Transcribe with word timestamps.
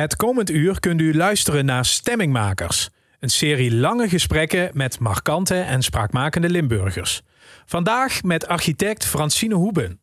Het 0.00 0.16
komend 0.16 0.50
uur 0.50 0.80
kunt 0.80 1.00
u 1.00 1.14
luisteren 1.14 1.64
naar 1.64 1.84
Stemmingmakers. 1.84 2.88
Een 3.18 3.28
serie 3.28 3.74
lange 3.74 4.08
gesprekken 4.08 4.70
met 4.72 4.98
markante 4.98 5.54
en 5.54 5.82
spraakmakende 5.82 6.48
Limburgers. 6.48 7.22
Vandaag 7.66 8.22
met 8.22 8.46
architect 8.46 9.06
Francine 9.06 9.54
Hoeben. 9.54 10.00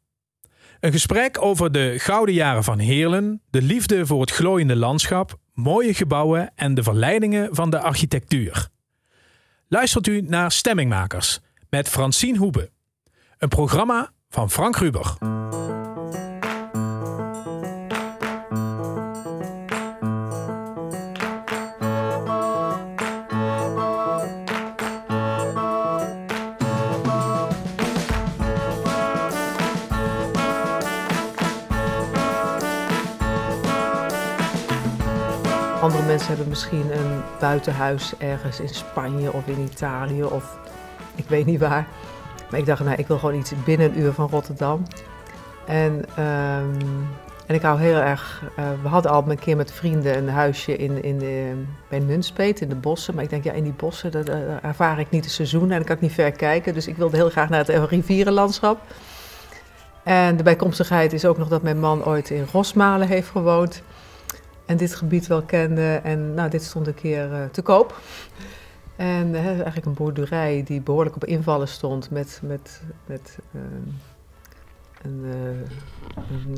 Een 0.80 0.92
gesprek 0.92 1.42
over 1.42 1.72
de 1.72 1.96
gouden 1.98 2.36
jaren 2.36 2.64
van 2.64 2.80
Heerlen, 2.80 3.42
de 3.50 3.62
liefde 3.62 4.06
voor 4.06 4.22
het 4.22 4.32
glooiende 4.32 4.76
landschap, 4.76 5.38
mooie 5.54 5.94
gebouwen 5.94 6.52
en 6.56 6.74
de 6.74 6.84
verleidingen 6.84 7.56
van 7.56 7.70
de 7.70 7.80
architectuur. 7.80 8.68
Luistert 9.68 10.08
u 10.08 10.22
naar 10.22 10.52
Stemmingmakers 10.52 11.40
met 11.70 11.90
Francine 11.90 12.38
Hoeben. 12.38 12.70
Een 13.38 13.50
programma 13.50 14.12
van 14.30 14.52
Frank 14.52 14.76
Ruber. 14.76 15.18
Mensen 36.18 36.36
hebben 36.36 36.54
misschien 36.54 36.98
een 36.98 37.22
buitenhuis 37.40 38.14
ergens 38.18 38.60
in 38.60 38.70
Spanje 38.70 39.34
of 39.34 39.48
in 39.48 39.60
Italië 39.60 40.24
of 40.24 40.58
ik 41.16 41.26
weet 41.28 41.46
niet 41.46 41.60
waar. 41.60 41.88
Maar 42.50 42.60
ik 42.60 42.66
dacht, 42.66 42.84
nou, 42.84 42.98
ik 42.98 43.08
wil 43.08 43.18
gewoon 43.18 43.36
iets 43.36 43.54
binnen 43.66 43.90
een 43.90 44.00
uur 44.00 44.12
van 44.12 44.28
Rotterdam. 44.30 44.84
En, 45.66 46.06
ehm, 46.16 46.82
en 47.46 47.56
ik 47.56 47.62
hou 47.62 47.80
heel 47.80 47.96
erg. 47.96 48.44
eh, 48.56 48.66
we 48.82 48.88
hadden 48.88 49.12
al 49.12 49.24
een 49.28 49.40
keer 49.40 49.56
met 49.56 49.72
vrienden 49.72 50.18
een 50.18 50.30
huisje 50.30 50.78
in, 50.78 51.04
in 51.04 51.18
de, 51.18 51.64
bij 51.90 52.00
Nunspeet 52.00 52.62
in 52.62 52.70
de 52.70 52.76
bossen. 52.76 53.16
Maar 53.16 53.24
ik 53.24 53.30
denk, 53.30 53.44
ja, 53.44 53.52
in 53.52 53.64
die 53.64 53.74
bossen 53.78 54.12
eh, 54.12 54.64
ervaar 54.64 55.00
ik 55.00 55.10
niet 55.10 55.24
het 55.24 55.34
seizoen 55.34 55.72
en 55.72 55.78
dan 55.78 55.84
kan 55.84 55.96
ik 55.96 56.02
niet 56.02 56.14
ver 56.14 56.32
kijken. 56.32 56.74
Dus 56.74 56.88
ik 56.88 56.98
wilde 56.98 57.18
heel 57.18 57.30
graag 57.30 57.50
naar 57.50 57.66
het 57.66 57.90
rivierenlandschap. 57.90 58.80
En 60.04 60.38
de 60.38 60.44
bijkomstigheid 60.44 61.14
is 61.14 61.26
ook 61.26 61.38
nog 61.38 61.48
dat 61.48 61.62
mijn 61.62 61.80
man 61.80 62.06
ooit 62.06 62.30
in 62.30 62.48
Rosmalen 62.52 63.08
heeft 63.08 63.30
gewoond. 63.30 63.82
En 64.68 64.78
dit 64.78 64.96
gebied 64.96 65.28
wel 65.28 65.42
kende. 65.42 66.00
En 66.04 66.34
nou, 66.34 66.50
dit 66.50 66.64
stond 66.64 66.88
een 66.88 66.94
keer 66.94 67.34
eh, 67.34 67.46
te 67.52 67.62
koop. 67.62 68.00
En 68.96 69.28
uh, 69.28 69.46
eigenlijk 69.46 69.86
een 69.86 69.94
boerderij 69.94 70.64
die 70.66 70.82
behoorlijk 70.82 71.16
op 71.16 71.26
invallen 71.26 71.68
stond 71.68 72.12
met, 72.12 72.40
met, 72.44 72.82
met 73.06 73.38
uh, 73.52 73.62
een, 75.02 75.22
uh, 75.24 76.58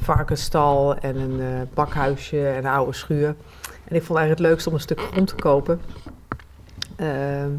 varkensstal 0.00 0.96
en 0.96 1.16
een 1.16 1.68
bakhuisje 1.74 2.48
en 2.48 2.56
een 2.56 2.70
oude 2.70 2.92
schuur. 2.92 3.34
En 3.84 3.96
ik 3.96 4.02
vond 4.02 4.18
eigenlijk 4.18 4.30
het 4.30 4.48
leukste 4.48 4.68
om 4.68 4.74
een 4.74 4.80
stuk 4.80 5.00
grond 5.00 5.28
te 5.28 5.34
kopen. 5.34 5.80
Ehm, 6.96 7.50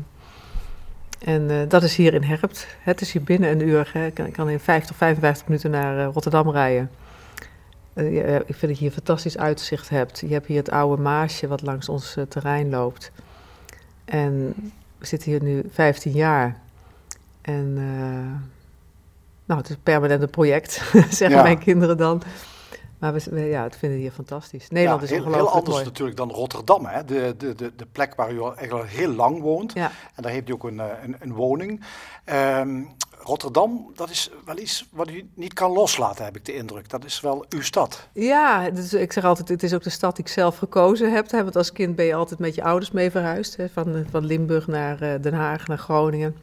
en 1.20 1.68
dat 1.68 1.84
is 1.84 1.96
hier 1.96 2.14
in 2.14 2.24
Herpt. 2.24 2.68
Het 2.80 3.02
is 3.02 3.12
hier 3.12 3.24
binnen 3.24 3.52
een 3.52 3.68
uur. 3.68 3.90
Hè. 3.94 4.06
Ik 4.06 4.14
kan, 4.14 4.32
kan 4.32 4.50
in 4.50 4.60
50, 4.60 4.96
55 4.96 5.48
minuten 5.48 5.72
naar 5.72 6.06
Rotterdam 6.06 6.50
rijden. 6.50 6.90
Uh, 7.94 8.36
ik 8.36 8.44
vind 8.46 8.62
dat 8.62 8.78
je 8.78 8.84
hier 8.84 8.92
fantastisch 8.92 9.38
uitzicht 9.38 9.90
hebt. 9.90 10.20
Je 10.20 10.34
hebt 10.34 10.48
hier 10.48 10.58
het 10.58 10.72
oude 10.72 11.02
Maasje 11.02 11.48
wat 11.48 11.62
langs 11.62 11.90
ons 11.90 12.16
uh, 12.18 12.24
terrein 12.24 12.70
loopt. 12.70 13.12
En 14.06 14.56
we 14.98 15.06
zitten 15.06 15.32
hier 15.32 15.44
nu 15.44 15.64
15 15.72 16.12
jaar. 16.12 16.60
En 17.42 17.68
uh, 17.78 18.40
nou, 19.46 19.60
het 19.60 19.70
is 19.70 19.76
een 19.76 19.84
permanente 19.84 20.28
project, 20.28 20.72
zeggen 21.10 21.38
ja. 21.38 21.44
mijn 21.44 21.60
kinderen 21.60 21.98
dan. 21.98 22.22
Maar 23.00 23.14
we, 23.14 23.40
ja, 23.40 23.64
het 23.64 23.76
vinden 23.76 24.00
hier 24.00 24.12
fantastisch. 24.12 24.70
Nederland 24.70 25.00
ja, 25.02 25.06
is 25.06 25.12
heel, 25.12 25.20
ongelooflijk 25.20 25.50
heel 25.50 25.58
anders 25.58 25.76
mooi. 25.76 25.88
natuurlijk 25.88 26.18
dan 26.18 26.32
Rotterdam, 26.32 26.86
hè? 26.86 27.06
De, 27.06 27.36
de, 27.38 27.56
de, 27.56 27.72
de 27.76 27.86
plek 27.92 28.16
waar 28.16 28.32
u 28.32 28.40
al 28.40 28.56
eigenlijk 28.58 28.90
heel 28.90 29.12
lang 29.12 29.42
woont. 29.42 29.74
Ja. 29.74 29.92
En 30.16 30.24
daar 30.24 30.32
heeft 30.32 30.50
u 30.50 30.54
ook 30.54 30.64
een, 30.64 30.80
een, 30.80 31.16
een 31.20 31.34
woning. 31.34 31.86
Um, 32.26 32.96
Rotterdam, 33.24 33.92
dat 33.96 34.10
is 34.10 34.32
wel 34.46 34.58
iets 34.58 34.88
wat 34.92 35.10
u 35.10 35.30
niet 35.34 35.54
kan 35.54 35.72
loslaten, 35.72 36.26
heb 36.26 36.36
ik 36.36 36.46
de 36.46 36.54
indruk. 36.54 36.90
Dat 36.90 37.06
is 37.06 37.20
wel 37.20 37.46
uw 37.50 37.62
stad. 37.62 38.08
Ja, 38.14 38.70
dus 38.70 38.94
ik 38.94 39.12
zeg 39.12 39.24
altijd, 39.24 39.50
het 39.50 39.64
is 39.64 39.74
ook 39.74 39.84
de 39.84 39.90
stad 39.90 40.16
die 40.16 40.26
ik 40.26 40.32
zelf 40.32 40.58
gekozen 40.58 41.14
heb. 41.14 41.32
Want 41.32 41.56
als 41.56 41.72
kind 41.72 41.96
ben 41.96 42.06
je 42.06 42.16
altijd 42.16 42.40
met 42.40 42.56
je 42.56 42.64
ouders 42.64 42.92
mee 42.92 43.12
verhuisd. 43.12 43.58
Hè, 43.58 43.70
van, 43.70 44.06
van 44.10 44.26
Limburg 44.26 44.68
naar 44.68 45.04
uh, 45.04 45.14
Den 45.22 45.34
Haag, 45.34 45.68
naar 45.68 45.78
Groningen. 45.78 46.36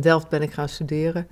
Delft 0.00 0.28
ben 0.28 0.42
ik 0.42 0.52
gaan 0.52 0.68
studeren. 0.68 1.28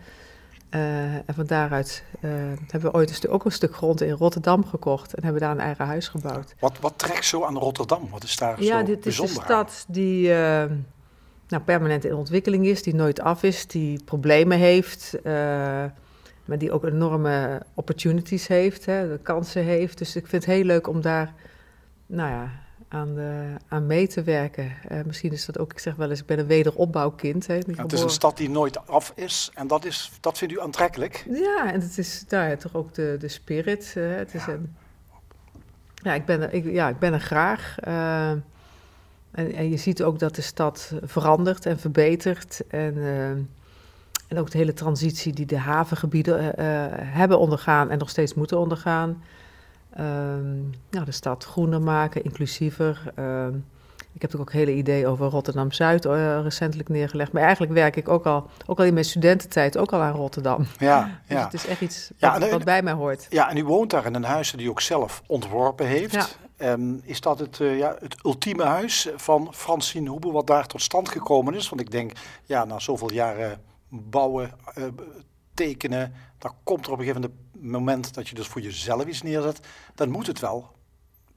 Uh, 0.70 1.14
en 1.14 1.34
van 1.34 1.46
daaruit 1.46 2.04
uh, 2.20 2.30
hebben 2.66 2.90
we 2.90 2.96
ooit 2.96 3.24
een 3.24 3.30
ook 3.30 3.44
een 3.44 3.52
stuk 3.52 3.74
grond 3.74 4.00
in 4.00 4.10
Rotterdam 4.12 4.66
gekocht. 4.66 5.14
En 5.14 5.24
hebben 5.24 5.42
daar 5.42 5.50
een 5.50 5.60
eigen 5.60 5.86
huis 5.86 6.08
gebouwd. 6.08 6.54
Wat, 6.58 6.78
wat 6.80 6.92
trekt 6.96 7.24
zo 7.24 7.44
aan 7.44 7.58
Rotterdam? 7.58 8.08
Wat 8.10 8.22
is 8.22 8.36
daar 8.36 8.62
ja, 8.62 8.78
zo 8.78 8.84
dit 8.84 8.98
is 8.98 9.04
bijzonder 9.04 9.36
een 9.36 9.42
stad 9.42 9.84
die 9.88 10.32
nou, 11.48 11.62
permanent 11.62 12.04
in 12.04 12.14
ontwikkeling 12.14 12.66
is, 12.66 12.82
die 12.82 12.94
nooit 12.94 13.20
af 13.20 13.42
is, 13.42 13.66
die 13.66 14.04
problemen 14.04 14.58
heeft, 14.58 15.14
uh, 15.18 15.22
maar 16.44 16.58
die 16.58 16.72
ook 16.72 16.84
enorme 16.84 17.62
opportunities 17.74 18.46
heeft, 18.46 18.86
hè, 18.86 19.08
de 19.08 19.18
kansen 19.22 19.64
heeft. 19.64 19.98
Dus 19.98 20.16
ik 20.16 20.26
vind 20.26 20.44
het 20.44 20.54
heel 20.54 20.64
leuk 20.64 20.88
om 20.88 21.00
daar 21.00 21.34
nou 22.06 22.30
ja, 22.30 22.50
aan, 22.88 23.14
de, 23.14 23.54
aan 23.68 23.86
mee 23.86 24.06
te 24.06 24.22
werken. 24.22 24.72
Uh, 24.92 24.98
misschien 25.04 25.32
is 25.32 25.44
dat 25.44 25.58
ook, 25.58 25.72
ik 25.72 25.78
zeg 25.78 25.94
wel 25.94 26.10
eens, 26.10 26.20
ik 26.20 26.26
ben 26.26 26.38
een 26.38 26.46
wederopbouwkind. 26.46 27.46
Hè, 27.46 27.54
ja, 27.54 27.82
het 27.82 27.92
is 27.92 28.02
een 28.02 28.10
stad 28.10 28.36
die 28.36 28.50
nooit 28.50 28.86
af 28.86 29.12
is 29.14 29.50
en 29.54 29.66
dat, 29.66 29.84
is, 29.84 30.10
dat 30.20 30.38
vindt 30.38 30.54
u 30.54 30.60
aantrekkelijk? 30.60 31.26
Ja, 31.30 31.72
en 31.72 31.80
het 31.80 31.98
is 31.98 32.24
nou 32.28 32.48
ja, 32.48 32.56
toch 32.56 32.74
ook 32.74 32.94
de, 32.94 33.16
de 33.18 33.28
spirit. 33.28 33.94
Uh, 33.96 34.16
het 34.16 34.34
is 34.34 34.44
ja. 34.44 34.52
een, 34.52 34.76
ja, 35.94 36.14
ik 36.14 36.24
ben 36.24 36.42
er, 36.42 36.52
ik, 36.52 36.64
ja, 36.64 36.88
ik 36.88 36.98
ben 36.98 37.12
er 37.12 37.20
graag. 37.20 37.76
En, 39.30 39.52
en, 39.52 39.70
je 39.70 39.76
ziet 39.76 40.02
ook 40.02 40.18
dat 40.18 40.34
de 40.34 40.42
stad 40.42 40.92
verandert 41.02 41.66
en 41.66 41.78
verbetert. 41.78 42.62
En, 42.68 42.96
uh, 42.96 43.28
en 44.28 44.38
ook 44.38 44.50
de 44.50 44.58
hele 44.58 44.74
transitie 44.74 45.32
die 45.32 45.46
de 45.46 45.58
havengebieden 45.58 46.42
uh, 46.44 46.52
hebben 46.92 47.38
ondergaan 47.38 47.90
en 47.90 47.98
nog 47.98 48.08
steeds 48.10 48.34
moeten 48.34 48.58
ondergaan. 48.58 49.22
Uh, 49.92 50.04
nou, 50.90 51.04
de 51.04 51.12
stad 51.12 51.44
groener 51.44 51.82
maken, 51.82 52.24
inclusiever. 52.24 53.12
Ehm, 53.14 53.54
ik 54.12 54.22
heb 54.22 54.34
ook 54.40 54.52
hele 54.52 54.74
idee 54.74 55.06
over 55.06 55.26
Rotterdam-Zuid 55.26 56.04
uh, 56.04 56.40
recentelijk 56.42 56.88
neergelegd. 56.88 57.32
Maar 57.32 57.42
eigenlijk 57.42 57.72
werk 57.72 57.96
ik 57.96 58.08
ook 58.08 58.26
al, 58.26 58.50
ook 58.66 58.78
al 58.78 58.84
in 58.84 58.92
mijn 58.92 59.04
studententijd 59.04 59.78
ook 59.78 59.92
al 59.92 60.00
aan 60.00 60.14
Rotterdam. 60.14 60.66
Ja, 60.78 61.04
dus 61.28 61.36
ja. 61.36 61.44
het 61.44 61.54
is 61.54 61.66
echt 61.66 61.80
iets 61.80 62.10
ja, 62.16 62.32
wat, 62.32 62.42
en, 62.42 62.50
wat, 62.50 62.64
bij 62.64 62.82
mij 62.82 62.92
hoort. 62.92 63.26
Ja, 63.30 63.50
en 63.50 63.56
u 63.56 63.64
woont 63.64 63.90
daar 63.90 64.06
in 64.06 64.14
een 64.14 64.24
huis 64.24 64.50
die 64.50 64.66
u 64.66 64.68
ook 64.68 64.80
zelf 64.80 65.22
ontworpen 65.26 65.86
heeft. 65.86 66.38
Um, 66.62 67.00
is 67.02 67.20
dat 67.20 67.38
het, 67.38 67.58
uh, 67.58 67.78
ja, 67.78 67.96
het 68.00 68.16
ultieme 68.24 68.64
huis 68.64 69.08
van 69.16 69.54
Francine 69.54 70.10
Hoebe 70.10 70.30
wat 70.30 70.46
daar 70.46 70.66
tot 70.66 70.82
stand 70.82 71.08
gekomen 71.08 71.54
is? 71.54 71.68
Want 71.68 71.80
ik 71.80 71.90
denk, 71.90 72.12
ja, 72.44 72.64
na 72.64 72.78
zoveel 72.78 73.12
jaren 73.12 73.60
bouwen, 73.88 74.50
uh, 74.78 74.84
tekenen, 75.54 76.12
dan 76.38 76.52
komt 76.62 76.86
er 76.86 76.92
op 76.92 76.98
een 76.98 77.04
gegeven 77.04 77.32
moment 77.58 78.14
dat 78.14 78.28
je 78.28 78.34
dus 78.34 78.46
voor 78.46 78.60
jezelf 78.60 79.06
iets 79.06 79.22
neerzet. 79.22 79.60
Dan 79.94 80.10
moet 80.10 80.26
het 80.26 80.40
wel 80.40 80.70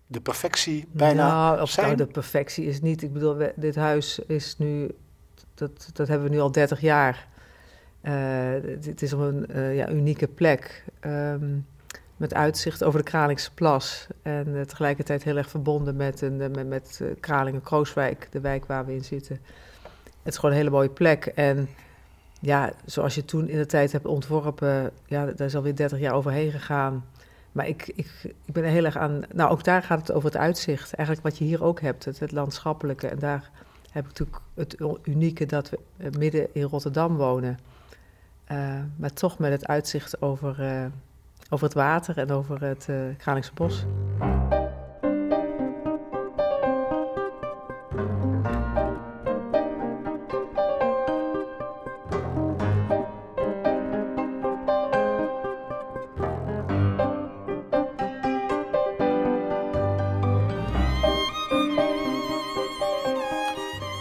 de 0.08 0.22
perfectie 0.22 0.88
bijna 0.92 1.28
nou, 1.28 1.68
zijn. 1.68 1.86
Nou, 1.86 1.98
de 1.98 2.08
perfectie 2.08 2.66
is 2.66 2.82
niet. 2.82 3.02
Ik 3.02 3.14
bedoel, 3.14 3.36
we, 3.36 3.53
dit 3.56 3.76
huis 3.76 4.20
is 4.20 4.58
nu, 4.58 4.92
dat, 5.53 5.90
dat 5.94 6.08
hebben 6.08 6.30
we 6.30 6.36
nu 6.36 6.42
al 6.42 6.52
30 6.52 6.82
jaar. 6.82 7.28
Uh, 8.03 8.12
het 8.86 9.02
is 9.02 9.14
op 9.14 9.20
een 9.20 9.76
ja, 9.76 9.90
unieke 9.90 10.28
plek. 10.28 10.86
Um, 11.06 11.66
met 12.22 12.34
uitzicht 12.34 12.84
over 12.84 13.00
de 13.00 13.06
Kralingse 13.06 13.54
Plas. 13.54 14.08
En 14.22 14.48
uh, 14.48 14.62
tegelijkertijd 14.62 15.24
heel 15.24 15.38
erg 15.38 15.50
verbonden 15.50 15.96
met, 15.96 16.22
een, 16.22 16.38
met, 16.38 16.68
met 16.68 17.00
uh, 17.02 17.12
Kralingen-Krooswijk, 17.20 18.28
de 18.32 18.40
wijk 18.40 18.66
waar 18.66 18.86
we 18.86 18.94
in 18.94 19.04
zitten. 19.04 19.40
Het 20.24 20.34
is 20.34 20.36
gewoon 20.36 20.52
een 20.52 20.58
hele 20.58 20.70
mooie 20.70 20.90
plek. 20.90 21.26
En 21.26 21.70
ja, 22.40 22.72
zoals 22.86 23.16
je 23.16 23.26
toen 23.26 23.50
in 23.50 23.58
de 23.58 23.66
tijd 23.66 23.92
hebt 23.92 24.06
ontworpen, 24.06 24.92
ja, 25.06 25.26
daar 25.26 25.48
is 25.48 25.56
alweer 25.56 25.76
30 25.76 26.00
jaar 26.00 26.14
overheen 26.14 26.52
gegaan. 26.52 27.06
Maar 27.52 27.68
ik, 27.68 27.88
ik, 27.88 28.12
ik 28.46 28.53
ben 28.53 28.64
heel 28.64 28.86
erg 28.86 28.98
aan. 28.98 29.22
Nou, 29.34 29.52
ook 29.52 29.64
daar 29.64 29.84
gaat 29.84 30.00
het 30.00 30.12
over 30.12 30.30
het 30.30 30.38
uitzicht. 30.38 30.94
Eigenlijk 30.94 31.28
wat 31.28 31.38
je 31.38 31.44
hier 31.44 31.64
ook 31.64 31.82
hebt, 31.82 32.06
het, 32.06 32.32
landschappelijke. 32.32 33.08
En 33.08 33.20
daar 33.20 33.50
heb 33.91 34.03
ik 34.03 34.09
natuurlijk 34.09 34.40
het 34.53 34.76
unieke 35.03 35.46
dat 35.46 35.70
we 35.70 36.09
midden 36.18 36.47
in 36.53 36.64
Rotterdam 36.64 37.16
wonen. 37.18 37.59
Maar 38.96 39.14
toch 39.14 39.40
met 39.40 39.52
het 39.52 39.68
uitzicht 39.68 40.22
over, 40.22 40.56
over 41.53 41.66
het 41.66 41.76
water 41.76 42.18
en 42.18 42.32
over 42.32 42.64
het 42.64 42.88
uh, 42.90 42.98
Kralingse 43.18 43.53
bos. 43.53 43.86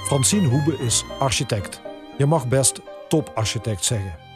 Francine 0.05 0.49
Hoebe 0.49 0.77
is 0.79 1.05
architect. 1.19 1.81
Je 2.19 2.27
mag 2.27 2.49
best 2.49 2.81
toparchitect 3.09 3.85
zeggen. 3.85 4.30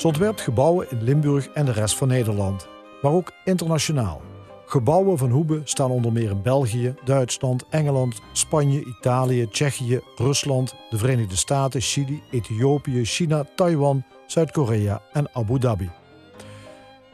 Ze 0.00 0.06
ontwerpt 0.06 0.40
gebouwen 0.40 0.86
in 0.90 1.02
Limburg 1.02 1.48
en 1.48 1.64
de 1.64 1.72
rest 1.72 1.96
van 1.96 2.08
Nederland, 2.08 2.68
maar 3.02 3.12
ook 3.12 3.32
internationaal. 3.44 4.20
Gebouwen 4.66 5.18
van 5.18 5.30
Hoebe 5.30 5.60
staan 5.64 5.90
onder 5.90 6.12
meer 6.12 6.30
in 6.30 6.42
België, 6.42 6.94
Duitsland, 7.04 7.64
Engeland, 7.68 8.20
Spanje, 8.32 8.84
Italië, 8.84 9.48
Tsjechië, 9.48 10.00
Rusland, 10.16 10.74
de 10.90 10.98
Verenigde 10.98 11.36
Staten, 11.36 11.80
Chili, 11.80 12.22
Ethiopië, 12.30 13.04
China, 13.04 13.44
Taiwan, 13.54 14.04
Zuid-Korea 14.26 15.02
en 15.12 15.28
Abu 15.32 15.58
Dhabi. 15.58 15.90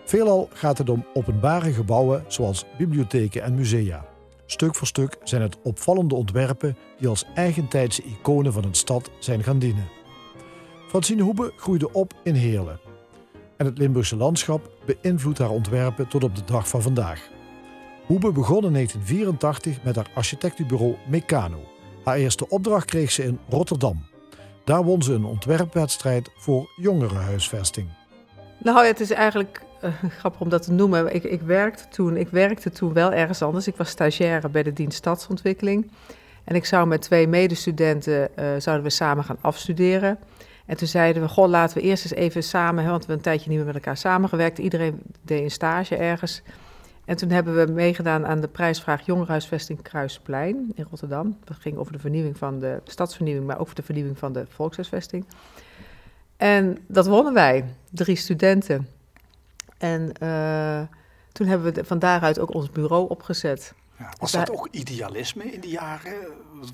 Veelal 0.05 0.49
gaat 0.53 0.79
het 0.79 0.89
om 0.89 1.07
openbare 1.15 1.73
gebouwen 1.73 2.25
zoals 2.27 2.65
bibliotheken 2.79 3.43
en 3.43 3.55
musea. 3.55 4.05
Stuk 4.45 4.75
voor 4.75 4.87
stuk 4.87 5.19
zijn 5.23 5.43
het 5.43 5.57
opvallende 5.63 6.15
ontwerpen 6.15 6.77
die 6.99 7.09
als 7.09 7.25
eigentijdse 7.35 8.03
iconen 8.03 8.53
van 8.53 8.65
een 8.65 8.75
stad 8.75 9.11
zijn 9.19 9.43
gaan 9.43 9.59
dienen. 9.59 9.96
Francine 10.87 11.23
Hoebe 11.23 11.53
groeide 11.57 11.93
op 11.93 12.13
in 12.23 12.35
Heerlen. 12.35 12.81
En 13.57 13.67
het 13.67 13.79
Limburgse 13.79 14.17
landschap 14.17 14.71
beïnvloedt 14.85 15.39
haar 15.39 15.51
ontwerpen 15.51 16.09
tot 16.09 16.25
op 16.25 16.37
de 16.37 16.45
dag 16.45 16.69
van 16.69 16.83
vandaag. 16.83 17.29
Hoebe 18.07 18.33
begon 18.33 18.65
in 18.65 18.73
1984 18.73 19.83
met 19.83 19.97
haar 19.97 20.11
architectenbureau 20.15 20.97
Meccano. 21.09 21.61
Haar 22.05 22.17
eerste 22.17 22.49
opdracht 22.49 22.85
kreeg 22.85 23.11
ze 23.11 23.25
in 23.25 23.39
Rotterdam. 23.49 24.05
Daar 24.65 24.85
won 24.85 25.03
ze 25.03 25.13
een 25.13 25.25
ontwerpwedstrijd 25.25 26.31
voor 26.37 26.71
jongerenhuisvesting. 26.77 27.89
Nou, 28.59 28.87
het 28.87 29.01
is 29.01 29.11
eigenlijk 29.11 29.63
uh, 29.85 29.91
grappig 30.19 30.41
om 30.41 30.49
dat 30.49 30.63
te 30.63 30.73
noemen. 30.73 31.15
Ik, 31.15 31.25
ik, 31.25 31.41
werkte 31.41 31.89
toen, 31.89 32.17
ik 32.17 32.29
werkte 32.29 32.71
toen 32.71 32.93
wel 32.93 33.13
ergens 33.13 33.43
anders. 33.43 33.67
Ik 33.67 33.77
was 33.77 33.89
stagiaire 33.89 34.49
bij 34.49 34.63
de 34.63 34.73
dienst 34.73 34.97
Stadsontwikkeling. 34.97 35.91
En 36.45 36.55
ik 36.55 36.65
zou 36.65 36.87
met 36.87 37.03
twee 37.03 37.29
medestudenten 37.29 38.29
uh, 38.39 38.47
zouden 38.59 38.85
we 38.85 38.91
samen 38.91 39.25
gaan 39.25 39.39
afstuderen. 39.41 40.19
En 40.67 40.77
toen 40.77 40.89
zeiden 40.89 41.23
we, 41.23 41.29
goh, 41.29 41.49
laten 41.49 41.77
we 41.77 41.83
eerst 41.83 42.05
eens 42.05 42.15
even 42.15 42.43
samen, 42.43 42.85
want 42.85 42.87
we 42.87 42.91
hebben 42.99 43.17
een 43.17 43.23
tijdje 43.23 43.49
niet 43.49 43.57
meer 43.59 43.67
met 43.67 43.75
elkaar 43.75 43.97
samengewerkt. 43.97 44.59
Iedereen 44.59 45.01
deed 45.23 45.43
een 45.43 45.51
stage 45.51 45.97
ergens. 45.97 46.43
En 47.05 47.17
toen 47.17 47.31
hebben 47.31 47.67
we 47.67 47.73
meegedaan 47.73 48.27
aan 48.27 48.41
de 48.41 48.49
prijsvraag 48.49 49.07
Jongerenhuisvesting 49.07 49.83
Kruisplein 49.83 50.73
in 50.75 50.87
Rotterdam. 50.91 51.39
Dat 51.45 51.57
ging 51.57 51.77
over 51.77 51.93
de 51.93 51.99
vernieuwing 51.99 52.39
van 52.39 52.59
de 52.59 52.81
stadsvernieuwing, 52.85 53.47
maar 53.47 53.57
ook 53.57 53.63
over 53.63 53.75
de 53.75 53.83
vernieuwing 53.83 54.19
van 54.19 54.33
de 54.33 54.45
volkshuisvesting. 54.49 55.27
En 56.37 56.79
dat 56.87 57.07
wonnen 57.07 57.35
wij, 57.35 57.65
drie 57.91 58.17
studenten. 58.17 58.89
En 59.79 60.13
uh, 60.23 60.81
toen 61.33 61.47
hebben 61.47 61.75
we 61.75 61.85
van 61.85 61.99
daaruit 61.99 62.39
ook 62.39 62.55
ons 62.55 62.71
bureau 62.71 63.09
opgezet. 63.09 63.73
Ja, 63.99 64.13
was 64.19 64.33
dat 64.33 64.51
ook 64.51 64.69
idealisme 64.71 65.45
in 65.45 65.61
die 65.61 65.71
jaren? 65.71 66.15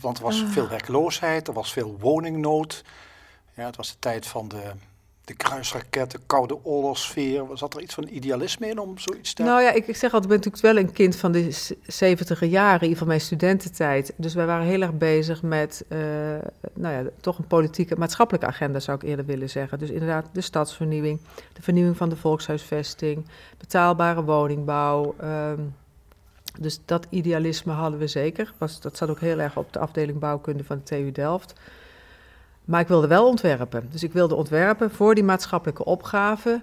Want 0.00 0.18
er 0.18 0.24
was 0.24 0.44
veel 0.46 0.68
werkloosheid, 0.68 1.48
er 1.48 1.54
was 1.54 1.72
veel 1.72 1.96
woningnood. 2.00 2.84
Ja, 3.54 3.66
het 3.66 3.76
was 3.76 3.90
de 3.90 3.99
tijd 3.99 4.26
van 4.26 4.49
de 4.49 4.72
de 5.25 5.34
kruisraketten, 5.34 6.20
koude 6.26 6.64
oorlogssfeer. 6.64 7.44
Zat 7.54 7.75
er 7.75 7.81
iets 7.81 7.94
van 7.94 8.08
idealisme 8.08 8.69
in 8.69 8.78
om 8.78 8.99
zoiets 8.99 9.34
te... 9.34 9.43
Nou 9.43 9.62
ja, 9.62 9.70
ik, 9.70 9.87
ik 9.87 9.96
zeg 9.96 10.12
altijd, 10.12 10.22
ik 10.22 10.28
ben 10.28 10.50
natuurlijk 10.50 10.62
wel 10.62 10.76
een 10.76 10.93
kind 10.93 11.16
van 11.16 11.32
de 11.32 11.76
zeventiger 11.87 12.46
jaren, 12.46 12.75
in 12.75 12.82
ieder 12.82 12.93
geval 12.93 13.06
mijn 13.06 13.20
studententijd. 13.20 14.12
Dus 14.16 14.34
wij 14.34 14.46
waren 14.46 14.66
heel 14.66 14.81
erg 14.81 14.93
bezig 14.93 15.43
met, 15.43 15.84
uh, 15.88 15.99
nou 16.75 17.04
ja, 17.04 17.10
toch 17.20 17.38
een 17.38 17.46
politieke, 17.46 17.96
maatschappelijke 17.96 18.46
agenda 18.46 18.81
zou 18.81 18.96
ik 18.96 19.08
eerder 19.08 19.25
willen 19.25 19.50
zeggen. 19.50 19.78
Dus 19.78 19.90
inderdaad 19.90 20.26
de 20.32 20.40
stadsvernieuwing, 20.40 21.20
de 21.52 21.62
vernieuwing 21.62 21.96
van 21.96 22.08
de 22.08 22.16
volkshuisvesting, 22.16 23.26
betaalbare 23.58 24.25
woningbouw. 24.25 25.14
Um, 25.22 25.75
dus 26.60 26.81
dat 26.84 27.06
idealisme 27.10 27.72
hadden 27.72 27.99
we 27.99 28.06
zeker. 28.06 28.52
Was, 28.58 28.81
dat 28.81 28.96
zat 28.96 29.08
ook 29.08 29.20
heel 29.20 29.38
erg 29.38 29.56
op 29.56 29.72
de 29.72 29.78
afdeling 29.78 30.19
bouwkunde 30.19 30.64
van 30.64 30.76
de 30.76 30.82
TU 30.82 31.12
Delft. 31.12 31.54
Maar 32.64 32.81
ik 32.81 32.88
wilde 32.88 33.06
wel 33.06 33.26
ontwerpen. 33.26 33.88
Dus 33.91 34.03
ik 34.03 34.12
wilde 34.12 34.35
ontwerpen 34.35 34.91
voor 34.91 35.14
die 35.14 35.25
maatschappelijke 35.25 35.85
opgave. 35.85 36.62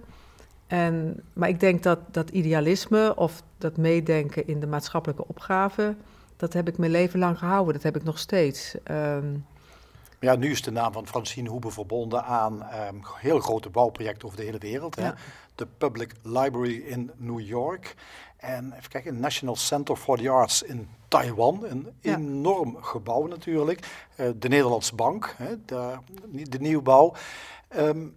En, 0.68 1.24
maar 1.34 1.50
ik 1.50 1.60
denk 1.60 1.84
dat 1.84 2.00
dat 2.12 2.30
idealisme 2.30 3.16
of 3.16 3.44
dat 3.58 3.78
meedenken 3.78 4.48
in 4.48 4.60
de 4.60 4.68
maatschappelijke 4.68 5.28
opgave, 5.28 5.96
dat 6.38 6.54
heb 6.54 6.68
ik 6.68 6.78
mijn 6.78 6.92
leven 6.92 7.20
lang 7.20 7.38
gehouden. 7.38 7.74
Dat 7.74 7.84
heb 7.84 7.96
ik 7.96 8.04
nog 8.04 8.20
steeds. 8.20 8.76
Um, 8.92 9.46
ja, 10.20 10.36
nu 10.36 10.52
is 10.52 10.62
de 10.62 10.72
naam 10.72 10.94
van 10.94 11.08
Francine 11.08 11.50
Hoebe 11.50 11.72
verbonden 11.72 12.24
aan 12.24 12.54
um, 12.54 13.02
heel 13.16 13.40
grote 13.40 13.70
bouwprojecten 13.70 14.26
over 14.26 14.40
de 14.40 14.46
hele 14.46 14.58
wereld. 14.58 14.96
Ja. 14.96 15.04
Hè? 15.04 15.12
De 15.56 15.68
Public 15.78 16.14
Library 16.24 16.84
in 16.86 17.12
New 17.18 17.40
York. 17.40 17.96
En 18.40 18.74
even 18.78 18.90
kijken, 18.90 19.20
National 19.20 19.56
Center 19.56 19.96
for 19.96 20.18
the 20.18 20.30
Arts 20.30 20.62
in 20.62 20.88
Taiwan. 21.08 21.66
Een 21.70 21.88
enorm 22.02 22.78
gebouw 22.82 23.28
natuurlijk. 23.28 23.80
Uh, 24.16 24.30
de 24.36 24.48
Nederlandse 24.48 24.96
Bank, 24.96 25.36
hè, 25.38 25.66
de, 25.66 25.98
de 26.50 26.60
nieuwbouw. 26.60 27.14
Um, 27.78 28.16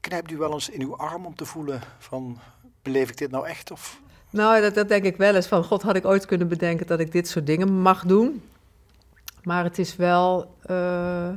knijpt 0.00 0.30
u 0.30 0.36
wel 0.36 0.52
eens 0.52 0.68
in 0.68 0.80
uw 0.80 0.96
arm 0.96 1.26
om 1.26 1.34
te 1.34 1.44
voelen 1.44 1.80
van, 1.98 2.38
beleef 2.82 3.10
ik 3.10 3.16
dit 3.16 3.30
nou 3.30 3.46
echt? 3.46 3.70
Of? 3.70 4.00
Nou, 4.30 4.60
dat, 4.60 4.74
dat 4.74 4.88
denk 4.88 5.04
ik 5.04 5.16
wel 5.16 5.34
eens. 5.34 5.46
Van, 5.46 5.64
god, 5.64 5.82
had 5.82 5.96
ik 5.96 6.04
ooit 6.04 6.26
kunnen 6.26 6.48
bedenken 6.48 6.86
dat 6.86 7.00
ik 7.00 7.12
dit 7.12 7.28
soort 7.28 7.46
dingen 7.46 7.80
mag 7.80 8.04
doen? 8.04 8.42
Maar 9.42 9.64
het 9.64 9.78
is 9.78 9.96
wel, 9.96 10.56
uh, 10.62 10.68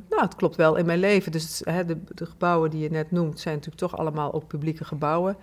nou, 0.09 0.21
het 0.21 0.35
klopt 0.35 0.55
wel 0.55 0.75
in 0.75 0.85
mijn 0.85 0.99
leven. 0.99 1.31
Dus 1.31 1.61
hè, 1.63 1.85
de, 1.85 2.03
de, 2.03 2.25
gebouwen 2.25 2.69
die 2.69 2.81
je 2.81 2.89
net 2.89 3.11
noemt, 3.11 3.39
zijn 3.39 3.55
natuurlijk 3.55 3.81
toch 3.81 3.97
allemaal 3.97 4.33
ook 4.33 4.47
publieke 4.47 4.85
gebouwen. 4.85 5.37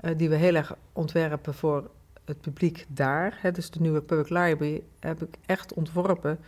Uh, 0.00 0.10
die 0.16 0.28
we 0.28 0.36
heel 0.36 0.54
erg 0.54 0.74
ontwerpen 0.92 1.54
voor 1.54 1.90
het 2.24 2.40
publiek 2.40 2.86
daar, 2.88 3.38
hè, 3.40 3.52
dus 3.52 3.70
de 3.70 3.80
nieuwe 3.80 4.00
Public 4.00 4.28
Library, 4.28 4.82
heb 5.00 5.22
ik 5.22 5.36
echt 5.46 5.74
ontworpen 5.74 6.38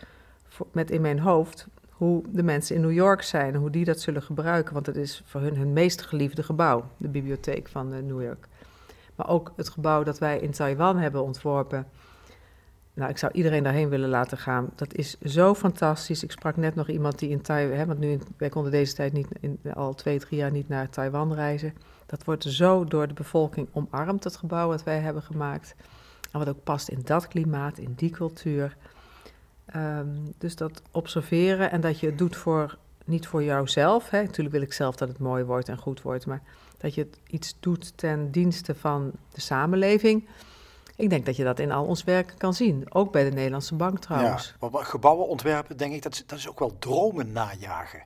met 0.71 0.91
in 0.91 1.01
mijn 1.01 1.19
hoofd 1.19 1.67
hoe 1.89 2.23
de 2.29 2.43
mensen 2.43 2.75
in 2.75 2.81
New 2.81 2.91
York 2.91 3.21
zijn 3.21 3.55
hoe 3.55 3.69
die 3.69 3.85
dat 3.85 3.99
zullen 3.99 4.21
gebruiken. 4.21 4.73
Want 4.73 4.85
het 4.85 4.95
is 4.95 5.21
voor 5.25 5.41
hun 5.41 5.57
hun 5.57 5.73
meest 5.73 6.01
geliefde 6.01 6.43
gebouw, 6.43 6.83
de 6.97 7.07
bibliotheek 7.07 7.67
van 7.67 7.93
uh, 7.93 7.99
New 7.99 8.21
York. 8.21 8.47
Maar 9.15 9.29
ook 9.29 9.53
het 9.55 9.69
gebouw 9.69 10.03
dat 10.03 10.19
wij 10.19 10.39
in 10.39 10.51
Taiwan 10.51 10.97
hebben 10.97 11.23
ontworpen. 11.23 11.87
Nou, 12.93 13.09
ik 13.09 13.17
zou 13.17 13.31
iedereen 13.31 13.63
daarheen 13.63 13.89
willen 13.89 14.09
laten 14.09 14.37
gaan. 14.37 14.69
Dat 14.75 14.93
is 14.93 15.19
zo 15.19 15.55
fantastisch. 15.55 16.23
Ik 16.23 16.31
sprak 16.31 16.57
net 16.57 16.75
nog 16.75 16.89
iemand 16.89 17.19
die 17.19 17.29
in 17.29 17.41
Taiwan, 17.41 17.87
want 17.87 17.99
nu, 17.99 18.19
wij 18.37 18.49
konden 18.49 18.71
deze 18.71 18.93
tijd 18.93 19.13
niet, 19.13 19.27
in, 19.39 19.59
al 19.73 19.93
twee, 19.93 20.19
drie 20.19 20.39
jaar 20.39 20.51
niet 20.51 20.69
naar 20.69 20.89
Taiwan 20.89 21.33
reizen. 21.33 21.73
Dat 22.07 22.23
wordt 22.23 22.43
zo 22.43 22.85
door 22.85 23.07
de 23.07 23.13
bevolking 23.13 23.67
omarmd, 23.71 24.23
het 24.23 24.35
gebouw 24.35 24.67
wat 24.67 24.83
wij 24.83 24.99
hebben 24.99 25.23
gemaakt. 25.23 25.75
En 26.31 26.39
wat 26.39 26.49
ook 26.49 26.63
past 26.63 26.87
in 26.87 27.01
dat 27.03 27.27
klimaat, 27.27 27.77
in 27.77 27.93
die 27.95 28.09
cultuur. 28.09 28.77
Um, 29.75 30.33
dus 30.37 30.55
dat 30.55 30.81
observeren 30.91 31.71
en 31.71 31.81
dat 31.81 31.99
je 31.99 32.05
het 32.05 32.17
doet 32.17 32.35
voor, 32.35 32.77
niet 33.05 33.27
voor 33.27 33.43
jouzelf. 33.43 34.09
Hè. 34.09 34.21
Natuurlijk 34.21 34.55
wil 34.55 34.61
ik 34.61 34.73
zelf 34.73 34.95
dat 34.95 35.07
het 35.07 35.19
mooi 35.19 35.43
wordt 35.43 35.69
en 35.69 35.77
goed 35.77 36.01
wordt, 36.01 36.25
maar 36.25 36.41
dat 36.77 36.93
je 36.93 37.01
het 37.01 37.19
iets 37.27 37.55
doet 37.59 37.97
ten 37.97 38.31
dienste 38.31 38.75
van 38.75 39.11
de 39.33 39.41
samenleving. 39.41 40.27
Ik 40.95 41.09
denk 41.09 41.25
dat 41.25 41.35
je 41.35 41.43
dat 41.43 41.59
in 41.59 41.71
al 41.71 41.85
ons 41.85 42.03
werk 42.03 42.33
kan 42.37 42.53
zien. 42.53 42.93
Ook 42.93 43.11
bij 43.11 43.23
de 43.23 43.35
Nederlandse 43.35 43.75
Bank 43.75 43.99
trouwens. 43.99 44.55
Ja, 44.59 44.83
gebouwen 44.83 45.27
ontwerpen, 45.27 45.77
denk 45.77 45.93
ik, 45.93 46.01
dat, 46.01 46.23
dat 46.25 46.37
is 46.37 46.49
ook 46.49 46.59
wel 46.59 46.75
dromen 46.79 47.31
najagen. 47.31 48.03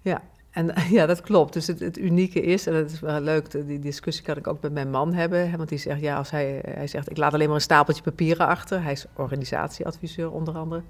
Ja, 0.00 0.22
en 0.50 0.72
ja, 0.90 1.06
dat 1.06 1.20
klopt. 1.20 1.52
Dus 1.52 1.66
het, 1.66 1.98
unieke 1.98 2.40
is, 2.42 2.66
en 2.66 2.72
dat 2.72 2.90
is 2.90 3.00
wel 3.00 3.20
leuk, 3.20 3.66
die 3.66 3.78
discussie 3.78 4.24
kan 4.24 4.36
ik 4.36 4.46
ook 4.46 4.62
met 4.62 4.72
mijn 4.72 4.90
man 4.90 5.12
hebben. 5.12 5.56
Want 5.56 5.68
die 5.68 5.78
zegt, 5.78 6.00
ja, 6.00 6.16
als 6.16 6.30
hij, 6.30 6.62
hij 6.68 6.86
zegt, 6.86 7.10
ik 7.10 7.16
laat 7.16 7.34
alleen 7.34 7.46
maar 7.46 7.56
een 7.56 7.62
stapeltje 7.62 8.02
papieren 8.02 8.46
achter. 8.46 8.82
Hij 8.82 8.92
is 8.92 9.06
organisatieadviseur 9.16 10.30
onder 10.30 10.54
andere. 10.54 10.82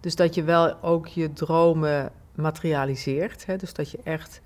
Dus 0.00 0.16
dat 0.16 0.34
je 0.34 0.42
wel 0.42 0.82
ook 0.82 1.06
je 1.06 1.32
dromen 1.32 2.12
materialiseert. 2.34 3.46
Hè? 3.46 3.56
Dus 3.56 3.72
dat 3.72 3.90
je 3.90 3.98
echt 4.04 4.40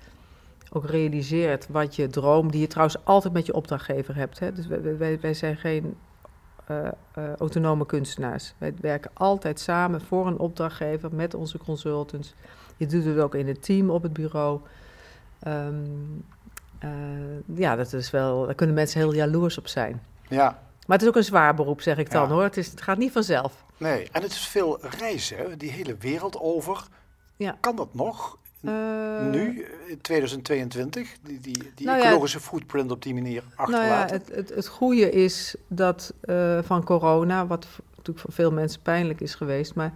ook 0.73 0.87
realiseert 0.87 1.69
wat 1.69 1.97
je 1.97 2.09
droom, 2.09 2.51
die 2.51 2.61
je 2.61 2.67
trouwens 2.67 3.05
altijd 3.05 3.33
met 3.33 3.47
je 3.47 3.55
opdrachtgever 3.55 4.17
hebt. 4.17 4.39
Hè? 4.39 4.53
Dus 4.53 4.67
wij, 4.67 5.19
wij, 5.21 5.35
zijn 5.35 5.57
geen 5.57 5.97
uh, 6.71 6.89
uh, 7.19 7.33
autonome 7.39 7.87
kunstenaars. 7.87 8.55
Wij 8.59 8.75
werken 8.81 9.11
altijd 9.15 9.61
samen 9.61 10.01
voor 10.01 10.27
een 10.27 10.39
opdrachtgever 10.39 11.15
met 11.15 11.35
onze 11.35 11.59
consultants. 11.59 12.35
Je 12.77 12.87
doet 12.87 13.05
het 13.05 13.19
ook 13.19 13.35
in 13.35 13.49
het 13.49 13.63
team 13.63 13.91
op 13.91 14.03
het 14.03 14.13
bureau. 14.13 14.61
Um, 15.47 16.25
uh, 16.85 17.59
ja, 17.59 17.77
dat 17.77 17.93
is 17.93 18.11
wel, 18.11 18.45
daar 18.45 18.55
kunnen 18.55 18.75
mensen 18.75 19.01
heel 19.01 19.15
jaloers 19.15 19.59
op 19.59 19.67
zijn. 19.67 20.03
Ja. 20.29 20.63
Maar 20.87 20.97
het 20.97 21.03
is 21.03 21.09
ook 21.09 21.17
een 21.17 21.25
zwaar 21.25 21.55
beroep, 21.55 21.81
zeg 21.81 21.99
ik 21.99 22.11
dan 22.11 22.29
ja. 22.29 22.35
hoor. 22.35 22.43
Het, 22.43 22.57
is, 22.57 22.67
het 22.67 22.81
gaat 22.81 22.99
niet 22.99 23.13
vanzelf. 23.13 23.65
Nee, 23.77 24.09
en 24.13 24.23
het 24.23 24.31
is 24.31 24.47
veel 24.49 24.79
reizen, 24.99 25.59
die 25.59 25.71
hele 25.71 25.97
wereld 25.97 26.41
over. 26.41 26.87
Ja. 27.37 27.57
Kan 27.61 27.77
dat 27.77 27.95
nog? 27.95 28.39
Uh, 28.61 29.27
nu, 29.31 29.67
in 29.87 30.01
2022, 30.01 31.17
die, 31.23 31.41
die, 31.41 31.73
die 31.75 31.87
nou 31.87 32.01
ecologische 32.01 32.39
ja, 32.39 32.45
footprint 32.45 32.91
op 32.91 33.03
die 33.03 33.15
manier 33.15 33.43
achterlaten? 33.55 33.89
Nou 33.89 34.07
ja, 34.07 34.13
het, 34.13 34.37
het, 34.37 34.55
het 34.55 34.67
goede 34.67 35.11
is 35.11 35.55
dat 35.69 36.15
uh, 36.25 36.59
van 36.63 36.85
corona, 36.85 37.47
wat 37.47 37.67
natuurlijk 37.89 38.19
voor 38.19 38.33
veel 38.33 38.53
mensen 38.53 38.81
pijnlijk 38.83 39.21
is 39.21 39.35
geweest, 39.35 39.75
maar 39.75 39.93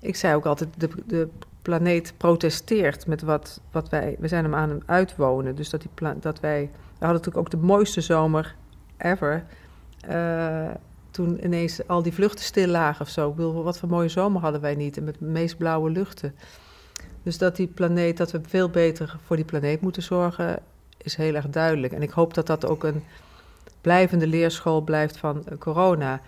ik 0.00 0.16
zei 0.16 0.34
ook 0.34 0.46
altijd, 0.46 0.68
de, 0.76 0.88
de 1.06 1.28
planeet 1.64 2.14
protesteert 2.16 3.06
met 3.06 3.22
wat, 3.22 3.60
wat 3.70 3.88
wij... 3.88 4.16
We 4.18 4.28
zijn 4.28 4.44
hem 4.44 4.54
aan 4.54 4.70
het 4.70 4.82
uitwonen, 4.86 5.54
dus 5.54 5.70
dat, 5.70 5.80
die 5.80 5.90
pla, 5.94 6.16
dat 6.20 6.40
wij... 6.40 6.60
We 6.72 7.06
hadden 7.06 7.22
natuurlijk 7.22 7.46
ook 7.46 7.50
de 7.50 7.66
mooiste 7.66 8.00
zomer 8.00 8.54
ever... 8.96 9.44
Uh, 10.10 10.70
toen 11.10 11.44
ineens 11.44 11.86
al 11.86 12.02
die 12.02 12.12
vluchten 12.12 12.44
stil 12.44 12.68
lagen 12.68 13.00
of 13.00 13.08
zo. 13.08 13.28
Ik 13.28 13.34
bedoel, 13.34 13.62
wat 13.62 13.78
voor 13.78 13.88
mooie 13.88 14.08
zomer 14.08 14.40
hadden 14.40 14.60
wij 14.60 14.74
niet. 14.74 14.96
En 14.96 15.04
met 15.04 15.18
de 15.18 15.24
meest 15.24 15.56
blauwe 15.56 15.90
luchten. 15.90 16.34
Dus 17.22 17.38
dat 17.38 17.56
die 17.56 17.66
planeet, 17.66 18.16
dat 18.16 18.30
we 18.30 18.40
veel 18.46 18.68
beter 18.68 19.16
voor 19.24 19.36
die 19.36 19.44
planeet 19.44 19.80
moeten 19.80 20.02
zorgen, 20.02 20.58
is 20.96 21.16
heel 21.16 21.34
erg 21.34 21.48
duidelijk. 21.48 21.92
En 21.92 22.02
ik 22.02 22.10
hoop 22.10 22.34
dat 22.34 22.46
dat 22.46 22.66
ook 22.66 22.84
een, 22.84 23.02
blijvende 23.84 24.26
leerschool 24.26 24.80
blijft 24.80 25.16
van 25.16 25.44
corona. 25.58 26.20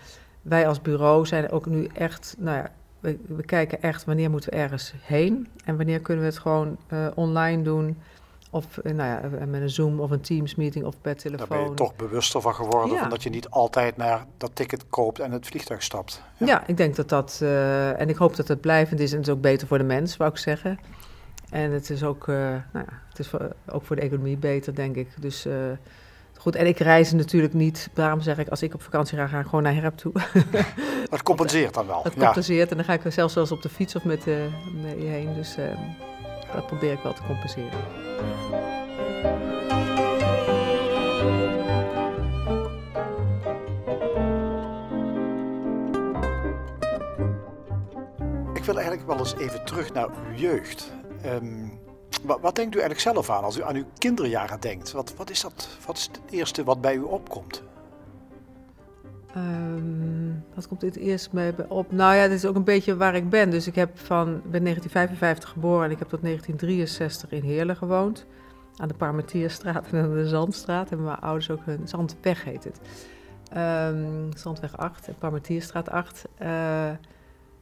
Wij 0.42 0.68
als 0.68 0.82
bureau 0.82 1.26
zijn 1.26 1.50
ook 1.50 1.66
nu 1.66 1.88
echt, 1.94 2.34
nou 2.38 2.56
ja, 2.56 2.70
we, 3.06 3.34
we, 3.34 3.42
kijken 3.42 3.82
echt 3.82 4.04
wanneer 4.04 4.30
moeten 4.30 4.50
we 4.50 4.56
ergens 4.56 4.92
heen 5.00 5.48
en 5.64 5.76
wanneer 5.76 6.00
kunnen 6.00 6.24
we 6.24 6.30
het 6.30 6.38
gewoon 6.38 6.76
uh, 6.92 7.06
online 7.14 7.62
doen. 7.62 7.98
Of 8.50 8.82
nou 8.82 8.96
ja, 8.96 9.46
met 9.46 9.60
een 9.60 9.70
Zoom 9.70 10.00
of 10.00 10.10
een 10.10 10.20
Teams 10.20 10.54
meeting 10.54 10.84
of 10.84 11.00
per 11.00 11.16
telefoon. 11.16 11.48
Daar 11.48 11.58
ben 11.58 11.68
je 11.68 11.74
toch 11.74 11.96
bewuster 11.96 12.40
van 12.40 12.54
geworden, 12.54 12.94
ja. 12.94 13.00
van 13.00 13.10
dat 13.10 13.22
je 13.22 13.30
niet 13.30 13.50
altijd 13.50 13.96
naar 13.96 14.24
dat 14.36 14.50
ticket 14.54 14.84
koopt 14.88 15.18
en 15.18 15.32
het 15.32 15.46
vliegtuig 15.46 15.82
stapt. 15.82 16.22
Ja, 16.36 16.46
ja 16.46 16.66
ik 16.66 16.76
denk 16.76 16.96
dat 16.96 17.08
dat, 17.08 17.40
uh, 17.42 18.00
en 18.00 18.08
ik 18.08 18.16
hoop 18.16 18.36
dat 18.36 18.48
het 18.48 18.60
blijvend 18.60 19.00
is 19.00 19.10
en 19.12 19.18
het 19.18 19.26
is 19.26 19.32
ook 19.32 19.40
beter 19.40 19.68
voor 19.68 19.78
de 19.78 19.84
mens, 19.84 20.16
wou 20.16 20.30
ik 20.30 20.36
zeggen. 20.36 20.78
En 21.50 21.70
het 21.70 21.90
is 21.90 22.02
ook, 22.02 22.26
uh, 22.26 22.36
nou 22.36 22.62
ja, 22.72 23.00
het 23.08 23.18
is 23.18 23.28
voor, 23.28 23.52
ook 23.66 23.84
voor 23.84 23.96
de 23.96 24.02
economie 24.02 24.36
beter, 24.36 24.74
denk 24.74 24.96
ik. 24.96 25.08
Dus 25.20 25.46
goed, 26.46 26.56
en 26.56 26.66
ik 26.66 26.78
reis 26.78 27.12
natuurlijk 27.12 27.54
niet. 27.54 27.88
Daarom 27.92 28.20
zeg 28.20 28.38
ik, 28.38 28.48
als 28.48 28.62
ik 28.62 28.74
op 28.74 28.82
vakantie 28.82 29.18
ga, 29.18 29.26
ga 29.26 29.38
ik 29.38 29.44
gewoon 29.44 29.62
naar 29.62 29.74
Herp 29.74 29.96
toe. 29.96 30.12
Dat 31.10 31.22
compenseert 31.22 31.74
dan 31.74 31.86
wel. 31.86 32.02
Dat 32.02 32.14
compenseert 32.14 32.70
en 32.70 32.76
dan 32.76 32.84
ga 32.84 32.92
ik 32.92 33.00
zelfs 33.08 33.34
wel 33.34 33.42
eens 33.42 33.52
op 33.52 33.62
de 33.62 33.68
fiets 33.68 33.96
of 33.96 34.04
met, 34.04 34.26
uh, 34.26 34.34
heen. 34.96 35.34
Dus 35.34 35.58
uh, 35.58 35.64
dat 36.54 36.66
probeer 36.66 36.92
ik 36.92 36.98
wel 37.02 37.12
te 37.12 37.22
compenseren. 37.26 37.78
Ik 48.54 48.64
wil 48.64 48.74
eigenlijk 48.74 49.06
wel 49.06 49.18
eens 49.18 49.36
even 49.36 49.64
terug 49.64 49.92
naar 49.92 50.08
uw 50.08 50.34
jeugd. 50.36 50.92
Um, 51.24 51.85
wat, 52.22 52.40
wat, 52.40 52.54
denkt 52.54 52.74
u 52.74 52.78
eigenlijk 52.78 53.14
zelf 53.14 53.30
aan 53.30 53.44
als 53.44 53.58
u 53.58 53.62
aan 53.62 53.76
uw 53.76 53.84
kinderjaren 53.98 54.60
denkt? 54.60 54.92
Wat, 54.92 55.14
wat, 55.16 55.30
is, 55.30 55.40
dat, 55.40 55.68
wat 55.86 55.96
is 55.96 56.02
het 56.02 56.20
eerste 56.30 56.64
wat 56.64 56.80
bij 56.80 56.94
u 56.94 57.02
opkomt? 57.02 57.62
Um, 59.36 60.44
wat 60.54 60.68
komt 60.68 60.80
dit 60.80 60.96
eerst 60.96 61.32
bij 61.32 61.54
op? 61.68 61.92
Nou 61.92 62.14
ja, 62.14 62.22
dit 62.28 62.36
is 62.36 62.44
ook 62.44 62.54
een 62.54 62.64
beetje 62.64 62.96
waar 62.96 63.14
ik 63.14 63.30
ben. 63.30 63.50
Dus 63.50 63.66
ik 63.66 63.74
heb 63.74 63.98
van, 63.98 64.24
ben 64.26 64.62
1955 64.62 65.50
geboren 65.50 65.84
en 65.84 65.90
ik 65.90 65.98
heb 65.98 66.08
tot 66.08 66.22
1963 66.22 67.30
in 67.30 67.42
Heerlen 67.42 67.76
gewoond. 67.76 68.26
Aan 68.76 68.88
de 68.88 68.94
Parmetierstraat 68.94 69.86
en 69.90 70.02
aan 70.02 70.14
de 70.14 70.28
Zandstraat. 70.28 70.90
En 70.90 71.04
mijn 71.04 71.18
ouders 71.18 71.50
ook 71.50 71.64
hun 71.64 71.88
Zandweg 71.88 72.44
heet 72.44 72.64
het. 72.64 72.80
Um, 73.56 74.36
Zandweg 74.36 74.76
8 74.76 75.08
en 75.08 75.14
Parmetierstraat 75.18 75.90
8. 75.90 76.24
Uh, 76.42 76.88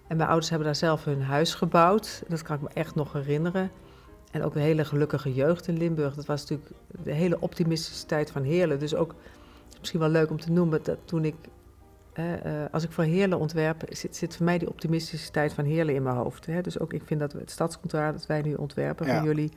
en 0.06 0.16
mijn 0.16 0.28
ouders 0.28 0.49
hebben 0.49 0.66
daar 0.66 0.76
zelf 0.76 1.04
hun 1.04 1.23
huis 1.23 1.54
gebouwd. 1.54 2.23
Dat 2.28 2.42
kan 2.42 2.56
ik 2.56 2.62
me 2.62 2.68
echt 2.73 2.94
nog 2.94 3.12
herinneren. 3.12 3.70
En 4.34 4.42
ook 4.42 4.54
een 4.54 4.60
hele 4.60 4.84
gelukkige 4.84 5.34
jeugd 5.34 5.68
in 5.68 5.76
Limburg. 5.76 6.14
Dat 6.14 6.26
was 6.26 6.40
natuurlijk 6.40 6.70
de 7.02 7.12
hele 7.12 7.40
optimistische 7.40 8.06
tijd 8.06 8.30
van 8.30 8.42
Heerlen. 8.42 8.78
Dus 8.78 8.94
ook, 8.94 9.14
misschien 9.78 10.00
wel 10.00 10.08
leuk 10.08 10.30
om 10.30 10.40
te 10.40 10.52
noemen, 10.52 10.80
dat 10.82 10.98
toen 11.04 11.24
ik, 11.24 11.34
uh, 12.14 12.24
als 12.70 12.84
ik 12.84 12.92
voor 12.92 13.04
Heerlen 13.04 13.38
ontwerp, 13.38 13.82
zit, 13.88 14.16
zit 14.16 14.36
voor 14.36 14.44
mij 14.44 14.58
die 14.58 14.68
optimistische 14.68 15.30
tijd 15.30 15.52
van 15.52 15.64
Heerlen 15.64 15.94
in 15.94 16.02
mijn 16.02 16.16
hoofd. 16.16 16.46
Hè? 16.46 16.60
Dus 16.60 16.78
ook, 16.78 16.92
ik 16.92 17.02
vind 17.04 17.20
dat 17.20 17.32
we 17.32 17.38
het 17.38 17.50
stadscontraat 17.50 18.12
dat 18.12 18.26
wij 18.26 18.42
nu 18.42 18.54
ontwerpen 18.54 19.06
ja. 19.06 19.16
voor 19.16 19.26
jullie, 19.26 19.52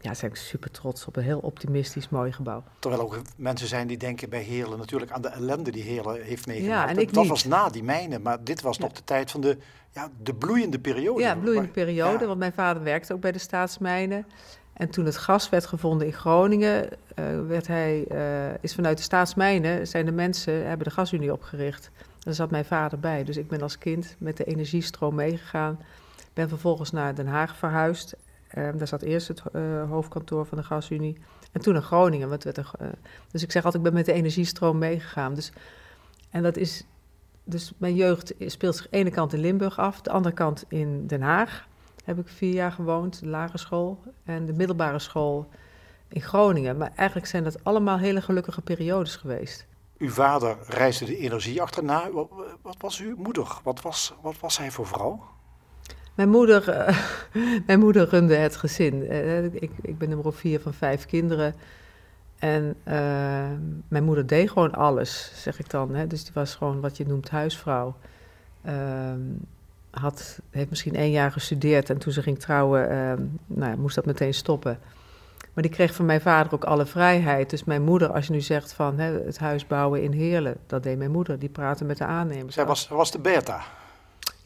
ja, 0.00 0.14
zijn 0.14 0.30
ik 0.30 0.36
super 0.36 0.70
trots 0.70 1.06
op 1.06 1.16
een 1.16 1.22
heel 1.22 1.38
optimistisch 1.38 2.08
mooi 2.08 2.32
gebouw. 2.32 2.62
Terwijl 2.78 3.02
ook 3.02 3.20
mensen 3.36 3.68
zijn 3.68 3.86
die 3.86 3.96
denken 3.96 4.30
bij 4.30 4.42
Heerlen 4.42 4.78
natuurlijk 4.78 5.10
aan 5.10 5.22
de 5.22 5.28
ellende 5.28 5.70
die 5.70 5.82
Heerlen 5.82 6.22
heeft 6.22 6.46
meegemaakt. 6.46 6.82
Ja, 6.82 6.88
en 6.88 6.98
ik 7.00 7.14
dat 7.14 7.26
was 7.26 7.44
na 7.44 7.68
die 7.68 7.82
mijnen, 7.82 8.22
maar 8.22 8.44
dit 8.44 8.60
was 8.60 8.78
nog 8.78 8.92
de 8.92 9.04
tijd 9.04 9.30
van 9.30 9.40
de, 9.40 9.58
ja, 9.90 10.10
de 10.22 10.34
bloeiende 10.34 10.78
periode. 10.78 11.22
Ja, 11.22 11.36
bloeiende 11.36 11.68
periode, 11.68 12.26
want 12.26 12.38
mijn 12.38 12.52
vader 12.52 12.82
werkte 12.82 13.12
ook 13.12 13.20
bij 13.20 13.32
de 13.32 13.38
staatsmijnen. 13.38 14.26
En 14.72 14.90
toen 14.90 15.04
het 15.04 15.16
gas 15.16 15.48
werd 15.48 15.66
gevonden 15.66 16.06
in 16.06 16.12
Groningen, 16.12 16.88
uh, 17.18 17.24
werd 17.46 17.66
hij, 17.66 18.04
uh, 18.12 18.54
is 18.60 18.74
vanuit 18.74 18.96
de 18.96 19.02
staatsmijnen, 19.02 19.86
zijn 19.86 20.04
de 20.04 20.12
mensen, 20.12 20.66
hebben 20.66 20.86
de 20.86 20.92
gasunie 20.92 21.32
opgericht. 21.32 21.90
Daar 22.18 22.34
zat 22.34 22.50
mijn 22.50 22.64
vader 22.64 22.98
bij. 22.98 23.24
Dus 23.24 23.36
ik 23.36 23.48
ben 23.48 23.62
als 23.62 23.78
kind 23.78 24.16
met 24.18 24.36
de 24.36 24.44
energiestroom 24.44 25.14
meegegaan. 25.14 25.80
Ben 26.34 26.48
vervolgens 26.48 26.90
naar 26.90 27.14
Den 27.14 27.26
Haag 27.26 27.56
verhuisd. 27.56 28.16
Um, 28.56 28.78
daar 28.78 28.88
zat 28.88 29.02
eerst 29.02 29.28
het 29.28 29.42
uh, 29.52 29.90
hoofdkantoor 29.90 30.46
van 30.46 30.58
de 30.58 30.64
gasunie. 30.64 31.18
En 31.52 31.60
toen 31.60 31.72
naar 31.72 31.82
Groningen. 31.82 32.30
Er, 32.30 32.70
uh, 32.80 32.88
dus 33.30 33.42
ik 33.42 33.52
zeg 33.52 33.64
altijd, 33.64 33.84
ik 33.84 33.90
ben 33.90 33.98
met 33.98 34.06
de 34.06 34.12
energiestroom 34.12 34.78
meegegaan. 34.78 35.34
Dus, 35.34 35.52
en 36.30 36.42
dat 36.42 36.56
is, 36.56 36.84
dus 37.44 37.72
mijn 37.76 37.94
jeugd 37.94 38.34
speelt 38.38 38.76
zich 38.76 38.88
de 38.88 38.96
ene 38.96 39.10
kant 39.10 39.32
in 39.32 39.40
Limburg 39.40 39.78
af, 39.78 40.00
de 40.00 40.10
andere 40.10 40.34
kant 40.34 40.64
in 40.68 41.06
Den 41.06 41.22
Haag. 41.22 41.66
Heb 42.04 42.18
ik 42.18 42.28
vier 42.28 42.54
jaar 42.54 42.72
gewoond, 42.72 43.20
de 43.20 43.28
lagere 43.28 43.58
school 43.58 44.02
en 44.24 44.46
de 44.46 44.52
middelbare 44.52 44.98
school 44.98 45.48
in 46.08 46.20
Groningen. 46.20 46.76
Maar 46.76 46.92
eigenlijk 46.94 47.28
zijn 47.28 47.44
dat 47.44 47.64
allemaal 47.64 47.98
hele 47.98 48.22
gelukkige 48.22 48.60
periodes 48.60 49.16
geweest. 49.16 49.66
Uw 49.98 50.10
vader 50.10 50.56
reisde 50.66 51.04
de 51.04 51.16
energie 51.16 51.62
achterna. 51.62 52.10
Wat, 52.10 52.28
wat 52.62 52.76
was 52.78 53.00
uw 53.00 53.16
moeder? 53.16 53.60
Wat 53.62 53.82
was, 53.82 54.14
wat 54.22 54.38
was 54.40 54.58
hij 54.58 54.70
voor 54.70 54.86
vrouw? 54.86 55.36
Mijn 56.18 56.30
moeder, 56.30 56.68
uh, 56.68 56.98
mijn 57.66 57.78
moeder 57.78 58.08
runde 58.08 58.34
het 58.34 58.56
gezin. 58.56 58.94
Uh, 58.94 59.44
ik, 59.44 59.70
ik, 59.82 59.98
ben 59.98 60.08
nummer 60.08 60.32
vier 60.32 60.60
van 60.60 60.74
vijf 60.74 61.06
kinderen. 61.06 61.54
En 62.38 62.74
uh, 62.84 62.94
mijn 63.88 64.04
moeder 64.04 64.26
deed 64.26 64.50
gewoon 64.50 64.72
alles, 64.72 65.32
zeg 65.34 65.58
ik 65.58 65.70
dan. 65.70 65.94
Hè. 65.94 66.06
Dus 66.06 66.24
die 66.24 66.32
was 66.34 66.54
gewoon 66.54 66.80
wat 66.80 66.96
je 66.96 67.06
noemt 67.06 67.30
huisvrouw. 67.30 67.96
Ehm, 68.64 69.20
had, 69.90 70.40
heeft 70.50 70.68
misschien 70.70 70.94
één 70.94 71.10
jaar 71.10 71.32
gestudeerd 71.32 71.90
en 71.90 71.98
toen 71.98 72.12
ze 72.12 72.22
ging 72.22 72.38
trouwen, 72.38 72.90
ehm, 72.90 73.22
nou, 73.46 73.78
moest 73.78 73.94
dat 73.94 74.06
meteen 74.06 74.34
stoppen. 74.34 74.78
Maar 75.52 75.62
die 75.62 75.72
kreeg 75.72 75.94
van 75.94 76.06
mijn 76.06 76.20
vader 76.20 76.54
ook 76.54 76.64
alle 76.64 76.86
vrijheid. 76.86 77.50
Dus 77.50 77.64
mijn 77.64 77.82
moeder, 77.82 78.12
als 78.12 78.26
je 78.26 78.32
nu 78.32 78.40
zegt 78.40 78.72
van 78.72 78.98
hè, 78.98 79.24
het 79.24 79.38
huis 79.38 79.66
bouwen 79.66 80.02
in 80.02 80.12
Heerlen, 80.12 80.56
dat 80.66 80.82
deed 80.82 80.98
mijn 80.98 81.10
moeder. 81.10 81.38
Die 81.38 81.48
praatte 81.48 81.84
met 81.84 81.98
de 81.98 82.04
aannemers. 82.04 82.54
Zij 82.54 82.66
was, 82.66 82.88
was 82.88 83.10
de 83.10 83.18
beta. 83.18 83.62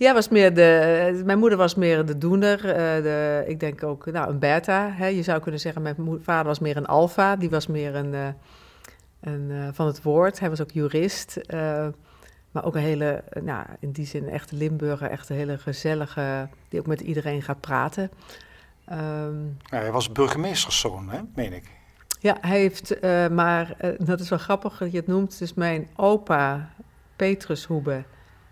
Ja, 0.03 0.15
was 0.15 0.29
meer 0.29 0.55
de, 0.55 1.23
mijn 1.25 1.39
moeder 1.39 1.59
was 1.59 1.75
meer 1.75 2.07
de 2.07 2.19
doener. 2.19 2.59
Uh, 2.59 3.03
de, 3.03 3.45
ik 3.47 3.61
denk 3.61 3.83
ook 3.83 4.07
nou, 4.07 4.31
een 4.31 4.39
beta. 4.39 4.91
Hè. 4.91 5.07
Je 5.07 5.23
zou 5.23 5.41
kunnen 5.41 5.61
zeggen, 5.61 5.83
mijn 5.83 5.97
vader 6.23 6.47
was 6.47 6.59
meer 6.59 6.77
een 6.77 6.87
alfa. 6.87 7.37
Die 7.37 7.51
was 7.51 7.67
meer 7.67 7.95
een, 7.95 8.13
uh, 8.13 8.27
een 9.21 9.51
uh, 9.51 9.69
van 9.73 9.87
het 9.87 10.03
woord. 10.03 10.41
Hij 10.41 10.49
was 10.49 10.61
ook 10.61 10.71
jurist. 10.71 11.41
maar 12.51 12.65
ook 12.65 12.75
een 12.75 12.83
hele, 12.83 13.25
nou, 13.43 13.67
in 13.81 13.93
die 13.93 14.07
zin 14.07 14.29
echte 14.29 14.57
Limburger. 14.57 15.11
Echt 15.11 15.29
een 15.29 15.37
hele 15.37 15.59
gezellige, 15.59 16.49
die 16.69 16.81
ook 16.81 16.87
met 16.87 17.01
iedereen 17.01 17.43
gaat 17.43 17.61
praten. 17.61 18.11
Um, 18.93 19.57
ja, 19.59 19.79
hij 19.79 19.93
was 19.93 20.13
burgemeesterszoon, 20.13 21.09
hè, 21.11 21.21
meen 21.35 21.53
ik. 21.53 21.71
Ja, 22.19 22.37
hij 22.41 22.59
heeft, 22.59 23.01
maar 23.31 23.77
dat 23.99 24.21
is 24.21 24.29
wel 24.29 24.39
grappig 24.39 24.79
dat 24.79 24.91
je 24.91 24.97
het 24.97 25.07
noemt. 25.07 25.39
Dus 25.39 25.55
mijn 25.55 25.89
opa, 25.97 26.75
Petrus 27.17 27.65
Hoebe, 27.65 28.05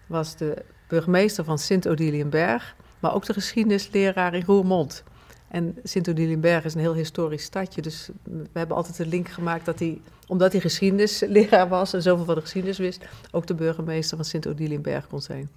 was 0.07 0.37
de 0.37 0.64
burgemeester 0.90 1.44
van 1.44 1.59
Sint-Odiliënberg, 1.59 2.76
maar 2.99 3.14
ook 3.14 3.25
de 3.25 3.32
geschiedenisleraar 3.32 4.35
in 4.35 4.44
Roermond. 4.47 5.02
En 5.49 5.76
Sint-Odiliënberg 5.82 6.64
is 6.64 6.75
een 6.75 6.80
heel 6.80 6.94
historisch 6.94 7.42
stadje, 7.42 7.82
dus 7.82 8.09
we 8.23 8.59
hebben 8.59 8.76
altijd 8.76 8.97
de 8.97 9.06
link 9.06 9.28
gemaakt 9.28 9.64
dat 9.64 9.78
hij, 9.78 10.00
omdat 10.26 10.52
hij 10.52 10.61
geschiedenisleraar 10.61 11.68
was 11.68 11.92
en 11.92 12.02
zoveel 12.02 12.25
van 12.25 12.35
de 12.35 12.40
geschiedenis 12.40 12.78
wist, 12.78 13.04
ook 13.30 13.47
de 13.47 13.54
burgemeester 13.54 14.16
van 14.16 14.26
Sint-Odiliënberg 14.26 15.06
kon 15.06 15.20
zijn. 15.20 15.50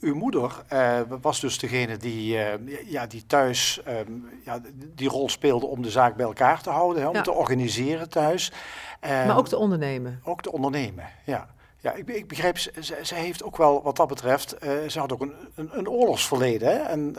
Uw 0.00 0.14
moeder 0.14 0.64
uh, 0.72 1.00
was 1.20 1.40
dus 1.40 1.58
degene 1.58 1.96
die, 1.96 2.34
uh, 2.34 2.46
ja, 2.86 3.06
die 3.06 3.26
thuis 3.26 3.80
um, 3.88 4.28
ja, 4.44 4.60
die 4.94 5.08
rol 5.08 5.28
speelde 5.28 5.66
om 5.66 5.82
de 5.82 5.90
zaak 5.90 6.16
bij 6.16 6.26
elkaar 6.26 6.62
te 6.62 6.70
houden, 6.70 7.02
hè, 7.02 7.08
om 7.08 7.14
ja. 7.14 7.22
te 7.22 7.32
organiseren 7.32 8.08
thuis. 8.08 8.52
Maar 9.00 9.36
ook 9.36 9.48
te 9.48 9.56
ondernemen. 9.56 10.20
Ook 10.24 10.42
te 10.42 10.52
ondernemen, 10.52 11.04
ja. 11.24 11.56
Ja, 11.80 11.92
ik, 11.92 12.08
ik 12.08 12.28
begrijp, 12.28 12.58
ze, 12.58 12.72
ze, 13.02 13.14
heeft 13.14 13.42
ook 13.42 13.56
wel 13.56 13.82
wat 13.82 13.96
dat 13.96 14.08
betreft, 14.08 14.56
uh, 14.64 14.88
ze 14.88 14.98
had 14.98 15.12
ook 15.12 15.20
een, 15.20 15.32
een, 15.54 15.68
een 15.72 15.88
oorlogsverleden. 15.88 16.68
Hè? 16.68 16.76
En, 16.76 17.16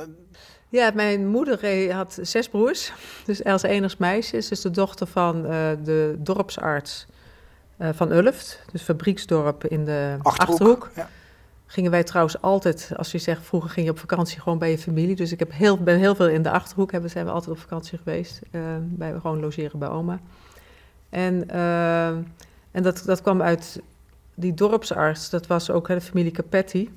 ja, 0.70 0.92
mijn 0.94 1.28
moeder 1.28 1.92
had 1.94 2.20
zes 2.22 2.50
broers, 2.50 2.94
dus 3.25 3.44
als 3.44 3.62
enigst 3.62 4.00
meisje. 4.00 4.42
Ze 4.42 4.51
is 4.51 4.62
de 4.62 4.72
dochter 4.72 5.08
van 5.08 5.38
uh, 5.46 5.51
de 5.84 6.16
dorpsarts 6.18 7.06
uh, 7.78 7.89
van 7.94 8.12
Ulft, 8.12 8.62
dus 8.72 8.82
fabrieksdorp 8.82 9.66
in 9.66 9.86
de 9.86 10.18
Achterhoek. 10.22 10.51
Achterhoek. 10.51 10.89
Ja. 10.96 11.10
Gingen 11.66 11.92
wij 11.92 12.04
trouwens 12.04 12.42
altijd, 12.42 12.92
als 12.96 13.12
je 13.12 13.18
zegt, 13.18 13.46
vroeger 13.46 13.70
ging 13.70 13.86
je 13.86 13.92
op 13.92 14.00
vakantie 14.00 14.39
gewoon 14.39 14.58
bij 14.58 14.72
je 14.72 14.78
familie. 14.78 15.16
Dus 15.16 15.32
ik 15.32 15.39
heb 15.39 15.51
heel, 15.51 15.78
ben 15.78 15.98
heel 15.98 16.16
veel 16.16 16.30
in 16.30 16.42
de 16.42 16.51
Achterhoek, 16.51 16.92
hebben, 16.92 17.10
zijn 17.10 17.25
we 17.25 17.32
altijd 17.32 17.51
op 17.51 17.60
vakantie 17.60 17.98
geweest. 17.98 18.39
bij, 18.80 19.12
gewoon 19.12 19.39
logeren 19.39 19.80
bij 19.80 19.89
oma. 19.89 20.20
En, 21.10 21.50
en 22.72 22.84
dat, 22.84 23.04
dat 23.06 23.22
kwam 23.22 23.42
uit 23.42 23.82
die 24.39 24.53
dorpsarts, 24.53 25.29
dat 25.29 25.48
was 25.48 25.72
ook 25.72 25.88
de 25.88 26.01
familie 26.01 26.31
Capetti, 26.31 26.89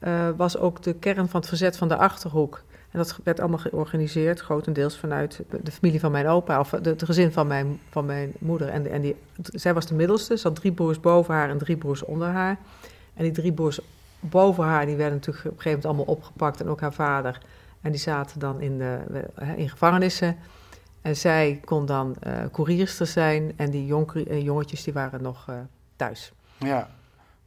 uh, 0.00 0.28
was 0.36 0.56
ook 0.58 0.82
de 0.82 0.94
kern 0.94 1.28
van 1.28 1.40
het 1.40 1.48
verzet 1.48 1.76
van 1.76 1.88
de 1.88 1.96
Achterhoek. 1.96 2.62
En 2.90 2.98
dat 2.98 3.18
werd 3.24 3.40
allemaal 3.40 3.58
georganiseerd, 3.58 4.40
grotendeels 4.40 4.98
vanuit 4.98 5.42
de 5.62 5.70
familie 5.70 6.00
van 6.00 6.10
mijn 6.12 6.26
opa, 6.26 6.60
of 6.60 6.70
het 6.70 7.04
gezin 7.04 7.32
van 7.32 7.46
mijn, 7.46 7.80
van 7.90 8.04
mijn 8.04 8.32
moeder. 8.38 8.68
En, 8.68 8.90
en 8.90 9.00
die, 9.00 9.16
zij 9.42 9.74
was 9.74 9.86
de 9.86 9.94
middelste, 9.94 10.36
ze 10.36 10.48
had 10.48 10.56
drie 10.56 10.72
broers 10.72 11.00
boven 11.00 11.34
haar 11.34 11.50
en 11.50 11.58
drie 11.58 11.76
broers 11.76 12.04
onder 12.04 12.28
haar. 12.28 12.58
En 13.14 13.22
die 13.22 13.32
drie 13.32 13.52
broers 13.52 13.80
boven 14.20 14.64
haar, 14.64 14.86
die 14.86 14.96
werden 14.96 15.14
natuurlijk 15.14 15.44
op 15.44 15.50
een 15.50 15.62
gegeven 15.62 15.80
moment 15.82 15.86
allemaal 15.86 16.16
opgepakt 16.16 16.60
en 16.60 16.68
ook 16.68 16.80
haar 16.80 16.92
vader. 16.92 17.40
En 17.80 17.90
die 17.90 18.00
zaten 18.00 18.40
dan 18.40 18.60
in, 18.60 18.78
de, 18.78 18.98
in 19.56 19.68
gevangenissen. 19.68 20.36
En 21.02 21.16
zij 21.16 21.60
kon 21.64 21.86
dan 21.86 22.16
uh, 22.26 22.32
koerierster 22.50 23.06
zijn 23.06 23.52
en 23.56 23.70
die 23.70 23.86
jongetjes 24.42 24.82
die 24.84 24.92
waren 24.92 25.22
nog 25.22 25.48
thuis. 25.96 26.32
Ja. 26.64 26.88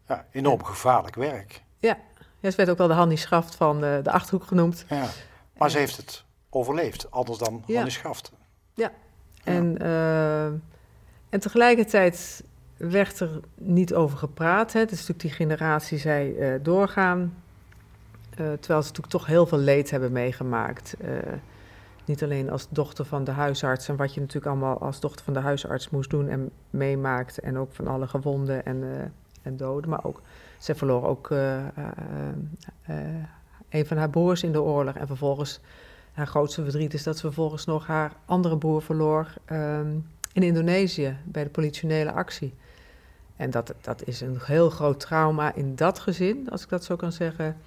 ja, 0.08 0.26
enorm 0.32 0.64
gevaarlijk 0.64 1.16
werk. 1.16 1.62
Ja. 1.80 1.98
ja, 2.40 2.50
ze 2.50 2.58
werd 2.58 2.70
ook 2.70 2.78
wel 2.78 2.88
de 2.88 2.94
Hannie 2.94 3.18
Schaft 3.18 3.56
van 3.56 3.80
de 3.80 4.12
Achterhoek 4.12 4.48
genoemd. 4.48 4.86
Ja. 4.90 5.06
Maar 5.58 5.70
ze 5.70 5.78
heeft 5.78 5.98
het 5.98 6.24
overleefd, 6.50 7.12
anders 7.12 7.38
dan 7.38 7.64
ja. 7.66 7.76
Hannie 7.76 7.92
Schaft. 7.92 8.32
Ja, 8.74 8.92
en, 9.44 9.78
en 11.30 11.40
tegelijkertijd 11.40 12.44
werd 12.78 13.20
er 13.20 13.40
niet 13.56 13.94
over 13.94 14.18
gepraat. 14.18 14.74
Hè. 14.74 14.80
Het 14.80 14.92
is 14.92 14.98
natuurlijk 14.98 15.22
die 15.22 15.48
generatie 15.48 15.98
zij 15.98 16.28
uh, 16.28 16.60
doorgaan. 16.64 17.44
Uh, 18.32 18.36
terwijl 18.36 18.82
ze 18.82 18.88
natuurlijk 18.88 19.10
toch 19.10 19.26
heel 19.26 19.46
veel 19.46 19.58
leed 19.58 19.90
hebben 19.90 20.12
meegemaakt. 20.12 20.96
Niet 22.08 22.24
alleen 22.24 22.50
als 22.50 22.68
dochter 22.70 23.06
van 23.06 23.24
de 23.24 23.32
huisarts 23.32 23.88
en 23.88 23.96
wat 23.96 24.14
je 24.14 24.20
natuurlijk 24.20 24.48
allemaal 24.48 24.80
als 24.80 25.00
dochter 25.00 25.26
van 25.26 25.34
de 25.34 25.40
huisarts 25.40 25.90
moest 25.90 26.10
doen 26.10 26.30
en 26.30 26.50
meemaakt. 26.70 27.40
En 27.40 27.58
ook 27.58 27.74
van 27.74 27.88
alle 27.88 28.08
gewonden 28.08 28.66
en, 28.66 28.84
en 29.42 29.58
doden. 29.58 29.90
Maar 29.90 30.04
ook, 30.04 30.22
ze 30.60 30.76
verloor 30.76 31.06
ook 31.06 31.30
een 33.70 33.86
van 33.86 33.98
haar 33.98 34.10
broers 34.10 34.44
in 34.44 34.52
de 34.52 34.62
oorlog. 34.62 34.96
En 34.96 35.08
vervolgens, 35.08 35.60
haar 36.14 36.28
grootste 36.28 36.64
verdriet 36.64 36.94
is 36.94 37.04
dat 37.04 37.16
ze 37.16 37.22
vervolgens 37.22 37.66
nog 37.66 37.88
haar 37.88 38.14
andere 38.26 38.58
broer 38.58 38.82
verloor 38.82 39.34
um, 39.52 40.06
in 40.34 40.44
Indonesië 40.44 41.18
bij 41.24 41.44
de 41.44 41.50
politionele 41.50 42.12
actie. 42.12 42.54
En 43.36 43.50
dat, 43.50 43.74
dat 43.82 44.08
is 44.08 44.22
een 44.22 44.38
heel 44.42 44.70
groot 44.70 45.00
trauma 45.00 45.56
in 45.56 45.76
dat 45.76 46.00
gezin, 46.00 46.50
als 46.50 46.64
ik 46.64 46.70
dat 46.70 46.84
zo 46.84 46.96
kan 46.96 47.12
zeggen. 47.12 47.58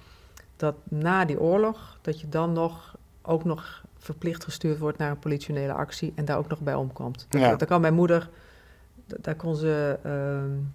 Dat 0.55 0.75
na 0.83 1.25
die 1.25 1.39
oorlog, 1.39 1.97
dat 2.01 2.21
je 2.21 2.29
dan 2.29 2.53
nog 2.53 2.95
ook 3.21 3.43
nog 3.43 3.83
verplicht 4.01 4.43
gestuurd 4.43 4.79
wordt 4.79 4.97
naar 4.97 5.11
een 5.11 5.19
politionele 5.19 5.73
actie 5.73 6.13
en 6.15 6.25
daar 6.25 6.37
ook 6.37 6.47
nog 6.47 6.59
bij 6.59 6.73
omkomt. 6.73 7.25
Ja. 7.29 7.55
Dat, 7.55 7.67
kan 7.67 7.81
mijn 7.81 7.93
moeder, 7.93 8.29
daar 9.05 9.35
kon 9.35 9.55
ze, 9.55 9.99
uh, 10.05 10.65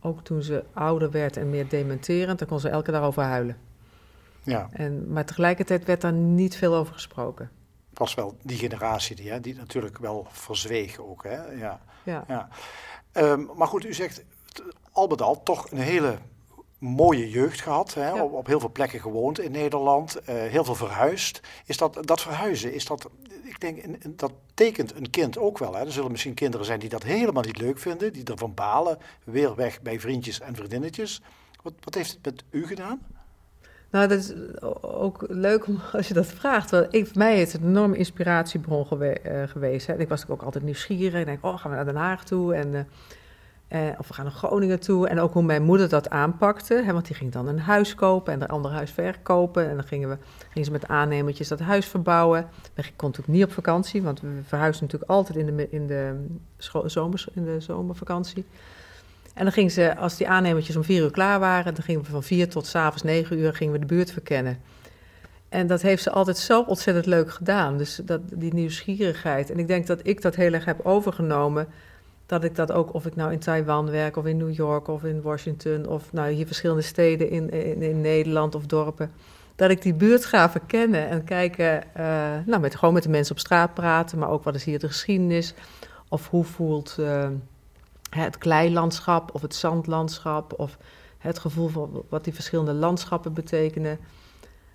ook 0.00 0.24
toen 0.24 0.42
ze 0.42 0.64
ouder 0.72 1.10
werd 1.10 1.36
en 1.36 1.50
meer 1.50 1.68
dementerend, 1.68 2.38
daar 2.38 2.48
kon 2.48 2.60
ze 2.60 2.68
elke 2.68 2.90
dag 2.90 3.02
over 3.02 3.22
huilen. 3.22 3.56
Ja. 4.42 4.68
En, 4.72 5.12
maar 5.12 5.24
tegelijkertijd 5.24 5.84
werd 5.84 6.00
daar 6.00 6.12
niet 6.12 6.56
veel 6.56 6.74
over 6.74 6.92
gesproken. 6.92 7.50
Het 7.90 7.98
was 7.98 8.14
wel 8.14 8.36
die 8.42 8.58
generatie 8.58 9.16
die, 9.16 9.30
hè, 9.30 9.40
die 9.40 9.54
natuurlijk 9.54 9.98
wel 9.98 10.26
verzweeg 10.30 10.98
ook. 10.98 11.24
Hè? 11.24 11.42
Ja. 11.52 11.80
ja. 12.02 12.24
ja. 12.28 12.48
Ehm, 13.12 13.44
maar 13.56 13.68
goed, 13.68 13.84
u 13.84 13.94
zegt 13.94 14.24
al 14.92 15.06
met 15.06 15.22
al 15.22 15.42
toch 15.42 15.70
een 15.70 15.78
hele 15.78 16.18
mooie 16.78 17.30
jeugd 17.30 17.60
gehad. 17.60 17.94
Hè? 17.94 18.22
Op, 18.22 18.32
op, 18.32 18.46
heel 18.46 18.60
veel 18.60 18.72
plekken 18.72 19.00
gewoond 19.00 19.40
in 19.40 19.50
Nederland. 19.50 20.16
Uh, 20.20 20.26
heel 20.26 20.64
veel 20.64 20.74
verhuisd. 20.74 21.40
Is 21.66 21.76
dat, 21.76 21.98
dat 22.00 22.20
verhuizen, 22.20 22.74
is 22.74 22.86
dat, 22.86 23.10
ik 23.44 23.60
denk, 23.60 23.84
dat 24.18 24.32
tekent 24.54 24.94
een 24.96 25.10
kind 25.10 25.38
ook 25.38 25.58
wel. 25.58 25.74
Hè? 25.74 25.84
Er 25.84 25.92
zullen 25.92 26.10
misschien 26.10 26.34
kinderen 26.34 26.66
zijn 26.66 26.78
die 26.78 26.88
dat 26.88 27.02
helemaal 27.02 27.42
niet 27.42 27.58
leuk 27.58 27.78
vinden. 27.78 28.12
Die 28.12 28.24
ervan 28.24 28.54
balen. 28.54 28.98
Weer 29.24 29.54
weg 29.54 29.82
bij 29.82 30.00
vriendjes 30.00 30.40
en 30.40 30.54
vriendinnetjes. 30.54 31.22
Wat, 31.62 31.72
wat 31.80 31.94
heeft 31.94 32.10
het 32.10 32.24
met 32.24 32.44
u 32.50 32.66
gedaan? 32.66 33.00
Nou, 33.90 34.08
dat 34.08 34.18
is 34.18 34.34
ook 34.82 35.24
leuk 35.28 35.66
als 35.92 36.08
je 36.08 36.14
dat 36.14 36.26
vraagt. 36.26 36.70
Want 36.70 36.94
ik, 36.94 37.06
voor 37.06 37.18
mij 37.18 37.40
is 37.40 37.52
het 37.52 37.62
een 37.62 37.68
enorme 37.68 37.96
inspiratiebron 37.96 38.86
gewe 38.86 39.18
uh, 39.26 39.42
geweest. 39.48 39.86
Hè. 39.86 39.98
Ik 39.98 40.08
was 40.08 40.28
ook 40.28 40.42
altijd 40.42 40.64
nieuwsgierig. 40.64 41.20
Ik 41.20 41.26
denk, 41.26 41.44
oh, 41.44 41.58
gaan 41.58 41.70
we 41.70 41.76
naar 41.76 41.84
Den 41.84 41.96
Haag 41.96 42.24
toe? 42.24 42.54
En, 42.54 42.72
uh, 42.72 42.80
of 43.98 44.08
we 44.08 44.14
gaan 44.14 44.24
naar 44.24 44.34
Groningen 44.34 44.80
toe. 44.80 45.08
En 45.08 45.20
ook 45.20 45.32
hoe 45.32 45.42
mijn 45.42 45.62
moeder 45.62 45.88
dat 45.88 46.10
aanpakte. 46.10 46.82
Hè, 46.84 46.92
want 46.92 47.06
die 47.06 47.16
ging 47.16 47.32
dan 47.32 47.46
een 47.46 47.58
huis 47.58 47.94
kopen 47.94 48.32
en 48.32 48.42
een 48.42 48.48
ander 48.48 48.70
huis 48.70 48.90
verkopen. 48.90 49.68
En 49.68 49.74
dan 49.74 49.84
gingen, 49.84 50.08
we, 50.08 50.16
gingen 50.48 50.64
ze 50.64 50.70
met 50.70 50.88
aannemertjes 50.88 51.48
dat 51.48 51.60
huis 51.60 51.86
verbouwen. 51.86 52.48
We 52.74 52.82
kon 52.82 53.08
natuurlijk 53.08 53.38
niet 53.38 53.44
op 53.44 53.52
vakantie, 53.52 54.02
want 54.02 54.20
we 54.20 54.40
verhuisden 54.46 54.84
natuurlijk 54.84 55.10
altijd 55.10 55.38
in 55.38 55.56
de, 55.56 55.68
in 55.70 55.86
de, 55.86 56.26
in 57.34 57.44
de 57.44 57.60
zomervakantie. 57.60 58.44
En 59.34 59.42
dan 59.42 59.52
gingen 59.52 59.70
ze, 59.70 59.96
als 59.96 60.16
die 60.16 60.28
aannemertjes 60.28 60.76
om 60.76 60.84
vier 60.84 61.02
uur 61.02 61.10
klaar 61.10 61.40
waren, 61.40 61.74
dan 61.74 61.84
gingen 61.84 62.02
we 62.02 62.10
van 62.10 62.22
vier 62.22 62.48
tot 62.48 62.66
s'avonds 62.66 63.02
negen 63.02 63.38
uur 63.38 63.54
gingen 63.54 63.72
we 63.72 63.78
de 63.78 63.86
buurt 63.86 64.10
verkennen. 64.10 64.58
En 65.48 65.66
dat 65.66 65.82
heeft 65.82 66.02
ze 66.02 66.10
altijd 66.10 66.38
zo 66.38 66.62
ontzettend 66.62 67.06
leuk 67.06 67.30
gedaan. 67.30 67.78
Dus 67.78 68.00
dat, 68.04 68.20
die 68.34 68.54
nieuwsgierigheid. 68.54 69.50
En 69.50 69.58
ik 69.58 69.66
denk 69.66 69.86
dat 69.86 70.00
ik 70.02 70.22
dat 70.22 70.34
heel 70.34 70.52
erg 70.52 70.64
heb 70.64 70.80
overgenomen. 70.82 71.68
Dat 72.26 72.44
ik 72.44 72.54
dat 72.54 72.72
ook, 72.72 72.94
of 72.94 73.06
ik 73.06 73.16
nou 73.16 73.32
in 73.32 73.38
Taiwan 73.38 73.90
werk, 73.90 74.16
of 74.16 74.26
in 74.26 74.36
New 74.36 74.54
York, 74.54 74.88
of 74.88 75.04
in 75.04 75.22
Washington, 75.22 75.86
of 75.86 76.12
nou 76.12 76.30
hier 76.30 76.46
verschillende 76.46 76.82
steden 76.82 77.30
in, 77.30 77.50
in, 77.82 78.00
Nederland 78.00 78.54
of 78.54 78.66
dorpen. 78.66 79.10
Dat 79.56 79.70
ik 79.70 79.82
die 79.82 79.94
buurt 79.94 80.24
ga 80.24 80.50
verkennen 80.50 81.08
en 81.08 81.24
kijken, 81.24 81.82
uh, 81.96 82.02
nou, 82.46 82.60
met, 82.60 82.74
gewoon 82.74 82.94
met 82.94 83.02
de 83.02 83.08
mensen 83.08 83.34
op 83.34 83.40
straat 83.40 83.74
praten, 83.74 84.18
maar 84.18 84.28
ook 84.28 84.44
wat 84.44 84.54
is 84.54 84.64
hier 84.64 84.78
de 84.78 84.86
geschiedenis. 84.86 85.54
Of 86.08 86.28
hoe 86.28 86.44
voelt. 86.44 86.96
Uh, 87.00 87.28
het 88.10 88.38
kleilandschap 88.38 89.34
of 89.34 89.42
het 89.42 89.54
zandlandschap 89.54 90.52
of 90.56 90.78
het 91.18 91.38
gevoel 91.38 91.68
van 91.68 92.04
wat 92.08 92.24
die 92.24 92.34
verschillende 92.34 92.72
landschappen 92.72 93.32
betekenen. 93.32 93.98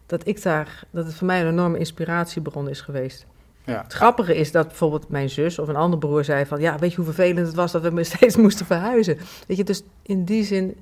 Dat, 0.06 0.28
ik 0.28 0.42
daar, 0.42 0.84
dat 0.90 1.06
het 1.06 1.14
voor 1.14 1.28
mij 1.28 1.42
een 1.42 1.48
enorme 1.48 1.78
inspiratiebron 1.78 2.70
is 2.70 2.82
geweest. 2.82 3.26
Ja. 3.66 3.82
Het 3.84 3.94
grappige 3.94 4.36
is 4.36 4.52
dat 4.52 4.68
bijvoorbeeld 4.68 5.10
mijn 5.10 5.30
zus 5.30 5.60
of 5.60 5.68
een 5.68 5.76
andere 5.76 5.98
broer 5.98 6.24
zei 6.24 6.46
van... 6.46 6.60
ja, 6.60 6.78
weet 6.78 6.90
je 6.90 6.96
hoe 6.96 7.06
vervelend 7.06 7.48
het 7.48 7.56
was 7.56 7.72
dat 7.72 7.82
we 7.82 8.04
steeds 8.16 8.36
moesten 8.36 8.66
verhuizen? 8.66 9.18
Weet 9.48 9.58
je, 9.58 9.64
dus 9.64 9.84
in 10.02 10.26
die 10.26 10.44
zin 10.44 10.78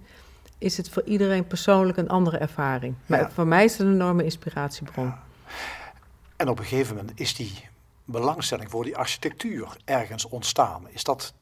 is 0.58 0.78
het 0.78 0.90
voor 0.90 1.04
iedereen 1.04 1.48
persoonlijk 1.48 1.98
een 1.98 2.10
andere 2.10 2.38
ervaring. 2.38 2.96
Maar 3.06 3.32
voor 3.32 3.48
mij 3.48 3.64
is 3.64 3.78
het 3.78 3.88
een 3.88 3.94
enorme 3.94 4.24
inspiratiebron. 4.24 5.14
En 6.36 6.50
op 6.50 6.60
een 6.60 6.66
gegeven 6.66 6.96
moment 6.96 7.20
is 7.20 7.36
die 7.36 7.68
belangstelling 8.06 8.70
voor 8.70 8.84
die 8.84 8.98
architectuur 8.98 9.78
ergens 9.86 10.28
ontstaan. 10.28 10.90
Is 10.90 11.04
dat 11.04 11.34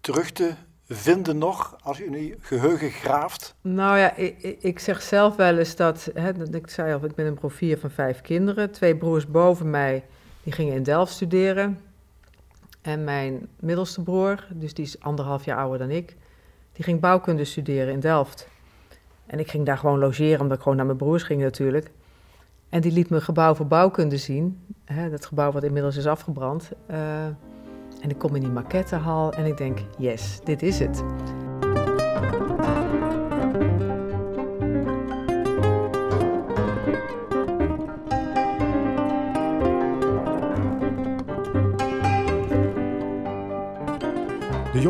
terug 0.00 0.30
te 0.30 0.54
vinden 0.88 1.38
nog 1.38 1.76
als 1.82 2.00
u 2.00 2.04
in 2.04 2.14
uw 2.14 2.34
geheugen 2.40 2.90
graaft? 2.90 3.54
Nou 3.60 3.98
ja, 3.98 4.14
ik, 4.14 4.56
ik 4.60 4.78
zeg 4.78 5.02
zelf 5.02 5.36
wel 5.36 5.58
eens 5.58 5.76
dat, 5.76 6.10
hè, 6.14 6.54
ik 6.56 6.70
zei 6.70 6.94
al, 6.94 7.04
ik 7.04 7.14
ben 7.14 7.26
een 7.26 7.34
profier 7.34 7.78
van 7.78 7.90
vijf 7.90 8.20
kinderen. 8.20 8.70
Twee 8.70 8.96
broers 8.96 9.26
boven 9.26 9.70
mij, 9.70 10.04
die 10.46 10.54
gingen 10.54 10.74
in 10.74 10.82
Delft 10.82 11.12
studeren. 11.12 11.78
En 12.82 13.04
mijn 13.04 13.48
middelste 13.60 14.02
broer, 14.02 14.46
dus 14.50 14.74
die 14.74 14.84
is 14.84 15.00
anderhalf 15.00 15.44
jaar 15.44 15.58
ouder 15.58 15.78
dan 15.78 15.90
ik, 15.90 16.16
die 16.72 16.84
ging 16.84 17.00
bouwkunde 17.00 17.44
studeren 17.44 17.92
in 17.92 18.00
Delft. 18.00 18.48
En 19.26 19.38
ik 19.38 19.50
ging 19.50 19.66
daar 19.66 19.78
gewoon 19.78 19.98
logeren, 19.98 20.40
omdat 20.40 20.56
ik 20.56 20.62
gewoon 20.62 20.76
naar 20.76 20.86
mijn 20.86 20.98
broers 20.98 21.22
ging 21.22 21.42
natuurlijk. 21.42 21.90
En 22.68 22.80
die 22.80 22.92
liet 22.92 23.10
me 23.10 23.20
gebouw 23.20 23.54
voor 23.54 23.66
bouwkunde 23.66 24.16
zien. 24.16 24.60
Hè, 24.84 25.10
dat 25.10 25.26
gebouw 25.26 25.52
wat 25.52 25.62
inmiddels 25.62 25.96
is 25.96 26.06
afgebrand. 26.06 26.70
Uh, 26.90 27.24
en 28.00 28.10
ik 28.10 28.18
kom 28.18 28.34
in 28.34 28.40
die 28.40 28.50
maquettehal 28.50 29.32
en 29.32 29.46
ik 29.46 29.56
denk, 29.56 29.78
yes, 29.98 30.40
dit 30.44 30.62
is 30.62 30.78
het. 30.78 31.02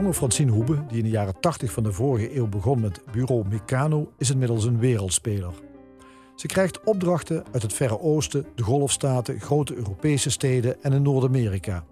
Jonge 0.07 0.19
Francine 0.19 0.51
Hoebe, 0.51 0.87
die 0.88 0.99
in 0.99 1.05
de 1.05 1.11
jaren 1.11 1.40
80 1.40 1.73
van 1.73 1.83
de 1.83 1.92
vorige 1.92 2.37
eeuw 2.37 2.47
begon 2.47 2.81
met 2.81 3.01
Bureau 3.12 3.45
Meccano, 3.49 4.12
is 4.19 4.31
inmiddels 4.31 4.64
een 4.64 4.79
wereldspeler. 4.79 5.53
Ze 6.35 6.47
krijgt 6.47 6.85
opdrachten 6.85 7.45
uit 7.53 7.62
het 7.62 7.73
Verre 7.73 8.01
Oosten, 8.01 8.47
de 8.55 8.62
Golfstaten, 8.62 9.40
grote 9.40 9.75
Europese 9.75 10.31
steden 10.31 10.83
en 10.83 10.92
in 10.92 11.03
Noord-Amerika. 11.03 11.85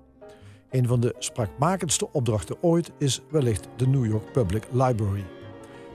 Een 0.71 0.87
van 0.87 1.01
de 1.01 1.15
spraakmakendste 1.19 2.13
opdrachten 2.13 2.57
ooit 2.63 2.91
is 2.99 3.23
wellicht 3.31 3.69
de 3.77 3.87
New 3.87 4.07
York 4.07 4.33
Public 4.33 4.67
Library. 4.71 5.25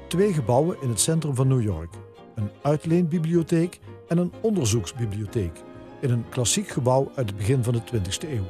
Twee 0.07 0.33
gebouwen 0.33 0.77
in 0.81 0.89
het 0.89 0.99
centrum 0.99 1.35
van 1.35 1.47
New 1.47 1.61
York. 1.61 1.93
Een 2.35 2.49
uitleenbibliotheek 2.61 3.79
en 4.07 4.17
een 4.17 4.31
onderzoeksbibliotheek. 4.41 5.61
In 6.01 6.09
een 6.09 6.29
klassiek 6.29 6.67
gebouw 6.67 7.11
uit 7.15 7.27
het 7.27 7.37
begin 7.37 7.63
van 7.63 7.73
de 7.73 7.81
20e 7.81 8.29
eeuw. 8.29 8.47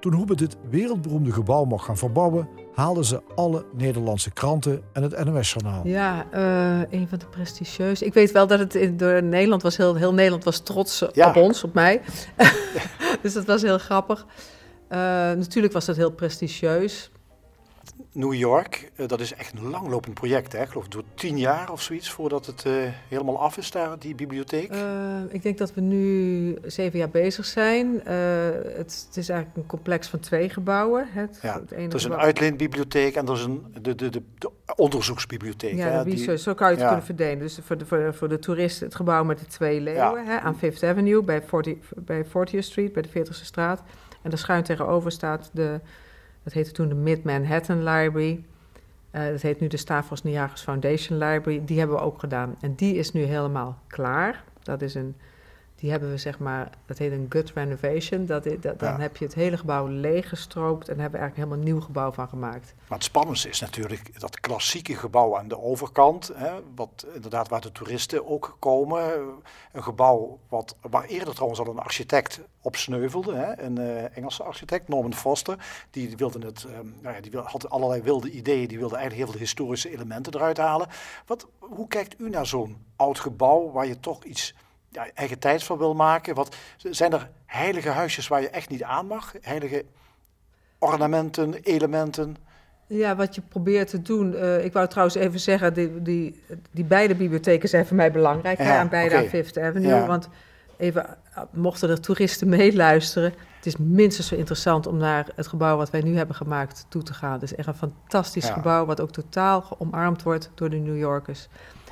Toen 0.00 0.12
Hoebe 0.12 0.34
dit 0.36 0.56
wereldberoemde 0.70 1.32
gebouw 1.32 1.64
mocht 1.64 1.84
gaan 1.84 1.96
verbouwen, 1.96 2.48
haalden 2.78 3.04
ze 3.04 3.22
alle 3.34 3.64
Nederlandse 3.72 4.30
kranten 4.30 4.82
en 4.92 5.02
het 5.02 5.24
NOS-journaal. 5.24 5.86
Ja, 5.86 6.26
uh, 6.34 7.00
een 7.00 7.08
van 7.08 7.18
de 7.18 7.26
prestigieuze. 7.26 8.04
Ik 8.04 8.14
weet 8.14 8.32
wel 8.32 8.46
dat 8.46 8.58
het 8.58 8.74
in, 8.74 8.96
door 8.96 9.22
Nederland 9.22 9.62
was 9.62 9.76
heel, 9.76 9.94
heel 9.94 10.14
Nederland 10.14 10.44
was 10.44 10.58
trots 10.58 11.02
op 11.02 11.36
ons, 11.36 11.64
op 11.64 11.74
mij. 11.74 12.00
dus 13.22 13.32
dat 13.32 13.44
was 13.44 13.62
heel 13.62 13.78
grappig. 13.78 14.26
Uh, 14.90 14.98
natuurlijk 15.32 15.72
was 15.72 15.84
dat 15.84 15.96
heel 15.96 16.10
prestigieus. 16.10 17.10
New 18.12 18.34
York, 18.34 18.90
uh, 18.96 19.06
dat 19.06 19.20
is 19.20 19.34
echt 19.34 19.52
een 19.52 19.70
langlopend 19.70 20.14
project. 20.14 20.52
Hè? 20.52 20.62
Ik 20.62 20.68
geloof 20.68 20.88
door 20.88 21.02
tien 21.14 21.38
jaar 21.38 21.72
of 21.72 21.82
zoiets 21.82 22.10
voordat 22.10 22.46
het 22.46 22.64
uh, 22.66 22.72
helemaal 23.08 23.38
af 23.38 23.56
is 23.56 23.70
daar, 23.70 23.98
die 23.98 24.14
bibliotheek. 24.14 24.72
ik 25.28 25.42
denk 25.42 25.58
dat 25.58 25.74
we 25.74 25.80
nu 25.80 26.56
zeven 26.64 26.98
jaar 26.98 27.10
bezig 27.10 27.44
zijn. 27.44 28.00
Het, 28.04 29.06
het, 29.06 29.16
is 29.16 29.28
eigenlijk 29.28 29.56
een 29.56 29.66
complex 29.66 30.08
van 30.08 30.20
twee 30.20 30.48
gebouwen. 30.48 31.08
Het, 31.10 31.38
ja, 31.42 31.60
het 31.60 31.70
ene 31.70 31.88
er 31.88 31.94
is 31.94 32.04
een 32.04 32.14
uitleenbibliotheek 32.14 33.14
en 33.14 33.26
er 33.26 33.34
is 33.34 33.44
een, 33.44 33.66
de, 33.82 33.94
de, 33.94 34.08
de, 34.08 34.22
de 34.38 34.50
onderzoeksbibliotheek. 34.76 35.74
Ja, 35.74 35.88
hè, 35.88 36.04
die, 36.04 36.36
zo 36.38 36.54
kan 36.54 36.70
je 36.70 36.76
het 36.76 36.86
kunnen 36.86 37.04
verdelen. 37.04 37.38
Dus 37.38 37.58
voor 37.62 37.78
de, 37.78 37.86
voor, 37.86 38.14
voor 38.14 38.28
de 38.28 38.38
toeristen 38.38 38.86
het 38.86 38.94
gebouw 38.94 39.24
met 39.24 39.38
de 39.38 39.46
twee 39.46 39.80
leeuwen 39.80 40.24
ja. 40.24 40.30
hè, 40.30 40.40
aan 40.40 40.58
Fifth 40.58 40.82
Avenue 40.82 41.22
bij, 41.22 41.42
40, 41.42 41.76
bij 41.96 42.24
40th 42.26 42.58
Street, 42.58 42.92
bij 42.92 43.02
de 43.02 43.08
40ste 43.08 43.44
straat. 43.44 43.82
En 44.22 44.30
daar 44.30 44.38
schuin 44.38 44.62
tegenover 44.62 45.12
staat 45.12 45.50
de, 45.52 45.80
dat 46.48 46.56
heette 46.56 46.72
toen 46.72 46.88
de 46.88 46.94
Mid-Manhattan 46.94 47.78
Library. 47.78 48.44
Uh, 49.12 49.26
dat 49.26 49.42
heet 49.42 49.60
nu 49.60 49.66
de 49.66 49.76
Stavros 49.76 50.22
Niagara 50.22 50.56
Foundation 50.56 51.18
Library. 51.18 51.62
Die 51.64 51.78
hebben 51.78 51.96
we 51.96 52.02
ook 52.02 52.18
gedaan. 52.18 52.56
En 52.60 52.74
die 52.74 52.94
is 52.94 53.12
nu 53.12 53.22
helemaal 53.22 53.78
klaar. 53.86 54.44
Dat 54.62 54.82
is 54.82 54.94
een 54.94 55.16
die 55.80 55.90
hebben 55.90 56.10
we 56.10 56.16
zeg 56.16 56.38
maar, 56.38 56.70
dat 56.86 56.98
heet 56.98 57.12
een 57.12 57.26
gut 57.28 57.52
renovation. 57.54 58.26
Dat, 58.26 58.44
dat 58.60 58.78
dan 58.78 59.00
heb 59.00 59.16
je 59.16 59.24
het 59.24 59.34
hele 59.34 59.56
gebouw 59.56 59.86
leeggestroopt 59.86 60.88
en 60.88 60.98
hebben 60.98 61.20
we 61.20 61.26
eigenlijk 61.26 61.36
een 61.36 61.42
helemaal 61.42 61.72
nieuw 61.72 61.86
gebouw 61.86 62.12
van 62.12 62.28
gemaakt. 62.28 62.74
Maar 62.88 62.98
het 62.98 63.06
spannendste 63.06 63.48
is 63.48 63.60
natuurlijk 63.60 64.20
dat 64.20 64.40
klassieke 64.40 64.94
gebouw 64.94 65.36
aan 65.36 65.48
de 65.48 65.58
overkant, 65.58 66.30
hè, 66.34 66.52
wat 66.74 67.06
inderdaad 67.14 67.48
waar 67.48 67.60
de 67.60 67.72
toeristen 67.72 68.28
ook 68.28 68.56
komen. 68.58 69.02
Een 69.72 69.82
gebouw 69.82 70.38
wat, 70.48 70.76
waar 70.80 71.04
eerder 71.04 71.34
trouwens 71.34 71.60
al 71.60 71.68
een 71.68 71.78
architect 71.78 72.40
op 72.60 72.76
sneuvelde, 72.76 73.34
hè, 73.34 73.62
een 73.62 73.80
uh, 73.80 74.16
Engelse 74.16 74.42
architect, 74.42 74.88
Norman 74.88 75.14
Foster. 75.14 75.86
Die 75.90 76.16
wilde 76.16 76.46
het, 76.46 76.64
um, 76.64 76.94
nou 77.02 77.14
ja, 77.14 77.20
die 77.20 77.38
had 77.38 77.70
allerlei 77.70 78.02
wilde 78.02 78.30
ideeën, 78.30 78.68
die 78.68 78.78
wilde 78.78 78.96
eigenlijk 78.96 79.24
heel 79.24 79.32
veel 79.32 79.46
historische 79.46 79.92
elementen 79.92 80.34
eruit 80.34 80.56
halen. 80.56 80.88
Wat, 81.26 81.46
hoe 81.58 81.88
kijkt 81.88 82.20
u 82.20 82.30
naar 82.30 82.46
zo'n 82.46 82.76
oud 82.96 83.18
gebouw 83.18 83.70
waar 83.70 83.86
je 83.86 84.00
toch 84.00 84.24
iets 84.24 84.54
eigen 85.14 85.38
tijd 85.38 85.64
van 85.64 85.78
wil 85.78 85.94
maken? 85.94 86.34
Wat, 86.34 86.56
zijn 86.76 87.12
er 87.12 87.28
heilige 87.46 87.88
huisjes 87.88 88.28
waar 88.28 88.40
je 88.40 88.50
echt 88.50 88.68
niet 88.68 88.82
aan 88.82 89.06
mag? 89.06 89.32
Heilige 89.40 89.84
ornamenten, 90.78 91.54
elementen? 91.62 92.36
Ja, 92.86 93.16
wat 93.16 93.34
je 93.34 93.40
probeert 93.40 93.88
te 93.88 94.02
doen. 94.02 94.32
Uh, 94.32 94.64
ik 94.64 94.72
wou 94.72 94.88
trouwens 94.88 95.16
even 95.16 95.40
zeggen, 95.40 95.74
die, 95.74 96.02
die, 96.02 96.42
die 96.70 96.84
beide 96.84 97.14
bibliotheken 97.14 97.68
zijn 97.68 97.86
voor 97.86 97.96
mij 97.96 98.12
belangrijk 98.12 98.58
ja, 98.58 98.78
aan 98.78 98.88
beide 98.88 99.14
okay. 99.14 99.28
Fifth 99.28 99.58
Avenue. 99.58 99.88
Ja. 99.88 100.06
Want 100.06 100.28
even, 100.76 101.16
mochten 101.50 101.90
er 101.90 102.00
toeristen 102.00 102.48
meeluisteren, 102.58 103.34
het 103.56 103.66
is 103.66 103.76
minstens 103.76 104.26
zo 104.26 104.34
interessant 104.34 104.86
om 104.86 104.96
naar 104.96 105.26
het 105.36 105.46
gebouw 105.46 105.76
wat 105.76 105.90
wij 105.90 106.00
nu 106.00 106.16
hebben 106.16 106.36
gemaakt 106.36 106.86
toe 106.88 107.02
te 107.02 107.14
gaan. 107.14 107.32
Het 107.32 107.42
is 107.42 107.54
echt 107.54 107.68
een 107.68 107.74
fantastisch 107.74 108.46
ja. 108.46 108.52
gebouw, 108.52 108.86
wat 108.86 109.00
ook 109.00 109.10
totaal 109.10 109.76
omarmd 109.78 110.22
wordt 110.22 110.50
door 110.54 110.70
de 110.70 110.76
New 110.76 110.98
Yorkers. 110.98 111.48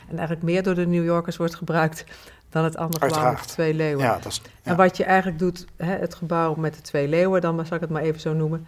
En 0.08 0.16
eigenlijk 0.16 0.42
meer 0.42 0.62
door 0.62 0.74
de 0.74 0.86
New 0.86 1.04
Yorkers 1.04 1.36
wordt 1.36 1.54
gebruikt 1.54 2.04
dan 2.48 2.64
het 2.64 2.76
andere 2.76 3.08
gebouw 3.08 3.30
met 3.30 3.42
de 3.42 3.48
twee 3.48 3.74
leeuwen. 3.74 4.04
Ja, 4.04 4.14
dat 4.14 4.32
is, 4.32 4.42
ja. 4.44 4.70
En 4.70 4.76
wat 4.76 4.96
je 4.96 5.04
eigenlijk 5.04 5.38
doet, 5.38 5.64
hè, 5.76 5.96
het 5.96 6.14
gebouw 6.14 6.54
met 6.54 6.74
de 6.74 6.80
twee 6.80 7.08
leeuwen, 7.08 7.40
dan 7.40 7.66
zal 7.66 7.76
ik 7.76 7.82
het 7.82 7.90
maar 7.90 8.02
even 8.02 8.20
zo 8.20 8.34
noemen. 8.34 8.66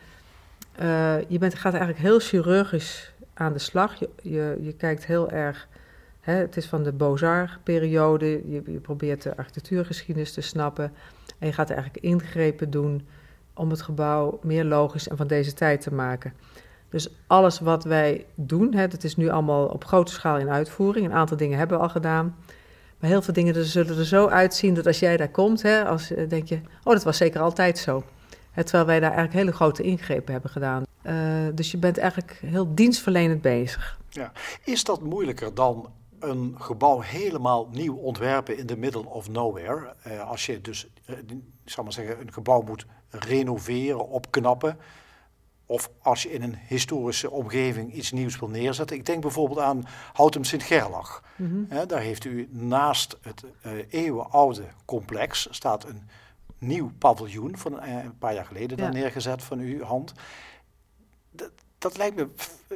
Uh, 0.80 1.28
je 1.28 1.38
bent, 1.38 1.54
gaat 1.54 1.72
eigenlijk 1.72 2.02
heel 2.02 2.18
chirurgisch 2.18 3.12
aan 3.34 3.52
de 3.52 3.58
slag. 3.58 3.98
Je, 3.98 4.08
je, 4.22 4.58
je 4.60 4.72
kijkt 4.72 5.06
heel 5.06 5.30
erg, 5.30 5.68
hè, 6.20 6.32
het 6.32 6.56
is 6.56 6.66
van 6.66 6.82
de 6.82 6.92
Beaux-Arts-periode. 6.92 8.26
Je, 8.26 8.62
je, 8.66 8.78
probeert 8.78 9.22
de 9.22 9.36
architectuurgeschiedenis 9.36 10.32
te 10.32 10.40
snappen. 10.40 10.92
En 11.38 11.46
je 11.46 11.52
gaat 11.52 11.70
eigenlijk 11.70 12.04
ingrepen 12.04 12.70
doen 12.70 13.06
om 13.54 13.70
het 13.70 13.82
gebouw 13.82 14.38
meer 14.42 14.64
logisch 14.64 15.08
en 15.08 15.16
van 15.16 15.26
deze 15.26 15.54
tijd 15.54 15.80
te 15.80 15.94
maken. 15.94 16.32
Dus 16.90 17.08
alles 17.26 17.60
wat 17.60 17.84
wij 17.84 18.26
doen, 18.34 18.74
hè, 18.74 18.88
dat 18.88 19.04
is 19.04 19.16
nu 19.16 19.28
allemaal 19.28 19.66
op 19.66 19.84
grote 19.84 20.12
schaal 20.12 20.38
in 20.38 20.50
uitvoering. 20.50 21.06
Een 21.06 21.12
aantal 21.12 21.36
dingen 21.36 21.58
hebben 21.58 21.76
we 21.76 21.82
al 21.82 21.88
gedaan. 21.88 22.36
Maar 22.98 23.10
heel 23.10 23.22
veel 23.22 23.34
dingen 23.34 23.64
zullen 23.64 23.98
er 23.98 24.06
zo 24.06 24.26
uitzien 24.26 24.74
dat 24.74 24.86
als 24.86 24.98
jij 24.98 25.16
daar 25.16 25.30
komt, 25.30 25.62
hè, 25.62 25.84
als, 25.84 26.12
uh, 26.12 26.28
denk 26.28 26.48
je, 26.48 26.60
oh, 26.84 26.92
dat 26.92 27.04
was 27.04 27.16
zeker 27.16 27.40
altijd 27.40 27.78
zo. 27.78 28.04
Terwijl 28.54 28.86
wij 28.86 29.00
daar 29.00 29.12
eigenlijk 29.12 29.38
hele 29.38 29.52
grote 29.52 29.82
ingrepen 29.82 30.32
hebben 30.32 30.50
gedaan. 30.50 30.86
Uh, 31.02 31.12
dus 31.54 31.70
je 31.70 31.76
bent 31.76 31.98
eigenlijk 31.98 32.40
heel 32.46 32.74
dienstverlenend 32.74 33.40
bezig. 33.40 33.98
Ja. 34.10 34.32
Is 34.64 34.84
dat 34.84 35.02
moeilijker 35.02 35.54
dan 35.54 35.90
een 36.18 36.54
gebouw 36.58 37.00
helemaal 37.00 37.68
nieuw 37.72 37.94
ontwerpen 37.94 38.58
in 38.58 38.66
the 38.66 38.76
middle 38.76 39.06
of 39.06 39.28
nowhere? 39.28 39.94
Uh, 40.06 40.30
als 40.30 40.46
je 40.46 40.60
dus, 40.60 40.88
ik 41.06 41.40
zal 41.64 41.84
maar 41.84 41.92
zeggen, 41.92 42.20
een 42.20 42.32
gebouw 42.32 42.62
moet 42.62 42.86
renoveren, 43.10 44.08
opknappen. 44.08 44.78
Of 45.70 45.90
als 46.02 46.22
je 46.22 46.32
in 46.32 46.42
een 46.42 46.56
historische 46.66 47.30
omgeving 47.30 47.92
iets 47.94 48.12
nieuws 48.12 48.38
wil 48.38 48.48
neerzetten. 48.48 48.96
Ik 48.96 49.06
denk 49.06 49.20
bijvoorbeeld 49.22 49.58
aan 49.58 49.86
Houtem 50.12 50.44
Sint-Gerlach. 50.44 51.22
Mm 51.36 51.68
-hmm. 51.68 51.86
daar 51.86 52.00
heeft 52.00 52.24
u 52.24 52.48
naast 52.50 53.18
het 53.22 53.44
uh, 53.66 53.72
eeuwenoude 53.90 54.62
complex 54.84 55.48
staat 55.50 55.84
een 55.84 56.08
nieuw 56.58 56.92
paviljoen 56.98 57.56
van 57.56 57.72
uh, 57.72 58.04
een 58.04 58.18
paar 58.18 58.34
jaar 58.34 58.44
geleden 58.44 58.76
ja. 58.76 58.88
neergezet 58.88 59.42
van 59.42 59.58
uw 59.58 59.82
hand. 59.82 60.12
Dat, 61.30 61.50
dat 61.78 61.96
lijkt 61.96 62.16
me 62.16 62.28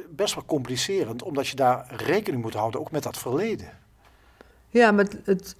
best 0.09 0.35
wel 0.35 0.45
complicerend, 0.45 1.23
omdat 1.23 1.47
je 1.47 1.55
daar 1.55 1.95
rekening 1.95 2.43
moet 2.43 2.53
houden 2.53 2.79
ook 2.79 2.91
met 2.91 3.03
dat 3.03 3.17
verleden. 3.17 3.69
Ja, 4.69 4.91
maar 4.91 5.05
het, 5.23 5.55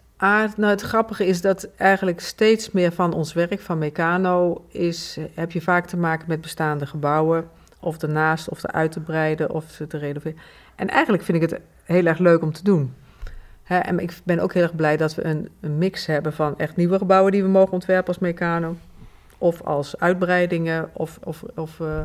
nou, 0.57 0.71
het 0.71 0.81
grappige 0.81 1.25
is 1.25 1.41
dat 1.41 1.67
eigenlijk 1.75 2.19
steeds 2.19 2.71
meer 2.71 2.91
van 2.91 3.13
ons 3.13 3.33
werk, 3.33 3.59
van 3.59 3.77
Meccano, 3.77 4.65
is, 4.67 5.17
heb 5.33 5.51
je 5.51 5.61
vaak 5.61 5.85
te 5.85 5.97
maken 5.97 6.25
met 6.27 6.41
bestaande 6.41 6.85
gebouwen. 6.85 7.49
Of 7.79 8.01
ernaast, 8.01 8.49
of 8.49 8.63
eruit 8.63 8.91
te 8.91 8.99
breiden, 8.99 9.49
of 9.49 9.65
te 9.87 9.97
renoveren. 9.97 10.37
En 10.75 10.87
eigenlijk 10.87 11.23
vind 11.23 11.43
ik 11.43 11.49
het 11.49 11.61
heel 11.83 12.05
erg 12.05 12.17
leuk 12.17 12.41
om 12.41 12.51
te 12.51 12.63
doen. 12.63 12.93
Hè, 13.63 13.77
en 13.77 13.99
ik 13.99 14.13
ben 14.23 14.39
ook 14.39 14.53
heel 14.53 14.63
erg 14.63 14.75
blij 14.75 14.97
dat 14.97 15.15
we 15.15 15.25
een, 15.25 15.49
een, 15.59 15.77
mix 15.77 16.05
hebben 16.05 16.33
van 16.33 16.57
echt 16.57 16.75
nieuwe 16.75 16.97
gebouwen 16.97 17.31
die 17.31 17.43
we 17.43 17.49
mogen 17.49 17.73
ontwerpen 17.73 18.07
als 18.07 18.19
Meccano. 18.19 18.75
Of 19.37 19.61
als 19.61 19.99
uitbreidingen, 19.99 20.89
of, 20.93 21.19
of, 21.23 21.43
of, 21.55 21.79
uh, 21.79 22.03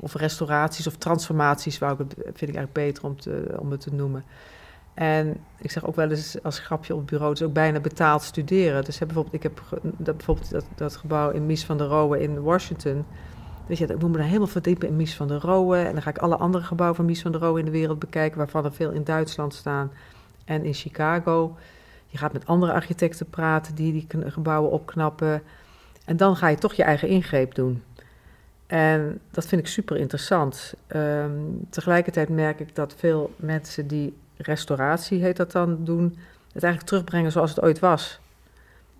of 0.00 0.14
restauraties 0.14 0.86
of 0.86 0.96
transformaties, 0.96 1.78
wou 1.78 1.92
ik 1.92 1.98
vind 2.16 2.50
ik 2.50 2.56
eigenlijk 2.56 2.72
beter 2.72 3.04
om, 3.04 3.20
te, 3.20 3.54
om 3.58 3.70
het 3.70 3.80
te 3.80 3.94
noemen. 3.94 4.24
En 4.94 5.36
ik 5.58 5.70
zeg 5.70 5.86
ook 5.86 5.96
wel 5.96 6.10
eens 6.10 6.42
als 6.42 6.58
grapje 6.58 6.92
op 6.92 6.98
het 7.00 7.10
bureau, 7.10 7.30
het 7.30 7.40
is 7.40 7.46
ook 7.46 7.52
bijna 7.52 7.80
betaald 7.80 8.22
studeren. 8.22 8.84
Dus 8.84 8.98
bijvoorbeeld, 8.98 9.34
ik 9.34 9.42
heb 9.42 9.62
dat, 9.82 10.16
bijvoorbeeld 10.16 10.50
dat, 10.50 10.64
dat 10.74 10.96
gebouw 10.96 11.30
in 11.30 11.46
Mies 11.46 11.64
van 11.64 11.78
der 11.78 11.86
Rohe 11.86 12.20
in 12.20 12.42
Washington. 12.42 13.04
Weet 13.66 13.78
je, 13.78 13.86
ik 13.86 14.00
moet 14.00 14.10
me 14.10 14.16
daar 14.16 14.26
helemaal 14.26 14.46
verdiepen 14.46 14.88
in 14.88 14.96
Mies 14.96 15.14
van 15.16 15.28
der 15.28 15.40
Rohe. 15.40 15.78
En 15.78 15.92
dan 15.92 16.02
ga 16.02 16.10
ik 16.10 16.18
alle 16.18 16.36
andere 16.36 16.64
gebouwen 16.64 16.96
van 16.96 17.06
Mies 17.06 17.22
van 17.22 17.32
der 17.32 17.40
Rohe 17.40 17.58
in 17.58 17.64
de 17.64 17.70
wereld 17.70 17.98
bekijken, 17.98 18.38
waarvan 18.38 18.64
er 18.64 18.72
veel 18.72 18.90
in 18.90 19.04
Duitsland 19.04 19.54
staan 19.54 19.92
en 20.44 20.64
in 20.64 20.74
Chicago. 20.74 21.56
Je 22.06 22.18
gaat 22.18 22.32
met 22.32 22.46
andere 22.46 22.72
architecten 22.72 23.26
praten 23.26 23.74
die 23.74 23.92
die 23.92 24.30
gebouwen 24.30 24.70
opknappen. 24.70 25.42
En 26.04 26.16
dan 26.16 26.36
ga 26.36 26.48
je 26.48 26.56
toch 26.56 26.74
je 26.74 26.82
eigen 26.82 27.08
ingreep 27.08 27.54
doen. 27.54 27.82
En 28.66 29.20
dat 29.30 29.46
vind 29.46 29.60
ik 29.60 29.66
super 29.66 29.96
interessant. 29.96 30.74
Um, 30.96 31.66
tegelijkertijd 31.70 32.28
merk 32.28 32.60
ik 32.60 32.74
dat 32.74 32.94
veel 32.96 33.34
mensen 33.36 33.86
die 33.86 34.16
restauratie 34.42 35.22
heet 35.22 35.36
dat 35.36 35.52
dan, 35.52 35.84
doen, 35.84 36.18
het 36.52 36.62
eigenlijk 36.62 36.92
terugbrengen 36.92 37.32
zoals 37.32 37.50
het 37.50 37.62
ooit 37.62 37.78
was. 37.78 38.20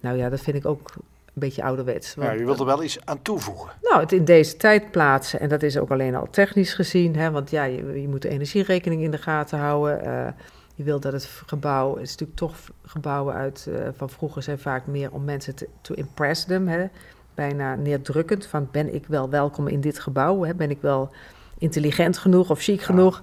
Nou 0.00 0.16
ja, 0.16 0.28
dat 0.28 0.40
vind 0.40 0.56
ik 0.56 0.66
ook 0.66 0.92
een 0.94 1.40
beetje 1.40 1.62
ouderwets. 1.62 2.14
Want, 2.14 2.28
ja, 2.28 2.34
je 2.34 2.44
wilt 2.44 2.60
er 2.60 2.66
wel 2.66 2.82
iets 2.82 2.98
aan 3.04 3.22
toevoegen. 3.22 3.70
Nou, 3.82 4.00
het 4.00 4.12
in 4.12 4.24
deze 4.24 4.56
tijd 4.56 4.90
plaatsen. 4.90 5.40
En 5.40 5.48
dat 5.48 5.62
is 5.62 5.78
ook 5.78 5.90
alleen 5.90 6.14
al 6.14 6.28
technisch 6.30 6.74
gezien. 6.74 7.16
Hè, 7.16 7.30
want 7.30 7.50
ja, 7.50 7.64
je, 7.64 8.00
je 8.00 8.08
moet 8.08 8.22
de 8.22 8.28
energierekening 8.28 9.02
in 9.02 9.10
de 9.10 9.18
gaten 9.18 9.58
houden. 9.58 10.06
Uh, 10.06 10.26
je 10.74 10.82
wilt 10.82 11.02
dat 11.02 11.12
het 11.12 11.24
gebouw, 11.24 11.94
het 11.94 12.02
is 12.02 12.10
natuurlijk 12.10 12.38
toch 12.38 12.56
gebouwen 12.84 13.34
uit 13.34 13.66
uh, 13.68 13.88
van 13.96 14.10
vroeger 14.10 14.42
zijn 14.42 14.58
vaak 14.58 14.86
meer 14.86 15.12
om 15.12 15.24
mensen 15.24 15.54
te 15.54 15.68
to 15.80 15.94
impress 15.94 16.44
them. 16.44 16.68
Hè, 16.68 16.86
bijna 17.34 17.74
neerdrukkend 17.74 18.46
van 18.46 18.68
ben 18.70 18.94
ik 18.94 19.06
wel 19.06 19.30
welkom 19.30 19.68
in 19.68 19.80
dit 19.80 19.98
gebouw? 19.98 20.44
Hè, 20.44 20.54
ben 20.54 20.70
ik 20.70 20.80
wel 20.80 21.10
intelligent 21.58 22.18
genoeg 22.18 22.50
of 22.50 22.60
chic 22.60 22.80
ja. 22.80 23.22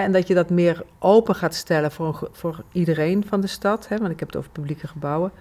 En 0.00 0.12
dat 0.12 0.26
je 0.26 0.34
dat 0.34 0.50
meer 0.50 0.84
open 0.98 1.34
gaat 1.34 1.54
stellen 1.54 1.92
voor, 1.92 2.28
voor 2.32 2.64
iedereen 2.72 3.24
van 3.28 3.40
de 3.40 3.46
stad. 3.46 3.88
want 3.88 4.10
ik 4.10 4.18
heb 4.18 4.28
het 4.28 4.36
over 4.36 4.50
publieke 4.50 4.86
gebouwen. 4.86 5.32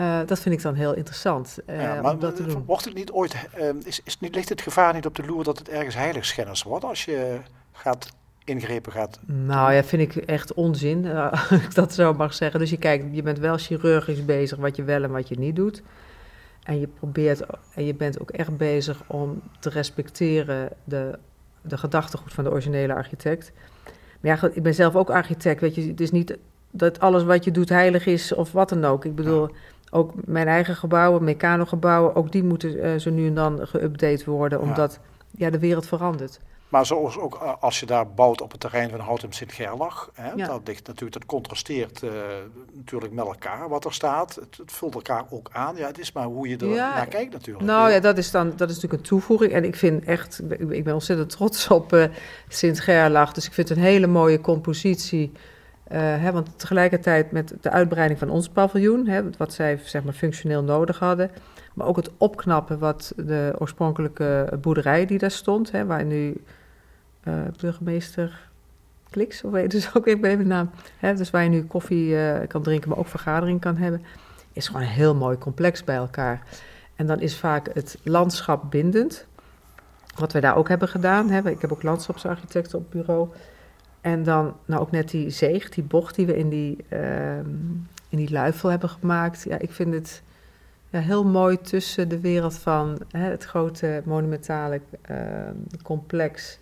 Uh, 0.00 0.18
dat 0.26 0.40
vind 0.40 0.54
ik 0.54 0.62
dan 0.62 0.74
heel 0.74 0.94
interessant. 0.94 1.58
Uh, 1.66 1.82
ja, 1.82 2.02
maar 2.02 2.18
dat. 2.18 2.40
Wordt 2.66 2.84
het 2.84 2.94
niet 2.94 3.10
ooit, 3.10 3.34
uh, 3.58 3.68
is, 3.84 4.00
is 4.04 4.20
niet, 4.20 4.34
ligt 4.34 4.48
het 4.48 4.60
gevaar 4.60 4.94
niet 4.94 5.06
op 5.06 5.14
de 5.14 5.24
loer 5.26 5.44
dat 5.44 5.58
het 5.58 5.68
ergens 5.68 5.94
heiligschennis 5.94 6.62
wordt 6.62 6.84
als 6.84 7.04
je 7.04 7.40
gaat 7.72 8.12
ingrepen 8.44 8.92
gaat? 8.92 9.20
Nou 9.26 9.72
ja, 9.72 9.84
vind 9.84 10.16
ik 10.16 10.24
echt 10.24 10.54
onzin, 10.54 11.06
als 11.30 11.50
ik 11.50 11.74
dat 11.74 11.94
zo 11.94 12.14
mag 12.14 12.34
zeggen. 12.34 12.60
Dus 12.60 12.70
je 12.70 12.76
kijkt, 12.76 13.04
je 13.12 13.22
bent 13.22 13.38
wel 13.38 13.58
chirurgisch 13.58 14.24
bezig 14.24 14.58
wat 14.58 14.76
je 14.76 14.82
wel 14.82 15.02
en 15.02 15.10
wat 15.10 15.28
je 15.28 15.38
niet 15.38 15.56
doet. 15.56 15.82
En 16.62 16.80
je 16.80 16.86
probeert, 16.86 17.42
en 17.74 17.84
je 17.84 17.94
bent 17.94 18.20
ook 18.20 18.30
echt 18.30 18.56
bezig 18.56 19.02
om 19.06 19.42
te 19.60 19.70
respecteren 19.70 20.68
de 20.84 21.18
de 21.62 21.78
gedachtegoed 21.78 22.32
van 22.32 22.44
de 22.44 22.50
originele 22.50 22.94
architect. 22.94 23.52
Maar 24.20 24.38
ja, 24.40 24.48
ik 24.52 24.62
ben 24.62 24.74
zelf 24.74 24.96
ook 24.96 25.10
architect, 25.10 25.60
weet 25.60 25.74
je. 25.74 25.88
Het 25.88 26.00
is 26.00 26.10
niet 26.10 26.36
dat 26.70 27.00
alles 27.00 27.24
wat 27.24 27.44
je 27.44 27.50
doet 27.50 27.68
heilig 27.68 28.06
is 28.06 28.34
of 28.34 28.52
wat 28.52 28.68
dan 28.68 28.84
ook. 28.84 29.04
Ik 29.04 29.14
bedoel, 29.14 29.50
ook 29.90 30.12
mijn 30.24 30.46
eigen 30.46 30.76
gebouwen, 30.76 31.24
mecanogebouwen, 31.24 32.14
ook 32.14 32.32
die 32.32 32.42
moeten 32.42 32.76
uh, 32.76 32.98
zo 32.98 33.10
nu 33.10 33.26
en 33.26 33.34
dan 33.34 33.68
geüpdate 33.68 34.24
worden, 34.24 34.60
omdat 34.60 35.00
ja. 35.30 35.44
ja. 35.44 35.50
de 35.50 35.58
wereld 35.58 35.86
verandert. 35.86 36.40
Maar 36.70 36.86
zoals 36.86 37.18
ook 37.18 37.34
eh, 37.34 37.52
als 37.60 37.80
je 37.80 37.86
daar 37.86 38.08
bouwt 38.08 38.40
op 38.40 38.50
het 38.50 38.60
terrein 38.60 38.90
van 38.90 39.00
Houtem 39.00 39.32
Sint-Gerlach, 39.32 40.10
ja. 40.36 40.46
dat 40.46 40.60
ligt 40.64 40.86
natuurlijk, 40.86 41.12
dat 41.12 41.26
contrasteert 41.26 42.02
uh, 42.02 42.10
natuurlijk 42.72 43.12
met 43.12 43.24
elkaar 43.24 43.68
wat 43.68 43.84
er 43.84 43.92
staat. 43.92 44.34
Het, 44.34 44.56
het, 44.56 44.72
vult 44.72 44.94
elkaar 44.94 45.24
ook 45.30 45.48
aan. 45.52 45.76
Ja, 45.76 45.86
het 45.86 45.98
is 45.98 46.12
maar 46.12 46.24
hoe 46.24 46.48
je 46.48 46.56
er 46.56 46.66
ja. 46.66 46.94
naar 46.94 47.06
kijkt 47.06 47.32
natuurlijk. 47.32 47.66
Nou 47.66 47.90
ja, 47.90 48.00
dat 48.00 48.18
is 48.18 48.30
dan 48.30 48.52
dat 48.56 48.68
is 48.68 48.74
natuurlijk 48.74 49.02
een 49.02 49.08
toevoeging. 49.08 49.52
En 49.52 49.64
ik 49.64 49.76
vind 49.76 50.04
echt, 50.04 50.42
ik 50.68 50.84
ben 50.84 50.94
ontzettend 50.94 51.30
trots 51.30 51.68
op 51.68 51.92
uh, 51.92 52.04
Sint-Gerlach. 52.48 53.32
Dus 53.32 53.46
ik 53.46 53.52
vind 53.52 53.68
het 53.68 53.78
een 53.78 53.84
hele 53.84 54.06
mooie 54.06 54.40
compositie. 54.40 55.32
Uh, 55.92 55.98
hè, 55.98 56.32
want 56.32 56.58
tegelijkertijd 56.58 57.32
met 57.32 57.54
de 57.60 57.70
uitbreiding 57.70 58.18
van 58.18 58.30
ons 58.30 58.48
paviljoen, 58.48 59.06
hè, 59.06 59.22
wat 59.38 59.52
zij 59.52 59.80
zeg 59.84 60.04
maar 60.04 60.12
functioneel 60.12 60.62
nodig 60.62 60.98
hadden, 60.98 61.30
Maar 61.74 61.86
ook 61.86 61.96
het 61.96 62.10
opknappen 62.18 62.78
wat 62.78 63.12
de 63.16 63.54
oorspronkelijke 63.58 64.58
boerderij 64.60 65.06
die 65.06 65.18
daar 65.18 65.30
stond, 65.30 65.70
hè, 65.70 65.86
waar 65.86 66.04
nu 66.04 66.42
uh, 67.24 67.34
burgemeester 67.60 68.48
Kliks, 69.10 69.42
of 69.42 69.50
weet 69.50 69.70
dus 69.70 69.90
ook 69.96 70.06
even 70.06 70.38
de 70.38 70.44
naam, 70.44 70.70
hè, 70.98 71.14
dus 71.14 71.30
waar 71.30 71.42
je 71.42 71.48
nu 71.48 71.64
koffie 71.64 72.06
uh, 72.06 72.38
kan 72.48 72.62
drinken, 72.62 72.88
maar 72.88 72.98
ook 72.98 73.06
vergadering 73.06 73.60
kan 73.60 73.76
hebben, 73.76 74.02
is 74.52 74.66
gewoon 74.66 74.82
een 74.82 74.88
heel 74.88 75.14
mooi 75.14 75.38
complex 75.38 75.84
bij 75.84 75.96
elkaar. 75.96 76.42
En 76.96 77.06
dan 77.06 77.20
is 77.20 77.36
vaak 77.36 77.74
het 77.74 77.98
landschap 78.02 78.70
bindend. 78.70 79.26
Wat 80.14 80.32
wij 80.32 80.40
daar 80.40 80.56
ook 80.56 80.68
hebben 80.68 80.88
gedaan. 80.88 81.30
Hè. 81.30 81.50
Ik 81.50 81.60
heb 81.60 81.72
ook 81.72 81.82
landschapsarchitecten 81.82 82.78
op 82.78 82.90
bureau. 82.90 83.28
En 84.00 84.22
dan 84.22 84.56
nou 84.64 84.80
ook 84.80 84.90
net 84.90 85.10
die 85.10 85.30
zeeg, 85.30 85.68
die 85.68 85.84
bocht 85.84 86.14
die 86.14 86.26
we 86.26 86.36
in 86.36 86.48
die, 86.48 86.84
uh, 86.88 87.36
in 88.08 88.18
die 88.18 88.30
luifel 88.30 88.68
hebben 88.68 88.88
gemaakt. 88.88 89.42
Ja, 89.42 89.58
ik 89.58 89.70
vind 89.70 89.94
het 89.94 90.22
ja, 90.88 91.00
heel 91.00 91.24
mooi 91.24 91.60
tussen 91.60 92.08
de 92.08 92.20
wereld 92.20 92.58
van 92.58 92.98
hè, 93.10 93.30
het 93.30 93.44
grote 93.44 94.02
monumentale 94.04 94.80
uh, 95.10 95.16
complex 95.82 96.58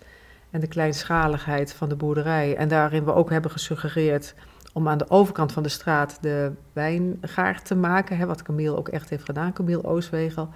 en 0.51 0.61
de 0.61 0.67
kleinschaligheid 0.67 1.73
van 1.73 1.89
de 1.89 1.97
boerderij. 1.97 2.57
En 2.57 2.69
daarin 2.69 3.05
we 3.05 3.15
ook 3.15 3.31
hebben 3.31 3.51
gesuggereerd 3.51 4.35
om 4.73 4.89
aan 4.89 4.99
de 4.99 5.11
overkant 5.11 5.53
van 5.53 5.63
de 5.63 5.69
straat 5.69 6.19
de 6.21 6.53
wijngaard 6.73 7.65
te 7.65 7.75
maken. 7.75 8.17
Hè, 8.17 8.27
wat 8.27 8.43
Camille 8.43 8.77
ook 8.77 8.89
echt 8.89 9.11
heeft 9.11 9.25
gedaan, 9.25 9.53
Camille 9.53 9.85
Ooswegel. 9.85 10.49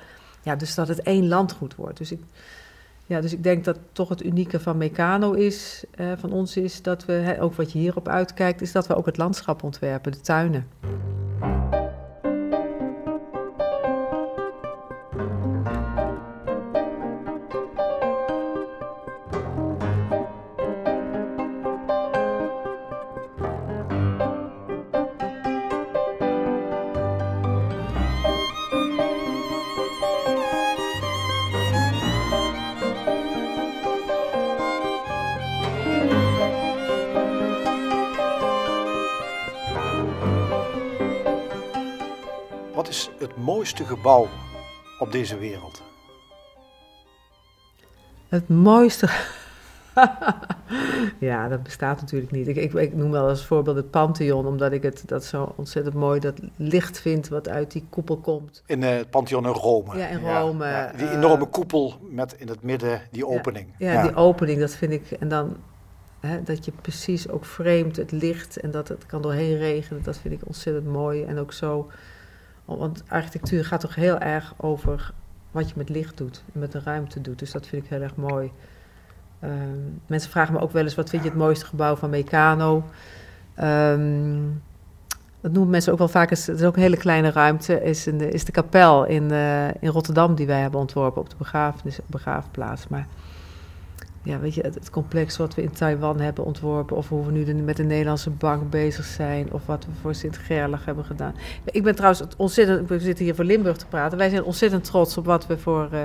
Ja, 0.42 0.57
dus 0.57 0.74
dat 0.74 0.88
het 0.88 1.02
één 1.02 1.28
landgoed 1.28 1.74
wordt. 1.74 1.98
Dus 1.98 2.12
ik, 2.12 2.20
ja, 3.07 3.20
dus 3.20 3.33
ik 3.33 3.42
denk 3.42 3.64
dat 3.64 3.78
toch 3.92 4.09
het 4.09 4.24
unieke 4.24 4.61
van 4.61 4.76
Meccano 4.76 5.33
is, 5.33 5.85
eh, 5.90 6.12
van 6.16 6.33
ons 6.33 6.57
is, 6.57 6.83
dat 6.83 7.05
we, 7.05 7.12
hè, 7.12 7.42
ook 7.42 7.55
wat 7.55 7.72
je 7.72 7.78
hierop 7.78 8.09
uitkijkt, 8.09 8.61
is 8.61 8.72
dat 8.72 8.87
we 8.87 8.94
ook 8.94 9.07
het 9.07 9.16
landschap 9.16 9.62
ontwerpen, 9.62 10.12
de 10.12 10.20
tuinen. 10.20 10.66
Mooiste 43.62 43.85
gebouw 43.85 44.29
op 44.98 45.12
deze 45.12 45.38
wereld? 45.38 45.83
Het 48.29 48.48
mooiste. 48.48 49.09
ja, 51.18 51.48
dat 51.48 51.62
bestaat 51.62 52.01
natuurlijk 52.01 52.33
niet. 52.33 52.48
Ik, 52.48 52.57
ik, 52.57 52.72
ik, 52.72 52.94
noem 52.94 53.11
wel 53.11 53.29
als 53.29 53.46
voorbeeld 53.46 53.77
het 53.77 53.90
Pantheon, 53.90 54.46
omdat 54.46 54.72
ik 54.72 54.83
het 54.83 55.03
dat 55.07 55.25
zo 55.25 55.53
ontzettend 55.57 55.94
mooi 55.94 56.20
dat 56.20 56.40
licht 56.57 57.01
vind 57.01 57.29
wat 57.29 57.48
uit 57.48 57.72
die 57.72 57.85
koepel 57.90 58.16
komt. 58.16 58.62
In 58.66 58.83
uh, 58.83 58.88
het 58.88 59.11
Pantheon 59.11 59.44
in 59.44 59.53
Rome. 59.53 59.98
Ja, 59.98 60.07
in 60.07 60.20
Rome. 60.20 60.66
Ja, 60.66 60.92
die 60.96 61.11
enorme 61.11 61.46
koepel 61.46 61.94
met 62.11 62.35
in 62.38 62.48
het 62.48 62.62
midden 62.62 63.01
die 63.11 63.27
opening. 63.27 63.66
Ja, 63.79 64.03
die 64.03 64.14
opening, 64.14 64.61
dat 64.61 64.75
vind 64.75 64.92
ik. 64.92 65.11
En 65.11 65.29
dan 65.29 65.57
hè, 66.20 66.42
dat 66.42 66.64
je 66.64 66.72
precies 66.81 67.29
ook 67.29 67.44
vreemd 67.44 67.96
het 67.96 68.12
licht 68.12 68.57
en 68.57 68.70
dat 68.70 68.88
het 68.88 69.07
kan 69.07 69.22
doorheen 69.22 69.57
regenen, 69.57 70.03
dat 70.03 70.18
vind 70.18 70.35
ik 70.35 70.46
ontzettend 70.46 70.87
mooi. 70.87 71.25
En 71.25 71.38
ook 71.38 71.53
zo 71.53 71.90
want 72.79 73.03
architectuur 73.09 73.65
gaat 73.65 73.81
toch 73.81 73.95
heel 73.95 74.19
erg 74.19 74.55
over 74.57 75.13
wat 75.51 75.69
je 75.69 75.75
met 75.77 75.89
licht 75.89 76.17
doet 76.17 76.43
met 76.53 76.73
de 76.73 76.81
ruimte 76.85 77.21
doet. 77.21 77.39
Dus 77.39 77.51
dat 77.51 77.67
vind 77.67 77.85
ik 77.85 77.91
heel 77.91 78.01
erg 78.01 78.17
mooi. 78.17 78.53
Um, 79.45 80.01
mensen 80.07 80.31
vragen 80.31 80.55
me 80.55 80.61
ook 80.61 80.73
wel 80.73 80.83
eens: 80.83 80.95
wat 80.95 81.11
vind 81.11 81.23
je 81.23 81.29
het 81.29 81.39
mooiste 81.39 81.67
gebouw 81.67 81.97
van 81.97 82.11
Meccano? 82.11 82.85
Um, 83.63 84.63
dat 85.41 85.53
noemen 85.53 85.71
mensen 85.71 85.93
ook 85.93 85.99
wel 85.99 86.09
vaak. 86.09 86.31
Het 86.31 86.49
is 86.49 86.63
ook 86.63 86.77
een 86.77 86.83
hele 86.83 86.97
kleine 86.97 87.31
ruimte. 87.31 87.83
Is, 87.83 88.05
de, 88.05 88.29
is 88.29 88.45
de 88.45 88.53
kapel 88.53 89.05
in, 89.05 89.33
uh, 89.33 89.69
in 89.69 89.89
Rotterdam 89.89 90.35
die 90.35 90.47
wij 90.47 90.61
hebben 90.61 90.81
ontworpen 90.81 91.21
op 91.21 91.31
de 91.31 91.37
begrafenis, 91.39 91.99
begraafplaats. 92.07 92.89
Maar 92.89 93.07
ja, 94.23 94.39
weet 94.39 94.55
je, 94.55 94.61
het, 94.61 94.91
complex 94.91 95.37
wat 95.37 95.55
we 95.55 95.63
in 95.63 95.73
Taiwan 95.73 96.21
hebben 96.21 96.45
ontworpen, 96.45 96.97
of 96.97 97.09
hoe 97.09 97.27
we 97.27 97.33
nu 97.33 97.55
met 97.55 97.77
de 97.77 97.83
Nederlandse 97.83 98.31
bank 98.31 98.71
bezig 98.71 99.05
zijn, 99.05 99.53
of 99.53 99.67
wat 99.67 99.85
we 99.85 99.91
voor 100.01 100.15
Sint-Gerlach 100.15 100.85
hebben 100.85 101.05
gedaan. 101.05 101.35
Ik 101.65 101.83
ben 101.83 101.95
trouwens 101.95 102.23
ontzettend, 102.37 102.89
we 102.89 103.01
zitten 103.01 103.25
hier 103.25 103.35
voor 103.35 103.45
Limburg 103.45 103.77
te 103.77 103.87
praten, 103.87 104.19
wij 104.19 104.31
zijn 104.31 104.45
ontzettend 104.45 104.85
trots 104.85 105.17
op 105.17 105.25
wat 105.25 105.47
we 105.47 105.59
voor 105.59 105.89
uh, 105.93 106.01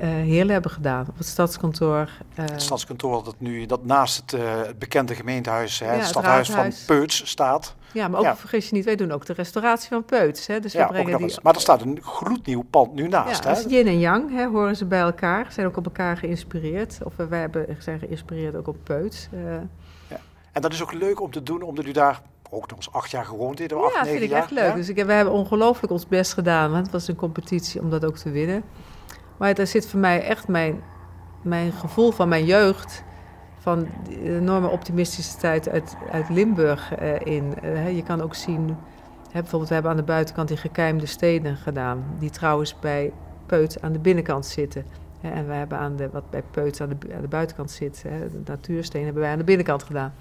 uh, 0.00 0.08
Heerlen 0.08 0.52
hebben 0.52 0.70
gedaan, 0.70 1.06
op 1.08 1.18
het 1.18 1.26
stadskantoor. 1.26 2.10
Uh, 2.38 2.44
het 2.44 2.62
stadskantoor 2.62 3.24
dat 3.24 3.34
nu 3.38 3.66
dat 3.66 3.84
naast 3.84 4.16
het, 4.16 4.42
het 4.42 4.78
bekende 4.78 5.14
gemeentehuis, 5.14 5.78
hè, 5.78 5.92
ja, 5.92 5.98
het 5.98 6.06
stadhuis 6.06 6.50
van 6.50 6.72
Peuts 6.86 7.28
staat. 7.28 7.74
Ja, 7.92 8.08
maar 8.08 8.20
ook, 8.20 8.36
vergis 8.36 8.68
je 8.68 8.74
niet, 8.74 8.84
wij 8.84 8.96
doen 8.96 9.12
ook 9.12 9.26
de 9.26 9.32
restauratie 9.32 9.88
van 9.88 10.04
Peuts. 10.04 10.46
Hè? 10.46 10.60
Dus 10.60 10.72
ja, 10.72 10.86
we 10.86 10.92
brengen 10.92 11.18
die... 11.18 11.36
maar 11.42 11.54
er 11.54 11.60
staat 11.60 11.82
een 11.82 11.98
gloednieuw 12.02 12.62
pand 12.70 12.94
nu 12.94 13.08
naast. 13.08 13.44
Ja, 13.44 13.54
hè? 13.54 13.60
yin 13.60 13.86
en 13.86 13.98
yang, 13.98 14.30
hè, 14.30 14.46
horen 14.46 14.76
ze 14.76 14.84
bij 14.84 15.00
elkaar. 15.00 15.52
Zijn 15.52 15.66
ook 15.66 15.76
op 15.76 15.84
elkaar 15.84 16.16
geïnspireerd. 16.16 16.98
Of 17.02 17.12
wij 17.16 17.40
hebben, 17.40 17.76
zijn 17.78 17.98
geïnspireerd 17.98 18.56
ook 18.56 18.68
op 18.68 18.76
Peuts. 18.82 19.28
Ja. 20.08 20.20
En 20.52 20.62
dat 20.62 20.72
is 20.72 20.82
ook 20.82 20.92
leuk 20.92 21.20
om 21.20 21.30
te 21.30 21.42
doen, 21.42 21.62
omdat 21.62 21.84
u 21.84 21.92
daar 21.92 22.22
ook 22.50 22.68
nog 22.68 22.76
eens 22.76 22.92
acht 22.92 23.10
jaar 23.10 23.24
gewoond 23.24 23.58
heeft. 23.58 23.70
Ja, 23.70 24.04
vind 24.04 24.22
ik 24.22 24.30
echt 24.30 24.50
leuk. 24.50 24.74
Dus 24.74 24.88
ik, 24.88 25.04
we 25.04 25.12
hebben 25.12 25.34
ongelooflijk 25.34 25.92
ons 25.92 26.06
best 26.06 26.32
gedaan. 26.32 26.70
Want 26.70 26.82
het 26.82 26.92
was 26.92 27.08
een 27.08 27.16
competitie 27.16 27.80
om 27.80 27.90
dat 27.90 28.04
ook 28.04 28.16
te 28.16 28.30
winnen. 28.30 28.62
Maar 29.38 29.54
daar 29.54 29.66
zit 29.66 29.88
voor 29.88 30.00
mij 30.00 30.22
echt 30.22 30.48
mijn, 30.48 30.82
mijn 31.42 31.72
gevoel 31.72 32.10
van 32.10 32.28
mijn 32.28 32.44
jeugd 32.44 33.04
van 33.58 33.86
de 34.08 34.36
enorme 34.36 34.68
optimistische 34.68 35.36
tijd 35.36 35.68
uit, 35.68 35.96
uit 36.10 36.28
Limburg 36.28 37.00
uh, 37.00 37.20
in. 37.20 37.54
Uh, 37.64 37.96
je 37.96 38.02
kan 38.02 38.20
ook 38.20 38.34
zien, 38.34 38.76
bijvoorbeeld 39.32 39.68
we 39.68 39.74
hebben 39.74 39.90
aan 39.92 39.96
de 39.96 40.02
buitenkant 40.02 40.48
die 40.48 40.56
gekeimde 40.56 41.06
stenen 41.06 41.56
gedaan, 41.56 42.04
die 42.18 42.30
trouwens 42.30 42.78
bij 42.78 43.12
Peut 43.46 43.82
aan 43.82 43.92
de 43.92 43.98
binnenkant 43.98 44.46
zitten. 44.46 44.84
En 45.20 45.46
we 45.46 45.52
hebben 45.52 45.78
aan 45.78 45.96
de, 45.96 46.08
wat 46.12 46.30
bij 46.30 46.42
Peut 46.50 46.80
aan 46.80 46.88
de, 46.88 47.14
aan 47.14 47.20
de 47.20 47.28
buitenkant 47.28 47.70
zit, 47.70 48.02
hè, 48.08 48.28
de 48.28 48.40
natuursteen 48.44 49.04
hebben 49.04 49.22
wij 49.22 49.32
aan 49.32 49.38
de 49.38 49.44
binnenkant 49.44 49.82
gedaan. 49.82 50.14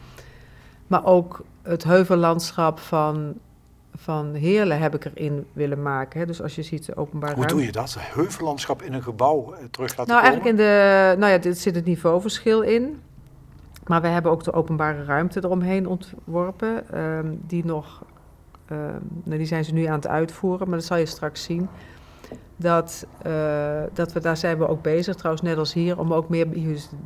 Maar 0.87 1.05
ook 1.05 1.43
het 1.61 1.83
heuvellandschap 1.83 2.79
van, 2.79 3.33
van 3.97 4.33
Heerlen 4.33 4.79
heb 4.79 4.95
ik 4.95 5.05
erin 5.05 5.45
willen 5.53 5.81
maken. 5.81 6.19
Hè. 6.19 6.25
Dus 6.25 6.41
als 6.41 6.55
je 6.55 6.63
ziet 6.63 6.95
openbaar 6.95 7.35
Hoe 7.35 7.45
doe 7.45 7.65
je 7.65 7.71
dat? 7.71 7.95
Heuvellandschap 7.99 8.81
in 8.81 8.93
een 8.93 9.03
gebouw 9.03 9.53
eh, 9.53 9.63
terug 9.71 9.97
laten 9.97 10.13
nou, 10.13 10.23
komen? 10.23 10.23
eigenlijk 10.23 10.49
in 10.49 10.55
de... 10.55 11.15
Nou 11.19 11.31
ja, 11.31 11.37
dit 11.37 11.59
zit 11.59 11.75
het 11.75 11.85
niveauverschil 11.85 12.61
in. 12.61 13.01
Maar 13.87 14.01
we 14.01 14.07
hebben 14.07 14.31
ook 14.31 14.43
de 14.43 14.53
openbare 14.53 15.03
ruimte 15.03 15.43
eromheen 15.43 15.87
ontworpen, 15.87 16.89
ehm, 16.91 17.35
die 17.47 17.65
nog, 17.65 18.03
um, 18.71 18.77
nou, 19.23 19.37
die 19.37 19.47
zijn 19.47 19.65
ze 19.65 19.73
nu 19.73 19.85
aan 19.85 19.95
het 19.95 20.07
uitvoeren, 20.07 20.69
maar 20.69 20.77
dat 20.77 20.87
zal 20.87 20.97
je 20.97 21.05
straks 21.05 21.43
zien. 21.43 21.69
Dat, 22.55 23.07
uh, 23.27 23.81
dat 23.93 24.13
we, 24.13 24.19
daar 24.19 24.37
zijn 24.37 24.57
we 24.57 24.67
ook 24.67 24.81
bezig, 24.81 25.15
trouwens 25.15 25.43
net 25.43 25.57
als 25.57 25.73
hier, 25.73 25.99
om 25.99 26.13
ook 26.13 26.29
meer 26.29 26.47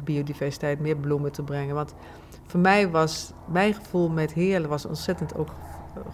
biodiversiteit, 0.03 0.79
meer 0.79 0.95
bloemen 0.95 1.31
te 1.31 1.43
brengen. 1.43 1.75
Want 1.75 1.93
voor 2.47 2.59
mij 2.59 2.89
was, 2.89 3.31
mijn 3.47 3.73
gevoel 3.73 4.09
met 4.09 4.33
Heerlen 4.33 4.69
was 4.69 4.85
ontzettend 4.85 5.37
ook 5.37 5.49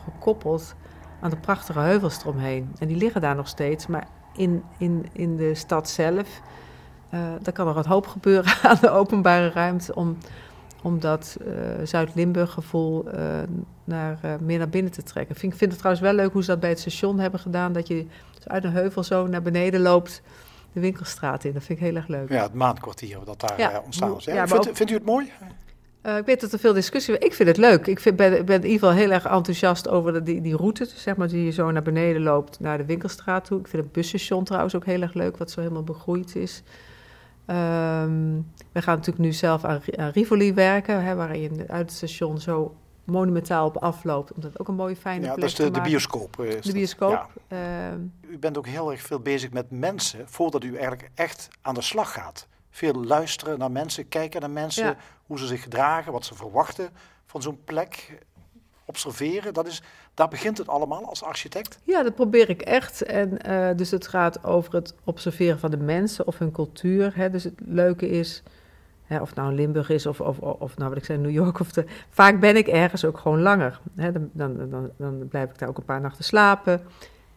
gekoppeld 0.03 0.75
aan 1.19 1.29
de 1.29 1.37
prachtige 1.37 1.79
heuvels 1.79 2.19
eromheen. 2.19 2.71
En 2.79 2.87
die 2.87 2.97
liggen 2.97 3.21
daar 3.21 3.35
nog 3.35 3.47
steeds, 3.47 3.87
maar 3.87 4.07
in, 4.35 4.63
in, 4.77 5.05
in 5.11 5.37
de 5.37 5.55
stad 5.55 5.89
zelf, 5.89 6.41
uh, 7.13 7.19
daar 7.41 7.53
kan 7.53 7.65
nog 7.65 7.75
wat 7.75 7.85
hoop 7.85 8.07
gebeuren 8.07 8.53
aan 8.69 8.77
de 8.81 8.89
openbare 8.89 9.49
ruimte 9.49 9.95
om 9.95 10.17
om 10.83 10.99
dat 10.99 11.37
uh, 11.41 11.53
Zuid-Limburg 11.83 12.51
gevoel 12.51 13.05
uh, 13.07 13.21
naar, 13.83 14.19
meer 14.41 14.57
naar 14.57 14.69
binnen 14.69 14.91
te 14.91 15.03
trekken. 15.03 15.35
Ik 15.35 15.41
vind, 15.41 15.55
vind 15.55 15.71
het 15.71 15.79
trouwens 15.79 16.05
wel 16.07 16.15
leuk 16.15 16.31
hoe 16.31 16.43
ze 16.43 16.49
dat 16.49 16.59
bij 16.59 16.69
het 16.69 16.79
station 16.79 17.19
hebben 17.19 17.39
gedaan. 17.39 17.73
Dat 17.73 17.87
je 17.87 18.05
uit 18.43 18.63
een 18.63 18.71
heuvel 18.71 19.03
zo 19.03 19.27
naar 19.27 19.41
beneden 19.41 19.81
loopt 19.81 20.21
de 20.73 20.79
winkelstraat 20.79 21.43
in. 21.43 21.53
Dat 21.53 21.63
vind 21.63 21.79
ik 21.79 21.85
heel 21.85 21.95
erg 21.95 22.07
leuk. 22.07 22.29
Ja, 22.29 22.43
het 22.43 22.53
maandkwartier 22.53 23.19
dat 23.25 23.39
daar 23.39 23.59
ja. 23.59 23.81
ontstaan 23.85 24.17
is. 24.17 24.25
Ja, 24.25 24.47
vindt, 24.47 24.69
vindt, 24.73 24.91
u 24.91 24.95
het 24.95 25.05
mooi? 25.05 25.31
Ik 26.03 26.25
weet 26.25 26.41
dat 26.41 26.53
er 26.53 26.59
veel 26.59 26.73
discussie 26.73 27.17
is. 27.17 27.25
Ik 27.25 27.33
vind 27.33 27.49
het 27.49 27.57
leuk. 27.57 27.87
Ik 27.87 27.99
vind, 27.99 28.15
ben, 28.15 28.45
ben 28.45 28.55
in 28.55 28.69
ieder 28.69 28.79
geval 28.79 28.91
heel 28.91 29.11
erg 29.11 29.25
enthousiast 29.25 29.87
over 29.87 30.13
de, 30.13 30.23
die, 30.23 30.41
die 30.41 30.55
route. 30.55 30.85
zeg 30.85 31.15
maar, 31.15 31.27
die 31.27 31.45
je 31.45 31.51
zo 31.51 31.71
naar 31.71 31.81
beneden 31.81 32.21
loopt 32.21 32.59
naar 32.59 32.77
de 32.77 32.85
winkelstraat 32.85 33.45
toe. 33.45 33.59
Ik 33.59 33.67
vind 33.67 33.83
het 33.83 33.91
busstation 33.91 34.43
trouwens 34.43 34.75
ook 34.75 34.85
heel 34.85 35.01
erg 35.01 35.13
leuk, 35.13 35.37
wat 35.37 35.51
zo 35.51 35.59
helemaal 35.59 35.83
begroeid 35.83 36.35
is. 36.35 36.63
Um, 37.49 38.51
we 38.71 38.81
gaan 38.81 38.95
natuurlijk 38.95 39.25
nu 39.25 39.33
zelf 39.33 39.63
aan, 39.63 39.81
aan 39.95 40.09
Rivoli 40.09 40.53
werken, 40.53 41.03
hè, 41.03 41.15
waar 41.15 41.37
je 41.37 41.49
uit 41.67 41.89
het 41.89 41.91
station 41.91 42.39
zo 42.39 42.75
monumentaal 43.03 43.67
op 43.67 43.77
afloopt. 43.77 44.33
Omdat 44.33 44.59
ook 44.59 44.67
een 44.67 44.75
mooie, 44.75 44.95
fijne 44.95 45.25
ja, 45.25 45.33
plek 45.33 45.39
dat 45.39 45.49
is 45.49 45.65
de, 45.65 45.71
de 45.71 45.81
bioscoop. 45.81 46.41
Is 46.41 46.65
de 46.65 46.73
bioscoop. 46.73 47.29
Ja. 47.49 47.91
Uh, 47.91 48.31
u 48.31 48.37
bent 48.37 48.57
ook 48.57 48.67
heel 48.67 48.91
erg 48.91 49.01
veel 49.01 49.19
bezig 49.19 49.51
met 49.51 49.71
mensen, 49.71 50.19
voordat 50.25 50.63
u 50.63 50.71
eigenlijk 50.75 51.09
echt 51.15 51.47
aan 51.61 51.73
de 51.73 51.81
slag 51.81 52.13
gaat. 52.13 52.47
Veel 52.77 52.93
luisteren 52.93 53.59
naar 53.59 53.71
mensen, 53.71 54.07
kijken 54.07 54.41
naar 54.41 54.49
mensen, 54.49 54.85
ja. 54.85 54.97
hoe 55.25 55.39
ze 55.39 55.45
zich 55.45 55.61
gedragen, 55.61 56.11
wat 56.11 56.25
ze 56.25 56.35
verwachten 56.35 56.89
van 57.25 57.41
zo'n 57.41 57.63
plek. 57.63 58.19
observeren, 58.85 59.53
dat 59.53 59.67
is, 59.67 59.81
daar 60.13 60.27
begint 60.27 60.57
het 60.57 60.67
allemaal 60.67 61.05
als 61.05 61.23
architect? 61.23 61.79
Ja, 61.83 62.03
dat 62.03 62.15
probeer 62.15 62.49
ik 62.49 62.61
echt. 62.61 63.01
En, 63.01 63.39
uh, 63.47 63.69
dus 63.75 63.91
het 63.91 64.07
gaat 64.07 64.43
over 64.43 64.73
het 64.73 64.93
observeren 65.03 65.59
van 65.59 65.71
de 65.71 65.77
mensen 65.77 66.27
of 66.27 66.37
hun 66.37 66.51
cultuur. 66.51 67.15
Hè. 67.15 67.29
Dus 67.29 67.43
het 67.43 67.59
leuke 67.65 68.09
is, 68.09 68.43
hè, 69.03 69.21
of 69.21 69.27
het 69.27 69.37
nou 69.37 69.53
Limburg 69.53 69.89
is 69.89 70.05
of, 70.05 70.21
of, 70.21 70.39
of 70.39 70.77
nou 70.77 70.89
wat 70.89 70.97
ik 70.97 71.05
zei, 71.05 71.17
New 71.19 71.31
York. 71.31 71.59
Of 71.59 71.71
de, 71.71 71.85
vaak 72.09 72.39
ben 72.39 72.55
ik 72.55 72.67
ergens 72.67 73.05
ook 73.05 73.17
gewoon 73.17 73.41
langer. 73.41 73.79
Hè. 73.95 74.11
Dan, 74.11 74.29
dan, 74.33 74.69
dan, 74.69 74.91
dan 74.97 75.27
blijf 75.27 75.49
ik 75.49 75.57
daar 75.57 75.69
ook 75.69 75.77
een 75.77 75.85
paar 75.85 76.01
nachten 76.01 76.23
slapen. 76.23 76.81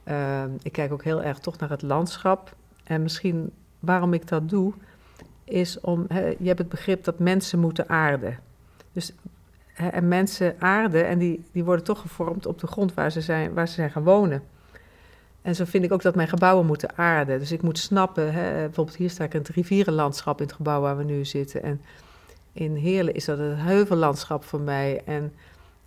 Uh, 0.04 0.44
ik 0.62 0.72
kijk 0.72 0.92
ook 0.92 1.04
heel 1.04 1.22
erg 1.22 1.38
toch 1.38 1.58
naar 1.58 1.70
het 1.70 1.82
landschap. 1.82 2.56
En 2.84 3.02
misschien 3.02 3.52
waarom 3.78 4.12
ik 4.12 4.28
dat 4.28 4.48
doe, 4.48 4.74
is 5.50 5.80
om, 5.80 6.06
je 6.38 6.46
hebt 6.46 6.58
het 6.58 6.68
begrip 6.68 7.04
dat 7.04 7.18
mensen 7.18 7.58
moeten 7.58 7.88
aarden. 7.88 8.38
Dus 8.92 9.12
en 9.74 10.08
mensen 10.08 10.54
aarden 10.58 11.06
en 11.06 11.18
die, 11.18 11.44
die 11.52 11.64
worden 11.64 11.84
toch 11.84 12.00
gevormd 12.00 12.46
op 12.46 12.58
de 12.58 12.66
grond 12.66 12.94
waar 12.94 13.12
ze, 13.12 13.20
zijn, 13.20 13.54
waar 13.54 13.68
ze 13.68 13.74
zijn 13.74 13.90
gaan 13.90 14.02
wonen. 14.02 14.42
En 15.42 15.54
zo 15.54 15.64
vind 15.64 15.84
ik 15.84 15.92
ook 15.92 16.02
dat 16.02 16.14
mijn 16.14 16.28
gebouwen 16.28 16.66
moeten 16.66 16.96
aarden. 16.96 17.38
Dus 17.38 17.52
ik 17.52 17.62
moet 17.62 17.78
snappen, 17.78 18.32
bijvoorbeeld 18.32 18.96
hier 18.96 19.10
sta 19.10 19.24
ik 19.24 19.34
in 19.34 19.40
het 19.40 19.48
rivierenlandschap 19.48 20.40
in 20.40 20.46
het 20.46 20.54
gebouw 20.54 20.80
waar 20.80 20.96
we 20.96 21.04
nu 21.04 21.24
zitten. 21.24 21.62
En 21.62 21.80
in 22.52 22.74
Heerlen 22.74 23.14
is 23.14 23.24
dat 23.24 23.38
een 23.38 23.56
heuvellandschap 23.56 24.44
voor 24.44 24.60
mij. 24.60 25.02
En, 25.04 25.32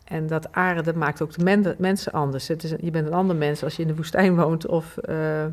en 0.03 0.27
dat 0.27 0.51
aarden 0.51 0.97
maakt 0.97 1.21
ook 1.21 1.37
de 1.37 1.75
mensen 1.77 2.11
anders. 2.11 2.47
Het 2.47 2.63
is, 2.63 2.73
je 2.79 2.91
bent 2.91 3.07
een 3.07 3.13
ander 3.13 3.35
mens 3.35 3.63
als 3.63 3.75
je 3.75 3.81
in 3.81 3.87
de 3.87 3.95
woestijn 3.95 4.35
woont. 4.35 4.67
Of, 4.67 4.97
uh, 5.09 5.45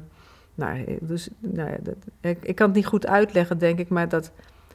nou, 0.54 0.98
dus, 1.00 1.28
nou, 1.38 1.76
dat, 1.82 1.96
ik, 2.20 2.42
ik 2.42 2.54
kan 2.54 2.66
het 2.66 2.76
niet 2.76 2.86
goed 2.86 3.06
uitleggen, 3.06 3.58
denk 3.58 3.78
ik, 3.78 3.88
maar 3.88 4.08
dat 4.08 4.30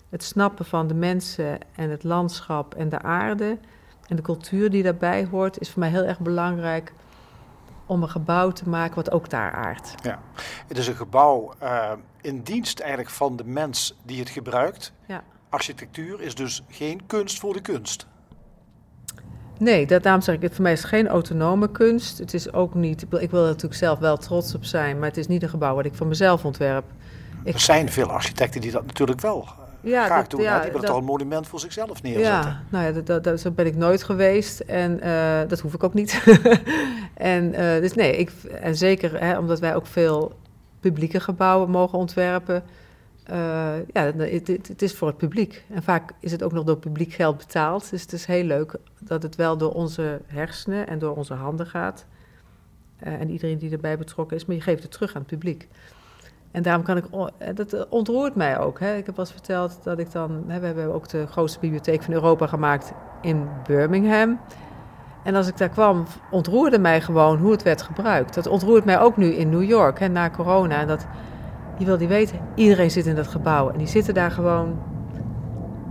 het 0.10 0.24
snappen 0.24 0.66
van 0.66 0.88
de 0.88 0.94
mensen 0.94 1.58
en 1.76 1.90
het 1.90 2.04
landschap 2.04 2.76
en 2.76 2.90
de 2.90 3.02
aarde 3.02 3.58
en 4.08 4.16
de 4.16 4.22
cultuur 4.22 4.70
die 4.70 4.84
daarbij 4.84 5.28
hoort, 5.32 5.60
is 5.60 5.70
voor 5.70 5.80
mij 5.80 5.90
heel 5.90 6.04
erg 6.04 6.20
belangrijk 6.20 6.94
om 7.86 8.04
een 8.04 8.10
gebouw 8.10 8.52
te 8.52 8.70
maken 8.70 8.96
wat 8.96 9.12
ook 9.12 9.30
daar 9.30 9.52
aardt. 9.52 9.96
Ja, 10.04 10.22
het 10.68 10.78
is 10.78 10.88
een 10.88 10.96
gebouw 10.96 11.54
uh, 11.64 11.92
in 12.22 12.42
dienst 12.42 12.80
eigenlijk 12.80 13.10
van 13.10 13.36
de 13.36 13.46
mens 13.46 13.98
die 14.04 14.20
het 14.20 14.30
gebruikt. 14.30 14.94
Ja. 15.08 15.24
Architectuur 15.50 16.22
is 16.22 16.36
dus 16.36 16.64
geen 16.68 17.06
kunst 17.06 17.40
voor 17.40 17.54
de 17.54 17.62
kunst. 17.62 18.08
Nee, 19.58 19.86
dat, 19.86 20.04
daarom 20.04 20.22
zeg 20.22 20.36
ik, 20.36 20.42
het 20.42 20.54
voor 20.54 20.64
mij 20.64 20.72
is 20.72 20.84
geen 20.84 21.08
autonome 21.08 21.72
kunst. 21.72 22.18
Het 22.18 22.34
is 22.34 22.54
ook 22.54 22.74
niet, 22.74 23.06
ik 23.20 23.32
wil 23.32 23.42
er 23.42 23.48
natuurlijk 23.48 23.74
zelf 23.76 24.00
wel 24.00 24.18
trots 24.18 24.56
op 24.56 24.66
zijn, 24.66 25.00
maar 25.00 25.08
het 25.08 25.18
is 25.18 25.28
niet 25.28 25.44
een 25.44 25.50
gebouw 25.50 25.76
wat 25.76 25.86
ik 25.86 25.94
voor 25.94 26.08
mezelf 26.08 26.46
ontwerp. 26.46 26.86
Er 27.44 27.60
zijn 27.60 27.92
veel 27.92 28.12
architecten 28.12 28.62
die 28.62 28.72
dat 28.72 28.86
natuurlijk 28.86 29.22
wel 29.22 29.48
ja, 29.82 30.06
graag 30.06 30.22
dat, 30.22 30.30
doen. 30.30 30.42
Ja, 30.42 30.60
die 30.62 30.72
willen 30.72 30.88
toch 30.88 30.98
een 30.98 31.04
monument 31.04 31.48
voor 31.48 31.60
zichzelf 31.60 32.02
neerzetten. 32.02 32.32
Ja, 32.32 32.64
nou 32.70 32.86
ja, 32.86 33.02
dat, 33.02 33.24
dat, 33.24 33.40
zo 33.40 33.52
ben 33.52 33.66
ik 33.66 33.76
nooit 33.76 34.04
geweest 34.04 34.60
en 34.60 35.00
uh, 35.04 35.40
dat 35.48 35.60
hoef 35.60 35.74
ik 35.74 35.84
ook 35.84 35.94
niet. 35.94 36.24
en, 37.14 37.52
uh, 37.52 37.58
dus 37.58 37.94
nee, 37.94 38.18
ik, 38.18 38.32
en 38.62 38.76
zeker 38.76 39.20
hè, 39.20 39.38
omdat 39.38 39.60
wij 39.60 39.76
ook 39.76 39.88
veel 39.88 40.34
publieke 40.80 41.20
gebouwen 41.20 41.70
mogen 41.70 41.98
ontwerpen. 41.98 42.64
Uh, 43.32 43.78
ja, 43.94 44.12
het, 44.18 44.48
het, 44.48 44.82
is 44.82 44.96
voor 44.96 45.08
het 45.08 45.18
publiek. 45.18 45.66
En 45.70 45.84
vaak 45.84 46.12
is 46.20 46.32
het 46.32 46.44
ook 46.44 46.52
nog 46.52 46.64
door 46.64 46.78
publiek 46.78 47.14
geld 47.14 47.38
betaald. 47.38 47.90
Dus 47.90 48.02
het 48.02 48.14
is 48.14 48.26
heel 48.26 48.44
leuk 48.44 48.76
dat 49.00 49.24
het 49.24 49.36
wel 49.36 49.58
door 49.58 49.74
onze 49.74 50.22
hersenen 50.26 50.88
en 50.88 51.00
door 51.00 51.16
onze 51.16 51.34
handen 51.34 51.68
gaat. 51.68 52.06
en 53.00 53.30
iedereen 53.30 53.58
die 53.58 53.72
erbij 53.72 53.98
betrokken 53.98 54.38
is, 54.38 54.46
maar 54.46 54.56
je 54.56 54.62
geeft 54.62 54.84
het 54.84 54.92
terug 54.92 55.16
aan 55.16 55.22
het 55.22 55.30
publiek. 55.30 55.68
En 56.56 56.62
daarom 56.62 56.84
kan 56.84 56.98
ik, 56.98 57.06
eh, 57.38 57.48
dat 57.56 57.74
eh, 57.74 57.82
ontroert 57.90 58.36
mij 58.36 58.60
ook. 58.60 58.80
Hè. 58.80 58.96
Ik 58.96 59.06
heb 59.06 59.18
eens 59.18 59.32
verteld 59.32 59.80
dat 59.84 60.00
ik 60.00 60.12
dan, 60.12 60.44
hè, 60.48 60.60
we 60.60 60.66
hebben 60.66 60.94
ook 60.94 61.10
de 61.10 61.28
grootste 61.28 61.60
bibliotheek 61.60 62.04
van 62.04 62.14
Europa 62.14 62.48
gemaakt 62.48 62.94
in 63.22 63.48
Birmingham. 63.68 64.40
En 65.24 65.36
als 65.36 65.48
ik 65.48 65.58
daar 65.58 65.70
kwam, 65.70 66.06
ontroerde 66.32 66.80
mij 66.80 67.02
gewoon 67.02 67.38
hoe 67.38 67.52
het 67.52 67.64
werd 67.64 67.82
gebruikt. 67.82 68.34
Dat 68.34 68.48
ontroert 68.48 68.86
mij 68.86 69.00
ook 69.00 69.18
nu 69.18 69.34
in 69.34 69.50
New 69.50 69.64
York, 69.64 70.00
hè, 70.00 70.08
na 70.08 70.30
corona. 70.30 70.80
En 70.80 70.88
dat, 70.88 71.06
je 71.78 71.86
wil 71.86 71.98
die 71.98 72.08
weten, 72.08 72.40
iedereen 72.56 72.92
zit 72.92 73.06
in 73.06 73.16
dat 73.16 73.28
gebouw. 73.28 73.70
En 73.70 73.78
die 73.78 73.88
zitten 73.88 74.14
daar 74.14 74.32
gewoon 74.32 74.80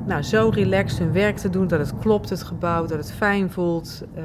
nou, 0.06 0.22
zo 0.22 0.48
relaxed 0.48 0.98
hun 0.98 1.12
werk 1.12 1.36
te 1.36 1.50
doen, 1.50 1.66
dat 1.66 1.78
het 1.78 1.98
klopt, 1.98 2.30
het 2.30 2.42
gebouw, 2.42 2.86
dat 2.86 2.98
het 2.98 3.12
fijn 3.12 3.50
voelt. 3.50 4.02
Uh... 4.16 4.22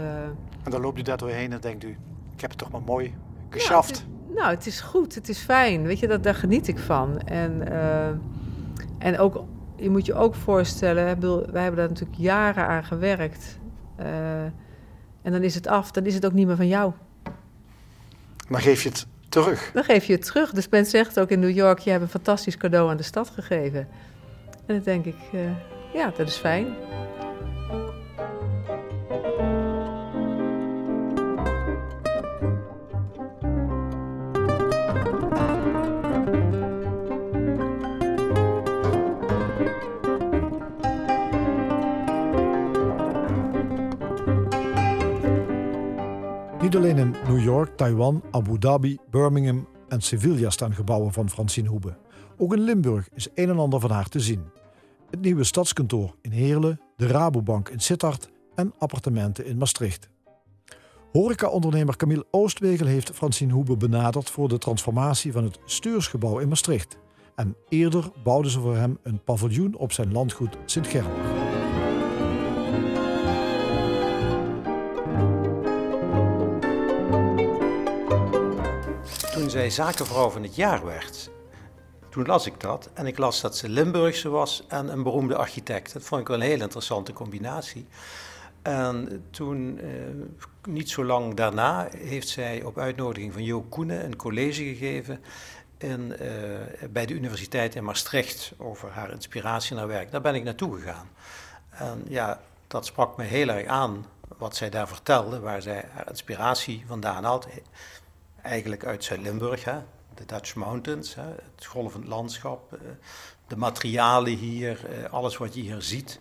En 0.63 0.71
dan 0.71 0.81
loopt 0.81 0.99
u 0.99 1.01
daar 1.01 1.17
doorheen 1.17 1.53
en 1.53 1.59
denkt 1.59 1.83
u, 1.83 1.97
ik 2.35 2.41
heb 2.41 2.49
het 2.49 2.59
toch 2.59 2.71
maar 2.71 2.81
mooi 2.81 3.13
geschaft. 3.49 4.05
Nou, 4.35 4.49
het 4.49 4.65
is 4.65 4.81
goed, 4.81 5.15
het 5.15 5.29
is 5.29 5.39
fijn. 5.39 5.83
Weet 5.83 5.99
je, 5.99 6.07
dat, 6.07 6.23
daar 6.23 6.35
geniet 6.35 6.67
ik 6.67 6.79
van. 6.79 7.19
En, 7.19 7.61
uh, 7.67 8.07
en 8.97 9.17
ook, 9.17 9.43
je 9.75 9.89
moet 9.89 10.05
je 10.05 10.13
ook 10.13 10.35
voorstellen, 10.35 11.03
wij 11.51 11.61
hebben 11.61 11.75
daar 11.75 11.87
natuurlijk 11.87 12.19
jaren 12.19 12.67
aan 12.67 12.83
gewerkt. 12.83 13.59
Uh, 13.99 14.05
en 15.21 15.31
dan 15.31 15.43
is 15.43 15.55
het 15.55 15.67
af, 15.67 15.91
dan 15.91 16.05
is 16.05 16.13
het 16.13 16.25
ook 16.25 16.33
niet 16.33 16.47
meer 16.47 16.55
van 16.55 16.67
jou. 16.67 16.93
Maar 18.47 18.61
geef 18.61 18.83
je 18.83 18.89
het 18.89 19.07
terug? 19.29 19.71
Dan 19.73 19.83
geef 19.83 20.05
je 20.05 20.13
het 20.13 20.25
terug. 20.25 20.51
Dus 20.51 20.69
Ben 20.69 20.85
zegt 20.85 21.19
ook 21.19 21.29
in 21.29 21.39
New 21.39 21.55
York, 21.55 21.79
je 21.79 21.89
hebt 21.89 22.01
een 22.01 22.09
fantastisch 22.09 22.57
cadeau 22.57 22.89
aan 22.89 22.97
de 22.97 23.03
stad 23.03 23.29
gegeven. 23.29 23.87
En 24.65 24.75
dan 24.75 24.81
denk 24.83 25.05
ik, 25.05 25.17
uh, 25.33 25.41
ja, 25.93 26.11
dat 26.17 26.27
is 26.27 26.35
fijn. 26.35 26.75
Niet 46.69 46.77
alleen 46.77 46.97
in 46.97 47.15
New 47.27 47.43
York, 47.43 47.77
Taiwan, 47.77 48.23
Abu 48.31 48.57
Dhabi, 48.59 48.97
Birmingham 49.09 49.67
en 49.87 50.01
Sevilla 50.01 50.49
staan 50.49 50.73
gebouwen 50.73 51.13
van 51.13 51.29
Francine 51.29 51.69
Hoebe. 51.69 51.97
Ook 52.37 52.53
in 52.53 52.59
Limburg 52.59 53.09
is 53.13 53.27
een 53.35 53.49
en 53.49 53.59
ander 53.59 53.79
van 53.79 53.91
haar 53.91 54.07
te 54.07 54.19
zien. 54.19 54.43
Het 55.09 55.21
nieuwe 55.21 55.43
stadskantoor 55.43 56.15
in 56.21 56.31
Heerlen, 56.31 56.81
de 56.95 57.07
Rabobank 57.07 57.69
in 57.69 57.79
Sittard 57.79 58.29
en 58.55 58.73
appartementen 58.77 59.45
in 59.45 59.57
Maastricht. 59.57 60.09
Horeca-ondernemer 61.11 61.95
Camille 61.95 62.25
Oostwegel 62.31 62.87
heeft 62.87 63.11
Francine 63.11 63.53
Hoebe 63.53 63.77
benaderd 63.77 64.29
voor 64.29 64.47
de 64.47 64.57
transformatie 64.57 65.31
van 65.31 65.43
het 65.43 65.59
Steursgebouw 65.65 66.39
in 66.39 66.47
Maastricht. 66.47 66.97
En 67.35 67.55
eerder 67.69 68.11
bouwden 68.23 68.51
ze 68.51 68.59
voor 68.59 68.75
hem 68.75 68.97
een 69.03 69.23
paviljoen 69.23 69.75
op 69.75 69.91
zijn 69.91 70.11
landgoed 70.11 70.57
Sint-Gerlach. 70.65 71.48
Toen 79.49 79.59
zij 79.59 79.69
zakenvrouw 79.69 80.29
van 80.29 80.43
het 80.43 80.55
jaar 80.55 80.85
werd, 80.85 81.29
toen 82.09 82.25
las 82.25 82.45
ik 82.45 82.59
dat. 82.59 82.89
En 82.93 83.05
ik 83.05 83.17
las 83.17 83.41
dat 83.41 83.57
ze 83.57 83.69
Limburgse 83.69 84.29
was 84.29 84.63
en 84.67 84.87
een 84.87 85.03
beroemde 85.03 85.35
architect. 85.35 85.93
Dat 85.93 86.03
vond 86.03 86.21
ik 86.21 86.27
wel 86.27 86.37
een 86.37 86.43
heel 86.43 86.61
interessante 86.61 87.13
combinatie. 87.13 87.87
En 88.61 89.25
toen, 89.29 89.79
eh, 89.79 89.89
niet 90.67 90.89
zo 90.89 91.05
lang 91.05 91.33
daarna, 91.33 91.87
heeft 91.97 92.27
zij 92.27 92.63
op 92.63 92.77
uitnodiging 92.77 93.33
van 93.33 93.43
Jo 93.43 93.61
Koenen 93.61 94.05
een 94.05 94.15
college 94.15 94.63
gegeven 94.63 95.23
in, 95.77 96.17
eh, 96.17 96.29
bij 96.89 97.05
de 97.05 97.13
Universiteit 97.13 97.75
in 97.75 97.83
Maastricht 97.83 98.53
over 98.57 98.89
haar 98.89 99.11
inspiratie 99.11 99.75
naar 99.75 99.87
werk. 99.87 100.11
Daar 100.11 100.21
ben 100.21 100.35
ik 100.35 100.43
naartoe 100.43 100.79
gegaan. 100.79 101.09
En 101.69 102.03
ja, 102.07 102.41
dat 102.67 102.85
sprak 102.85 103.17
me 103.17 103.23
heel 103.23 103.47
erg 103.47 103.67
aan 103.67 104.05
wat 104.37 104.55
zij 104.55 104.69
daar 104.69 104.87
vertelde, 104.87 105.39
waar 105.39 105.61
zij 105.61 105.85
haar 105.93 106.09
inspiratie 106.09 106.83
vandaan 106.87 107.23
had 107.23 107.47
eigenlijk 108.43 108.85
uit 108.85 109.03
Zuid-Limburg, 109.03 109.63
de 110.15 110.25
Dutch 110.25 110.55
Mountains, 110.55 111.15
hè, 111.15 111.29
het 111.55 111.65
golvend 111.65 112.07
landschap, 112.07 112.73
eh, 112.73 112.79
de 113.47 113.57
materialen 113.57 114.33
hier, 114.33 114.85
eh, 114.85 115.13
alles 115.13 115.37
wat 115.37 115.53
je 115.53 115.61
hier 115.61 115.81
ziet. 115.81 116.19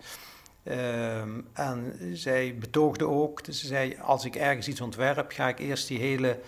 Ehm, 0.62 1.40
en 1.52 1.96
zij 2.12 2.56
betoogde 2.58 3.06
ook, 3.06 3.44
dus 3.44 3.60
ze 3.60 3.66
zei, 3.66 3.96
als 4.02 4.24
ik 4.24 4.36
ergens 4.36 4.68
iets 4.68 4.80
ontwerp, 4.80 5.30
ga 5.30 5.48
ik 5.48 5.58
eerst 5.58 5.88
die 5.88 5.98
hele 5.98 6.40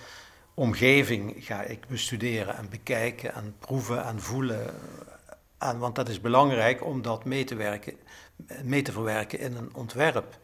omgeving 0.54 1.34
ga 1.38 1.62
ik 1.62 1.86
bestuderen 1.86 2.56
en 2.56 2.68
bekijken 2.68 3.34
en 3.34 3.54
proeven 3.58 4.04
en 4.04 4.20
voelen. 4.20 4.74
En, 5.58 5.78
want 5.78 5.94
dat 5.94 6.08
is 6.08 6.20
belangrijk 6.20 6.84
om 6.84 7.02
dat 7.02 7.24
mee 7.24 7.44
te, 7.44 7.54
werken, 7.54 7.94
mee 8.62 8.82
te 8.82 8.92
verwerken 8.92 9.38
in 9.38 9.56
een 9.56 9.74
ontwerp. 9.74 10.38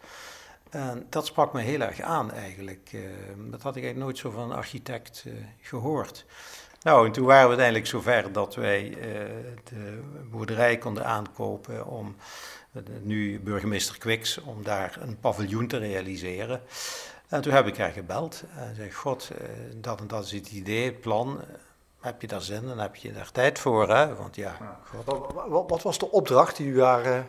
En 0.76 1.06
dat 1.08 1.26
sprak 1.26 1.52
me 1.52 1.60
heel 1.60 1.80
erg 1.80 2.00
aan 2.00 2.32
eigenlijk. 2.32 2.90
Uh, 2.94 3.00
dat 3.36 3.62
had 3.62 3.76
ik 3.76 3.82
eigenlijk 3.82 3.96
nooit 3.96 4.18
zo 4.18 4.30
van 4.30 4.50
een 4.50 4.56
architect 4.56 5.24
uh, 5.26 5.32
gehoord. 5.60 6.24
Nou, 6.82 7.06
en 7.06 7.12
toen 7.12 7.24
waren 7.24 7.42
we 7.42 7.48
uiteindelijk 7.48 7.86
zover 7.86 8.32
dat 8.32 8.54
wij 8.54 8.88
uh, 8.88 8.96
de 9.64 10.02
boerderij 10.30 10.78
konden 10.78 11.06
aankopen 11.06 11.86
om, 11.86 12.16
nu 13.02 13.40
burgemeester 13.40 13.98
Kwiks, 13.98 14.38
om 14.38 14.62
daar 14.62 14.98
een 15.00 15.18
paviljoen 15.20 15.66
te 15.66 15.76
realiseren. 15.76 16.60
En 17.28 17.40
toen 17.40 17.52
heb 17.52 17.66
ik 17.66 17.76
haar 17.76 17.92
gebeld 17.92 18.44
en 18.56 18.74
zei, 18.74 18.92
god, 18.92 19.30
dat 19.74 20.00
en 20.00 20.06
dat 20.06 20.24
is 20.24 20.32
het 20.32 20.50
idee, 20.50 20.84
het 20.84 21.00
plan. 21.00 21.40
Heb 22.00 22.20
je 22.20 22.26
daar 22.26 22.42
zin 22.42 22.70
en 22.70 22.78
heb 22.78 22.96
je 22.96 23.12
daar 23.12 23.32
tijd 23.32 23.58
voor? 23.58 23.88
Hè? 23.88 24.14
Want 24.14 24.36
ja, 24.36 24.80
God. 24.84 25.04
Wat, 25.04 25.68
wat, 25.68 25.82
was 25.82 25.98
de 25.98 26.10
opdracht 26.10 26.56
die 26.56 26.66
u 26.66 26.82
haar 26.82 27.26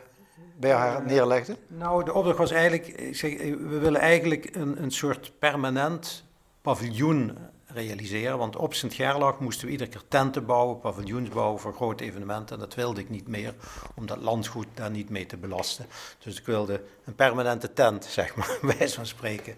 bij 0.56 0.72
haar 0.72 1.06
neerlegde? 1.06 1.58
Nou, 1.68 2.04
de 2.04 2.14
opdracht 2.14 2.38
was 2.38 2.52
eigenlijk, 2.52 3.10
zeg, 3.12 3.38
we 3.38 3.78
willen 3.80 4.02
eigenlijk 4.02 4.56
een, 4.56 4.84
een 4.84 4.92
soort 4.92 5.32
permanent 5.40 6.24
paviljoen 6.62 7.38
realiseren. 7.68 8.38
Want 8.38 8.56
op 8.56 8.74
Sint-Gerlach 8.74 9.40
moesten 9.40 9.66
we 9.66 9.72
iedere 9.72 9.90
keer 9.90 10.02
tenten 10.08 10.46
bouwen, 10.46 10.80
paviljoens 10.80 11.30
bouwen 11.30 11.60
voor 11.60 11.74
grote 11.74 12.04
evenementen. 12.04 12.56
En 12.56 12.62
dat 12.62 12.76
wilde 12.76 13.02
ik 13.02 13.10
niet 13.10 13.28
meer, 13.28 13.54
om 13.96 14.06
dat 14.06 14.18
landgoed 14.18 14.68
daar 14.74 14.92
niet 14.92 15.10
mee 15.10 15.26
te 15.26 15.38
belasten. 15.38 15.86
Dus 16.20 16.40
ik 16.40 16.46
wilde 16.46 16.82
een 17.06 17.16
permanente 17.16 17.74
tent, 17.74 18.06
zeg 18.06 18.36
maar, 18.36 18.58
wijs 18.78 18.94
van 18.94 19.06
spreken. 19.06 19.56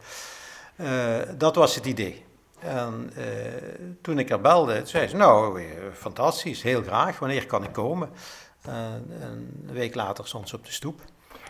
Uh, 0.75 1.17
dat 1.37 1.55
was 1.55 1.75
het 1.75 1.85
idee. 1.85 2.25
En 2.59 3.11
uh, 3.17 3.23
toen 4.01 4.19
ik 4.19 4.29
er 4.29 4.41
belde, 4.41 4.81
zei 4.85 5.07
ze, 5.07 5.15
nou, 5.15 5.63
fantastisch, 5.93 6.61
heel 6.61 6.81
graag, 6.81 7.19
wanneer 7.19 7.45
kan 7.45 7.63
ik 7.63 7.71
komen? 7.71 8.09
Uh, 8.67 8.73
een 9.21 9.73
week 9.73 9.95
later 9.95 10.27
stond 10.27 10.49
ze 10.49 10.55
op 10.55 10.65
de 10.65 10.71
stoep. 10.71 11.01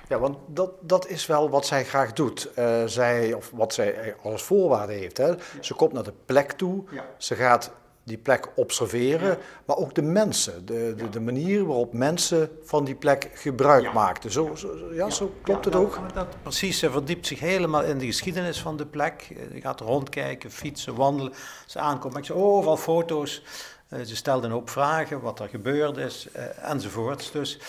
Ja, 0.07 0.19
want 0.19 0.37
dat, 0.47 0.71
dat 0.81 1.07
is 1.07 1.25
wel 1.25 1.49
wat 1.49 1.65
zij 1.65 1.85
graag 1.85 2.13
doet. 2.13 2.49
Uh, 2.57 2.83
zij, 2.85 3.33
of 3.33 3.51
wat 3.53 3.73
zij 3.73 4.15
als 4.23 4.43
voorwaarde 4.43 4.93
heeft. 4.93 5.17
Hè. 5.17 5.33
Ze 5.59 5.73
komt 5.73 5.93
naar 5.93 6.03
de 6.03 6.13
plek 6.25 6.51
toe, 6.51 6.83
ja. 6.91 7.05
ze 7.17 7.35
gaat 7.35 7.71
die 8.03 8.17
plek 8.17 8.47
observeren, 8.55 9.29
ja. 9.29 9.37
maar 9.65 9.77
ook 9.77 9.95
de 9.95 10.01
mensen, 10.01 10.65
de, 10.65 10.93
de, 10.97 11.09
de, 11.09 11.19
manier 11.19 11.65
waarop 11.65 11.93
mensen 11.93 12.49
van 12.63 12.85
die 12.85 12.95
plek 12.95 13.29
gebruik 13.33 13.93
maakten. 13.93 14.31
Zo, 14.31 14.55
zo, 14.55 14.93
ja, 14.93 15.09
zo 15.09 15.33
klopt 15.41 15.65
het 15.65 15.75
ook? 15.75 15.99
Dat, 16.13 16.27
precies, 16.41 16.79
ze 16.79 16.91
verdiept 16.91 17.27
zich 17.27 17.39
helemaal 17.39 17.83
in 17.83 17.97
de 17.97 18.05
geschiedenis 18.05 18.61
van 18.61 18.77
de 18.77 18.85
plek. 18.85 19.27
Ze 19.53 19.61
gaat 19.61 19.79
rondkijken, 19.79 20.51
fietsen, 20.51 20.95
wandelen. 20.95 21.33
Ze 21.65 21.79
aankomt, 21.79 22.17
ik 22.17 22.35
oh, 22.35 22.43
overal 22.43 22.77
foto's. 22.77 23.43
Uh, 23.89 24.01
ze 24.01 24.15
stelde 24.15 24.47
een 24.47 24.53
hoop 24.53 24.69
vragen, 24.69 25.21
wat 25.21 25.39
er 25.39 25.49
gebeurd 25.49 25.97
is, 25.97 26.27
uh, 26.35 26.69
enzovoorts. 26.69 27.31
Dus 27.31 27.59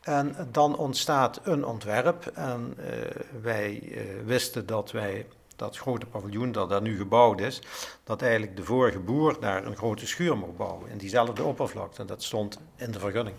en 0.00 0.36
dan 0.52 0.76
ontstaat 0.76 1.40
een 1.42 1.64
ontwerp. 1.64 2.26
En 2.34 2.76
uh, 2.78 2.86
wij 3.42 3.98
wisten 4.24 4.66
dat 4.66 4.90
wij 4.90 5.26
dat 5.56 5.76
grote 5.76 6.06
paviljoen 6.06 6.52
dat 6.52 6.68
daar 6.68 6.82
nu 6.82 6.96
gebouwd 6.96 7.40
is, 7.40 7.62
dat 8.04 8.22
eigenlijk 8.22 8.56
de 8.56 8.64
vorige 8.64 8.98
boer 8.98 9.40
daar 9.40 9.66
een 9.66 9.76
grote 9.76 10.06
schuur 10.06 10.36
mocht 10.36 10.56
bouwen. 10.56 10.90
In 10.90 10.98
diezelfde 10.98 11.42
oppervlakte. 11.42 12.04
Dat 12.04 12.22
stond 12.22 12.58
in 12.76 12.90
de 12.90 12.98
vergunning. 12.98 13.36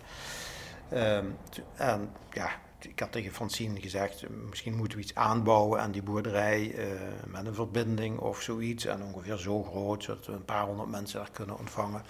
Um, 0.92 1.36
en 1.76 2.12
ja, 2.30 2.50
ik 2.84 3.00
had 3.00 3.12
tegen 3.12 3.32
Francine 3.32 3.80
gezegd, 3.80 4.24
misschien 4.48 4.76
moeten 4.76 4.98
we 4.98 5.04
iets 5.04 5.14
aanbouwen 5.14 5.80
aan 5.80 5.90
die 5.90 6.02
boerderij 6.02 6.74
uh, 6.74 6.84
met 7.26 7.46
een 7.46 7.54
verbinding 7.54 8.18
of 8.18 8.40
zoiets. 8.40 8.84
En 8.84 9.02
ongeveer 9.02 9.36
zo 9.36 9.62
groot, 9.62 10.02
zodat 10.02 10.26
we 10.26 10.32
een 10.32 10.44
paar 10.44 10.64
honderd 10.64 10.88
mensen 10.88 11.18
daar 11.18 11.30
kunnen 11.32 11.58
ontvangen. 11.58 12.02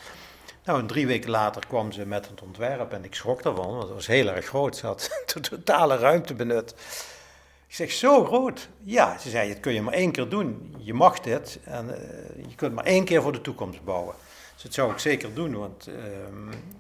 Nou, 0.65 0.87
drie 0.87 1.07
weken 1.07 1.31
later 1.31 1.67
kwam 1.67 1.93
ze 1.93 2.07
met 2.07 2.29
het 2.29 2.43
ontwerp 2.43 2.93
en 2.93 3.05
ik 3.05 3.15
schrok 3.15 3.43
daarvan, 3.43 3.71
want 3.71 3.83
het 3.83 3.93
was 3.93 4.07
heel 4.07 4.29
erg 4.29 4.47
groot. 4.47 4.77
Ze 4.77 4.87
had 4.87 5.11
de 5.35 5.41
totale 5.41 5.97
ruimte 5.97 6.35
benut. 6.35 6.75
Ik 7.67 7.77
zeg, 7.77 7.91
zo 7.91 8.25
groot? 8.25 8.69
Ja, 8.83 9.19
ze 9.19 9.31
zei, 9.31 9.49
het 9.49 9.61
kun 9.61 9.73
je 9.73 9.83
maar 9.83 9.95
één 9.95 10.13
keer 10.13 10.29
doen. 10.29 10.75
Je 10.79 10.95
mag 10.95 11.21
dit 11.21 11.59
en 11.65 11.87
uh, 11.87 12.49
je 12.49 12.55
kunt 12.55 12.75
maar 12.75 12.85
één 12.85 13.05
keer 13.05 13.23
voor 13.23 13.33
de 13.33 13.41
toekomst 13.41 13.85
bouwen. 13.85 14.15
Dus 14.55 14.63
dat 14.63 14.75
zou 14.75 14.93
ik 14.93 14.99
zeker 14.99 15.35
doen, 15.35 15.57
want 15.57 15.89
uh, 15.89 15.95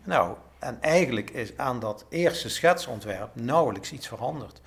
nou, 0.04 0.36
en 0.60 0.80
eigenlijk 0.80 1.30
is 1.30 1.56
aan 1.56 1.80
dat 1.80 2.04
eerste 2.08 2.48
schetsontwerp 2.48 3.30
nauwelijks 3.34 3.92
iets 3.92 4.08
veranderd. 4.08 4.60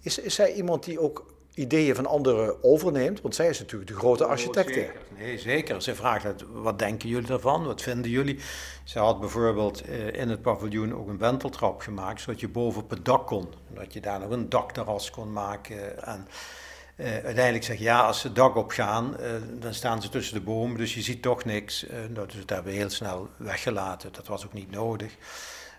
Is, 0.00 0.18
is 0.18 0.34
zij 0.34 0.52
iemand 0.52 0.84
die 0.84 1.00
ook 1.00 1.34
ideeën 1.54 1.94
van 1.94 2.06
anderen 2.06 2.64
overneemt? 2.64 3.20
Want 3.20 3.34
zij 3.34 3.48
is 3.48 3.58
natuurlijk 3.58 3.90
de 3.90 3.96
grote 3.96 4.24
architect. 4.24 4.68
Oh, 4.68 4.74
zeker. 4.74 5.00
Nee, 5.18 5.38
zeker. 5.38 5.82
Ze 5.82 5.94
vraagt, 5.94 6.44
wat 6.52 6.78
denken 6.78 7.08
jullie 7.08 7.28
daarvan? 7.28 7.64
Wat 7.66 7.82
vinden 7.82 8.10
jullie? 8.10 8.38
Ze 8.84 8.98
had 8.98 9.20
bijvoorbeeld 9.20 9.88
uh, 9.88 10.12
in 10.12 10.28
het 10.28 10.42
paviljoen 10.42 10.94
ook 10.94 11.08
een 11.08 11.18
wenteltrap 11.18 11.80
gemaakt, 11.80 12.20
zodat 12.20 12.40
je 12.40 12.48
boven 12.48 12.82
op 12.82 12.90
het 12.90 13.04
dak 13.04 13.26
kon. 13.26 13.48
Dat 13.68 13.92
je 13.92 14.00
daar 14.00 14.20
nog 14.20 14.30
een 14.30 14.48
dakterras 14.48 15.10
kon 15.10 15.32
maken. 15.32 16.06
En 16.06 16.28
uh, 16.96 17.06
uiteindelijk 17.06 17.64
zeg 17.64 17.78
je, 17.78 17.84
ja, 17.84 18.00
als 18.00 18.20
ze 18.20 18.26
het 18.26 18.36
dak 18.36 18.56
opgaan, 18.56 19.16
uh, 19.20 19.26
dan 19.60 19.74
staan 19.74 20.02
ze 20.02 20.08
tussen 20.08 20.34
de 20.34 20.40
bomen, 20.40 20.76
dus 20.76 20.94
je 20.94 21.02
ziet 21.02 21.22
toch 21.22 21.44
niks. 21.44 21.80
dus 22.10 22.34
dat 22.34 22.50
hebben 22.50 22.72
we 22.72 22.78
heel 22.78 22.90
snel 22.90 23.28
weggelaten. 23.36 24.12
Dat 24.12 24.26
was 24.26 24.44
ook 24.44 24.52
niet 24.52 24.70
nodig. 24.70 25.16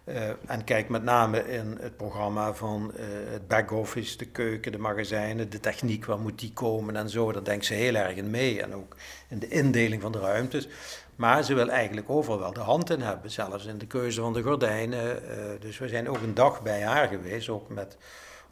Uh, 0.07 0.29
en 0.45 0.63
kijk 0.63 0.89
met 0.89 1.03
name 1.03 1.51
in 1.51 1.77
het 1.79 1.97
programma 1.97 2.53
van 2.53 2.91
uh, 2.95 3.03
het 3.31 3.47
back-office, 3.47 4.17
de 4.17 4.25
keuken, 4.25 4.71
de 4.71 4.77
magazijnen, 4.77 5.49
de 5.49 5.59
techniek, 5.59 6.05
waar 6.05 6.19
moet 6.19 6.39
die 6.39 6.53
komen 6.53 6.95
en 6.95 7.09
zo. 7.09 7.31
Daar 7.31 7.43
denkt 7.43 7.65
ze 7.65 7.73
heel 7.73 7.95
erg 7.95 8.15
in 8.15 8.29
mee. 8.29 8.61
En 8.61 8.75
ook 8.75 8.95
in 9.29 9.39
de 9.39 9.47
indeling 9.47 10.01
van 10.01 10.11
de 10.11 10.19
ruimtes. 10.19 10.67
Maar 11.15 11.43
ze 11.43 11.53
wil 11.53 11.69
eigenlijk 11.69 12.09
overal 12.09 12.39
wel 12.39 12.53
de 12.53 12.59
hand 12.59 12.89
in 12.89 13.01
hebben, 13.01 13.31
zelfs 13.31 13.65
in 13.65 13.77
de 13.77 13.87
keuze 13.87 14.21
van 14.21 14.33
de 14.33 14.41
gordijnen. 14.41 15.23
Uh, 15.23 15.37
dus 15.59 15.77
we 15.77 15.87
zijn 15.87 16.09
ook 16.09 16.21
een 16.21 16.33
dag 16.33 16.61
bij 16.61 16.83
haar 16.83 17.07
geweest, 17.07 17.49
ook 17.49 17.69
met 17.69 17.97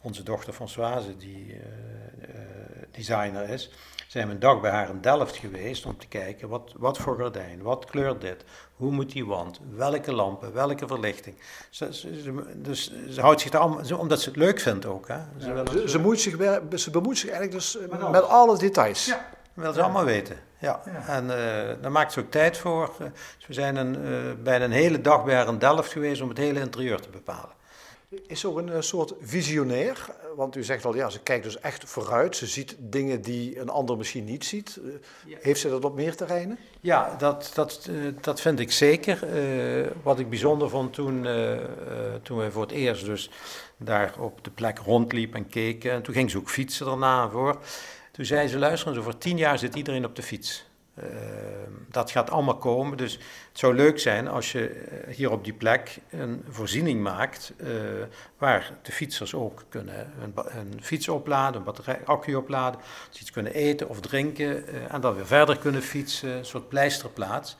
onze 0.06 0.22
dochter 0.22 0.52
Françoise, 0.52 1.16
die 1.16 1.60
designer 2.90 3.48
is 3.48 3.70
zijn 4.06 4.28
we 4.28 4.34
een 4.34 4.40
dag 4.40 4.60
bij 4.60 4.70
haar 4.70 4.88
in 4.88 5.00
Delft 5.00 5.36
geweest 5.36 5.86
om 5.86 5.98
te 5.98 6.06
kijken 6.06 6.48
wat, 6.48 6.72
wat 6.76 6.98
voor 6.98 7.16
gordijn, 7.16 7.62
wat 7.62 7.84
kleurt 7.84 8.20
dit, 8.20 8.44
hoe 8.76 8.90
moet 8.90 9.12
die 9.12 9.26
wand, 9.26 9.60
welke 9.74 10.12
lampen, 10.12 10.52
welke 10.52 10.86
verlichting. 10.86 11.36
Ze, 11.70 11.94
ze, 11.94 12.44
dus 12.56 12.92
ze 13.08 13.20
houdt 13.20 13.40
zich 13.40 13.50
daar 13.50 13.60
allemaal, 13.60 13.98
omdat 13.98 14.20
ze 14.20 14.28
het 14.28 14.38
leuk 14.38 14.60
vindt 14.60 14.86
ook. 14.86 15.08
Hè. 15.08 15.18
Ze, 15.38 15.48
ja, 15.48 15.62
ze, 15.70 15.88
ze, 15.88 15.96
bemoeit 15.96 16.20
zich, 16.20 16.36
ze 16.74 16.90
bemoeit 16.90 17.18
zich 17.18 17.30
eigenlijk 17.30 17.52
dus 17.52 17.78
met, 17.90 18.10
met 18.10 18.22
alle 18.22 18.58
details. 18.58 19.06
Ja, 19.06 19.28
wil 19.54 19.72
ze 19.72 19.82
allemaal 19.82 20.04
weten. 20.04 20.36
Ja. 20.58 20.80
ja. 20.84 21.06
En 21.06 21.24
uh, 21.24 21.82
daar 21.82 21.92
maakt 21.92 22.12
ze 22.12 22.20
ook 22.20 22.30
tijd 22.30 22.58
voor. 22.58 22.92
Dus 23.38 23.46
we 23.46 23.52
zijn 23.52 23.76
een, 23.76 23.98
uh, 23.98 24.32
bijna 24.42 24.64
een 24.64 24.70
hele 24.70 25.00
dag 25.00 25.24
bij 25.24 25.34
haar 25.34 25.48
in 25.48 25.58
Delft 25.58 25.92
geweest 25.92 26.22
om 26.22 26.28
het 26.28 26.38
hele 26.38 26.60
interieur 26.60 27.00
te 27.00 27.08
bepalen. 27.08 27.55
Is 28.26 28.44
ook 28.44 28.58
een 28.58 28.82
soort 28.82 29.14
visionair, 29.20 30.06
want 30.36 30.56
u 30.56 30.64
zegt 30.64 30.84
al, 30.84 30.94
ja, 30.94 31.08
ze 31.08 31.20
kijkt 31.20 31.44
dus 31.44 31.60
echt 31.60 31.84
vooruit. 31.84 32.36
Ze 32.36 32.46
ziet 32.46 32.76
dingen 32.78 33.22
die 33.22 33.60
een 33.60 33.68
ander 33.68 33.96
misschien 33.96 34.24
niet 34.24 34.44
ziet. 34.44 34.80
Ja. 35.26 35.36
Heeft 35.40 35.60
ze 35.60 35.68
dat 35.68 35.84
op 35.84 35.94
meer 35.94 36.16
terreinen? 36.16 36.58
Ja, 36.80 37.16
dat, 37.18 37.50
dat, 37.54 37.90
dat 38.20 38.40
vind 38.40 38.60
ik 38.60 38.72
zeker. 38.72 39.18
Uh, 39.34 39.86
wat 40.02 40.18
ik 40.18 40.28
bijzonder 40.28 40.70
vond 40.70 40.92
toen, 40.92 41.24
uh, 41.24 41.58
toen 42.22 42.38
we 42.38 42.50
voor 42.50 42.62
het 42.62 42.70
eerst 42.70 43.04
dus 43.04 43.30
daar 43.76 44.14
op 44.18 44.44
de 44.44 44.50
plek 44.50 44.78
rondliepen 44.78 45.38
en 45.38 45.48
keken. 45.48 45.90
En 45.90 46.02
toen 46.02 46.14
ging 46.14 46.30
ze 46.30 46.38
ook 46.38 46.50
fietsen 46.50 46.86
daarna 46.86 47.28
voor. 47.28 47.58
Toen 48.12 48.24
zei 48.24 48.48
ze, 48.48 48.58
luister 48.58 48.88
eens, 48.88 48.98
over 48.98 49.18
tien 49.18 49.36
jaar 49.36 49.58
zit 49.58 49.74
iedereen 49.74 50.04
op 50.04 50.16
de 50.16 50.22
fiets. 50.22 50.65
Uh, 50.98 51.04
dat 51.90 52.10
gaat 52.10 52.30
allemaal 52.30 52.56
komen. 52.56 52.96
Dus 52.96 53.12
het 53.48 53.58
zou 53.58 53.74
leuk 53.74 53.98
zijn 53.98 54.28
als 54.28 54.52
je 54.52 54.84
hier 55.08 55.30
op 55.30 55.44
die 55.44 55.52
plek 55.52 55.98
een 56.10 56.44
voorziening 56.48 57.02
maakt 57.02 57.52
uh, 57.56 57.68
waar 58.38 58.72
de 58.82 58.92
fietsers 58.92 59.34
ook 59.34 59.64
kunnen 59.68 60.12
een, 60.22 60.32
een 60.58 60.82
fiets 60.82 61.08
opladen, 61.08 61.58
een 61.58 61.64
batterij, 61.64 62.00
accu 62.04 62.34
opladen, 62.34 62.80
ze 63.10 63.20
iets 63.20 63.30
kunnen 63.30 63.54
eten 63.54 63.88
of 63.88 64.00
drinken 64.00 64.46
uh, 64.46 64.94
en 64.94 65.00
dan 65.00 65.14
weer 65.14 65.26
verder 65.26 65.58
kunnen 65.58 65.82
fietsen, 65.82 66.30
een 66.30 66.44
soort 66.44 66.68
pleisterplaats. 66.68 67.56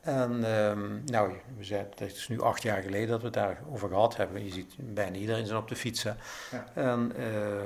En 0.00 0.54
um, 0.54 1.02
nou, 1.04 1.32
we 1.56 1.64
zijn, 1.64 1.86
het 1.96 2.12
is 2.12 2.28
nu 2.28 2.40
acht 2.40 2.62
jaar 2.62 2.82
geleden 2.82 3.08
dat 3.08 3.18
we 3.20 3.24
het 3.24 3.34
daarover 3.34 3.88
gehad 3.88 4.16
hebben. 4.16 4.44
Je 4.44 4.52
ziet 4.52 4.74
bijna 4.78 5.16
iedereen 5.16 5.46
zijn 5.46 5.58
op 5.58 5.68
de 5.68 5.76
fietsen. 5.76 6.16
Ja. 6.50 6.66
En, 6.74 7.12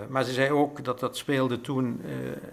maar 0.08 0.24
ze 0.24 0.32
zei 0.32 0.50
ook 0.50 0.84
dat 0.84 1.00
dat 1.00 1.16
speelde 1.16 1.60
toen 1.60 2.04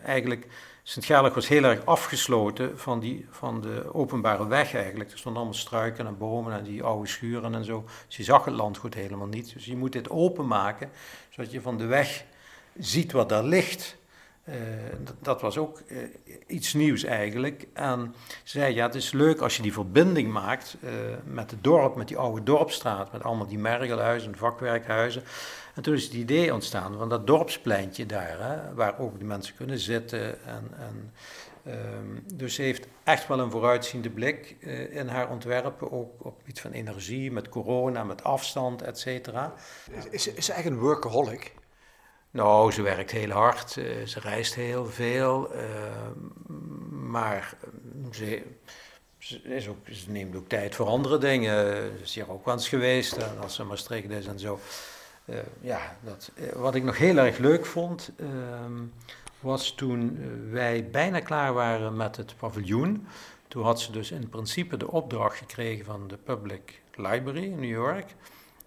eigenlijk 0.03 0.47
Sint-Gerlach 0.85 1.33
was 1.33 1.47
heel 1.47 1.63
erg 1.63 1.85
afgesloten 1.85 2.79
van, 2.79 2.99
die, 2.99 3.25
van 3.29 3.61
de 3.61 3.93
openbare 3.93 4.47
weg 4.47 4.75
eigenlijk. 4.75 5.11
Er 5.11 5.17
stonden 5.17 5.41
allemaal 5.41 5.59
struiken 5.59 6.07
en 6.07 6.17
bomen 6.17 6.53
en 6.53 6.63
die 6.63 6.83
oude 6.83 7.07
schuren 7.07 7.55
en 7.55 7.65
zo. 7.65 7.85
Dus 8.07 8.17
je 8.17 8.23
zag 8.23 8.45
het 8.45 8.53
landgoed 8.53 8.93
helemaal 8.93 9.27
niet. 9.27 9.53
Dus 9.53 9.65
je 9.65 9.75
moet 9.75 9.91
dit 9.91 10.09
openmaken, 10.09 10.89
zodat 11.29 11.51
je 11.51 11.61
van 11.61 11.77
de 11.77 11.85
weg 11.85 12.23
ziet 12.79 13.11
wat 13.11 13.29
daar 13.29 13.43
ligt. 13.43 13.95
Uh, 14.49 14.55
dat, 15.19 15.41
was 15.41 15.57
ook 15.57 15.81
uh, 15.87 15.97
iets 16.47 16.73
nieuws 16.73 17.03
eigenlijk. 17.03 17.67
En 17.73 18.15
ze 18.43 18.59
zei, 18.59 18.73
ja, 18.73 18.85
het 18.85 18.95
is 18.95 19.11
leuk 19.11 19.39
als 19.39 19.55
je 19.55 19.61
die 19.61 19.73
verbinding 19.73 20.31
maakt 20.31 20.77
uh, 20.83 20.89
met 21.23 21.51
het 21.51 21.63
dorp, 21.63 21.95
met 21.95 22.07
die 22.07 22.17
oude 22.17 22.43
dorpstraat, 22.43 23.11
met 23.11 23.23
allemaal 23.23 23.47
die 23.47 23.57
mergelhuizen, 23.57 24.37
vakwerkhuizen. 24.37 25.23
En 25.73 25.81
toen 25.81 25.93
is 25.93 26.03
het 26.03 26.13
idee 26.13 26.53
ontstaan 26.53 26.97
van 26.97 27.09
dat 27.09 27.27
dorpspleintje 27.27 28.05
daar, 28.05 28.39
hè, 28.39 28.73
waar 28.73 28.99
ook 28.99 29.19
de 29.19 29.25
mensen 29.25 29.55
kunnen 29.55 29.79
zitten. 29.79 30.45
En, 30.45 30.71
en, 30.77 31.13
um, 31.95 32.23
dus 32.33 32.55
ze 32.55 32.61
heeft 32.61 32.87
echt 33.03 33.27
wel 33.27 33.39
een 33.39 33.51
vooruitziende 33.51 34.09
blik 34.09 34.55
uh, 34.59 34.95
in 34.95 35.07
haar 35.07 35.29
ontwerpen, 35.29 35.91
ook 35.91 36.25
op 36.25 36.41
iets 36.45 36.61
van 36.61 36.71
energie, 36.71 37.31
met 37.31 37.49
corona, 37.49 38.03
met 38.03 38.23
afstand, 38.23 38.81
et 38.81 38.99
cetera. 38.99 39.53
Is, 40.09 40.27
is 40.27 40.45
ze 40.45 40.51
eigenlijk 40.51 40.81
een 40.81 40.87
workaholic? 40.87 41.53
Nou, 42.31 42.71
ze 42.71 42.81
werkt 42.81 43.11
heel 43.11 43.29
hard, 43.29 43.75
uh, 43.75 44.05
ze 44.05 44.19
reist 44.19 44.55
heel 44.55 44.85
veel, 44.85 45.55
uh, 45.55 45.61
maar 46.89 47.57
ze, 48.11 48.41
ze, 49.17 49.41
is 49.41 49.67
ook, 49.67 49.77
ze 49.91 50.11
neemt 50.11 50.35
ook 50.35 50.47
tijd 50.47 50.75
voor 50.75 50.85
andere 50.85 51.17
dingen. 51.17 51.75
Ze 51.97 52.03
is 52.03 52.15
hier 52.15 52.31
ook 52.31 52.45
wel 52.45 52.53
eens 52.53 52.69
geweest, 52.69 53.17
als 53.41 53.55
ze 53.55 53.63
Maastricht 53.63 54.09
is 54.09 54.25
en 54.25 54.39
zo. 54.39 54.59
Uh, 55.25 55.35
ja, 55.61 55.97
dat, 56.01 56.31
uh, 56.35 56.51
wat 56.51 56.75
ik 56.75 56.83
nog 56.83 56.97
heel 56.97 57.17
erg 57.17 57.37
leuk 57.37 57.65
vond, 57.65 58.11
uh, 58.17 58.27
was 59.39 59.75
toen 59.75 60.19
wij 60.51 60.89
bijna 60.89 61.19
klaar 61.19 61.53
waren 61.53 61.95
met 61.95 62.17
het 62.17 62.35
paviljoen. 62.37 63.07
Toen 63.47 63.63
had 63.63 63.81
ze 63.81 63.91
dus 63.91 64.11
in 64.11 64.29
principe 64.29 64.77
de 64.77 64.91
opdracht 64.91 65.37
gekregen 65.37 65.85
van 65.85 66.07
de 66.07 66.17
Public 66.17 66.81
Library 66.95 67.43
in 67.43 67.59
New 67.59 67.69
York. 67.69 68.15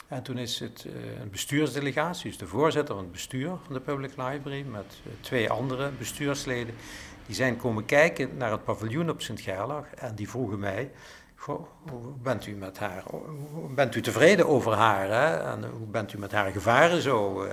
En 0.09 0.22
toen 0.22 0.38
is 0.38 0.61
het 0.61 0.86
een 1.20 1.30
bestuursdelegatie, 1.30 2.28
dus 2.28 2.38
de 2.38 2.46
voorzitter 2.46 2.94
van 2.94 3.04
het 3.04 3.12
bestuur 3.12 3.50
van 3.64 3.74
de 3.74 3.80
Public 3.80 4.11
Library, 4.16 4.62
met 4.62 5.00
twee 5.20 5.50
andere 5.50 5.90
bestuursleden, 5.90 6.74
die 7.26 7.34
zijn 7.34 7.57
komen 7.57 7.84
kijken 7.84 8.36
naar 8.36 8.50
het 8.50 8.64
paviljoen 8.64 9.11
op 9.11 9.22
Sint-Gerlach 9.22 9.94
en 9.94 10.14
die 10.14 10.28
vroegen 10.28 10.59
mij, 10.59 10.90
hoe 11.37 11.66
bent 12.22 12.47
u 12.47 12.55
met 12.55 12.78
haar, 12.78 13.05
bent 13.74 13.95
u 13.95 14.01
tevreden 14.01 14.47
over 14.49 14.72
haar 14.72 15.09
hè? 15.09 15.51
en 15.51 15.70
hoe 15.70 15.87
bent 15.87 16.12
u 16.12 16.18
met 16.18 16.32
haar 16.32 16.53
gevaren 16.53 17.03
zo? 17.03 17.45
Uh, 17.45 17.53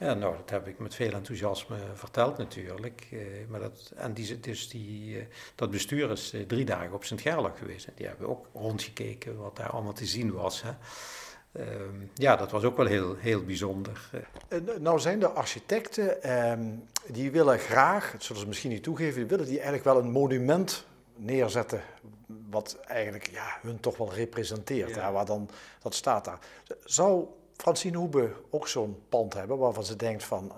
ja, 0.00 0.14
nou, 0.14 0.36
dat 0.36 0.50
heb 0.50 0.66
ik 0.66 0.78
met 0.78 0.94
veel 0.94 1.12
enthousiasme 1.12 1.76
verteld 1.94 2.38
natuurlijk. 2.38 3.08
Uh, 3.10 3.20
maar 3.48 3.60
dat, 3.60 3.92
en 3.96 4.12
die, 4.12 4.40
dus 4.40 4.68
die, 4.68 5.16
uh, 5.16 5.24
dat 5.54 5.70
bestuur 5.70 6.10
is 6.10 6.34
drie 6.46 6.64
dagen 6.64 6.92
op 6.92 7.04
Sint-Gerlach 7.04 7.58
geweest. 7.58 7.88
Die 7.94 8.06
hebben 8.06 8.28
ook 8.28 8.46
rondgekeken 8.52 9.36
wat 9.36 9.56
daar 9.56 9.70
allemaal 9.70 9.92
te 9.92 10.06
zien 10.06 10.32
was. 10.32 10.62
Hè. 10.62 10.70
Ehm, 11.52 12.06
ja, 12.14 12.36
dat 12.36 12.50
was 12.50 12.64
ook 12.64 12.76
wel 12.76 12.86
heel, 12.86 13.16
heel 13.16 13.44
bijzonder. 13.44 14.10
nou 14.78 15.00
zijn 15.00 15.18
de 15.18 15.28
architecten, 15.28 16.22
ehm, 16.22 16.64
die 17.06 17.30
willen 17.30 17.58
graag, 17.58 18.10
dat 18.12 18.22
zullen 18.22 18.42
ze 18.42 18.48
misschien 18.48 18.70
niet 18.70 18.82
toegeven, 18.82 19.14
die 19.14 19.26
willen 19.26 19.46
die 19.46 19.54
eigenlijk 19.60 19.84
wel 19.84 19.98
een 19.98 20.10
monument 20.10 20.86
neerzetten 21.16 21.82
wat 22.52 22.78
eigenlijk 22.86 23.30
ja, 23.30 23.58
hun 23.62 23.80
toch 23.80 23.96
wel 23.96 24.12
representeert. 24.12 24.94
Ja. 24.94 25.02
Hè, 25.02 25.12
waar 25.12 25.26
dan, 25.26 25.48
dat 25.82 25.94
staat 25.94 26.24
daar. 26.24 26.38
Zou 26.84 27.26
Francine 27.56 27.96
Hoebe 27.96 28.32
ook 28.50 28.68
zo'n 28.68 29.02
pand 29.08 29.34
hebben 29.34 29.58
waarvan 29.58 29.84
ze 29.84 29.96
denkt 29.96 30.24
van, 30.24 30.52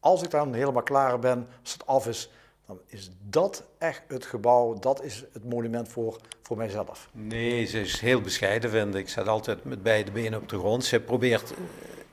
als 0.00 0.22
ik 0.22 0.30
dan 0.30 0.54
helemaal 0.54 0.82
klaar 0.82 1.18
ben, 1.18 1.46
als 1.62 1.72
het 1.72 1.86
af 1.86 2.06
is, 2.06 2.30
dan 2.66 2.80
is 2.86 3.10
dat 3.28 3.64
echt 3.78 4.02
het 4.08 4.26
gebouw, 4.26 4.78
dat 4.78 5.02
is 5.02 5.24
het 5.32 5.44
monument 5.44 5.88
voor, 5.88 6.20
voor 6.42 6.56
mijzelf. 6.56 7.08
Nee, 7.12 7.64
ze 7.64 7.80
is 7.80 8.00
heel 8.00 8.20
bescheiden, 8.20 8.70
vind 8.70 8.94
ik. 8.94 9.04
Ze 9.04 9.10
staat 9.10 9.28
altijd 9.28 9.64
met 9.64 9.82
beide 9.82 10.10
benen 10.10 10.40
op 10.40 10.48
de 10.48 10.58
grond. 10.58 10.84
Ze 10.84 11.00
probeert 11.00 11.54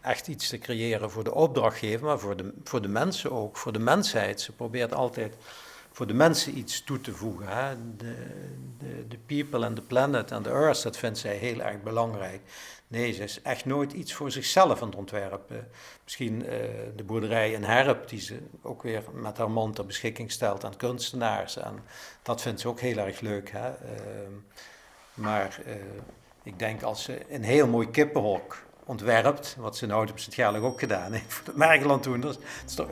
echt 0.01 0.27
iets 0.27 0.49
te 0.49 0.57
creëren 0.57 1.11
voor 1.11 1.23
de 1.23 1.33
opdrachtgever, 1.33 2.05
maar 2.05 2.19
voor 2.19 2.35
de, 2.35 2.53
voor 2.63 2.81
de 2.81 2.87
mensen 2.87 3.31
ook, 3.31 3.57
voor 3.57 3.73
de 3.73 3.79
mensheid. 3.79 4.41
Ze 4.41 4.51
probeert 4.51 4.93
altijd 4.93 5.35
voor 5.93 6.07
de 6.07 6.13
mensen 6.13 6.57
iets 6.57 6.83
toe 6.83 7.01
te 7.01 7.13
voegen. 7.13 7.47
Hè. 7.47 7.75
De, 7.97 8.15
de, 8.77 9.07
de 9.07 9.17
people 9.17 9.65
and 9.65 9.75
the 9.75 9.81
planet 9.81 10.31
and 10.31 10.43
the 10.43 10.49
earth, 10.49 10.83
dat 10.83 10.97
vindt 10.97 11.17
zij 11.17 11.35
heel 11.35 11.61
erg 11.61 11.81
belangrijk. 11.81 12.41
Nee, 12.87 13.11
ze 13.11 13.23
is 13.23 13.41
echt 13.41 13.65
nooit 13.65 13.91
iets 13.91 14.13
voor 14.13 14.31
zichzelf 14.31 14.81
aan 14.81 14.87
het 14.87 14.97
ontwerpen. 14.97 15.69
Misschien 16.03 16.43
uh, 16.43 16.49
de 16.95 17.03
boerderij 17.03 17.51
in 17.51 17.63
Herp, 17.63 18.09
die 18.09 18.21
ze 18.21 18.39
ook 18.61 18.83
weer 18.83 19.03
met 19.13 19.37
haar 19.37 19.51
man 19.51 19.73
ter 19.73 19.85
beschikking 19.85 20.31
stelt 20.31 20.63
aan 20.63 20.77
kunstenaars. 20.77 21.57
En 21.57 21.79
dat 22.21 22.41
vindt 22.41 22.61
ze 22.61 22.67
ook 22.67 22.79
heel 22.79 22.97
erg 22.97 23.19
leuk. 23.19 23.51
Hè? 23.51 23.69
Uh, 23.69 23.77
maar 25.13 25.59
uh, 25.67 25.73
ik 26.43 26.59
denk 26.59 26.83
als 26.83 27.03
ze 27.03 27.25
een 27.29 27.43
heel 27.43 27.67
mooi 27.67 27.89
kippenhok 27.89 28.63
ontwerpt, 28.85 29.55
wat 29.59 29.77
ze 29.77 29.85
nou 29.85 30.09
op 30.09 30.19
Sint-Gerlig 30.19 30.61
ook 30.61 30.79
gedaan 30.79 31.11
heeft 31.11 31.33
voor 31.33 31.45
de 31.45 31.51
Mergeland 31.55 32.03
toen, 32.03 32.23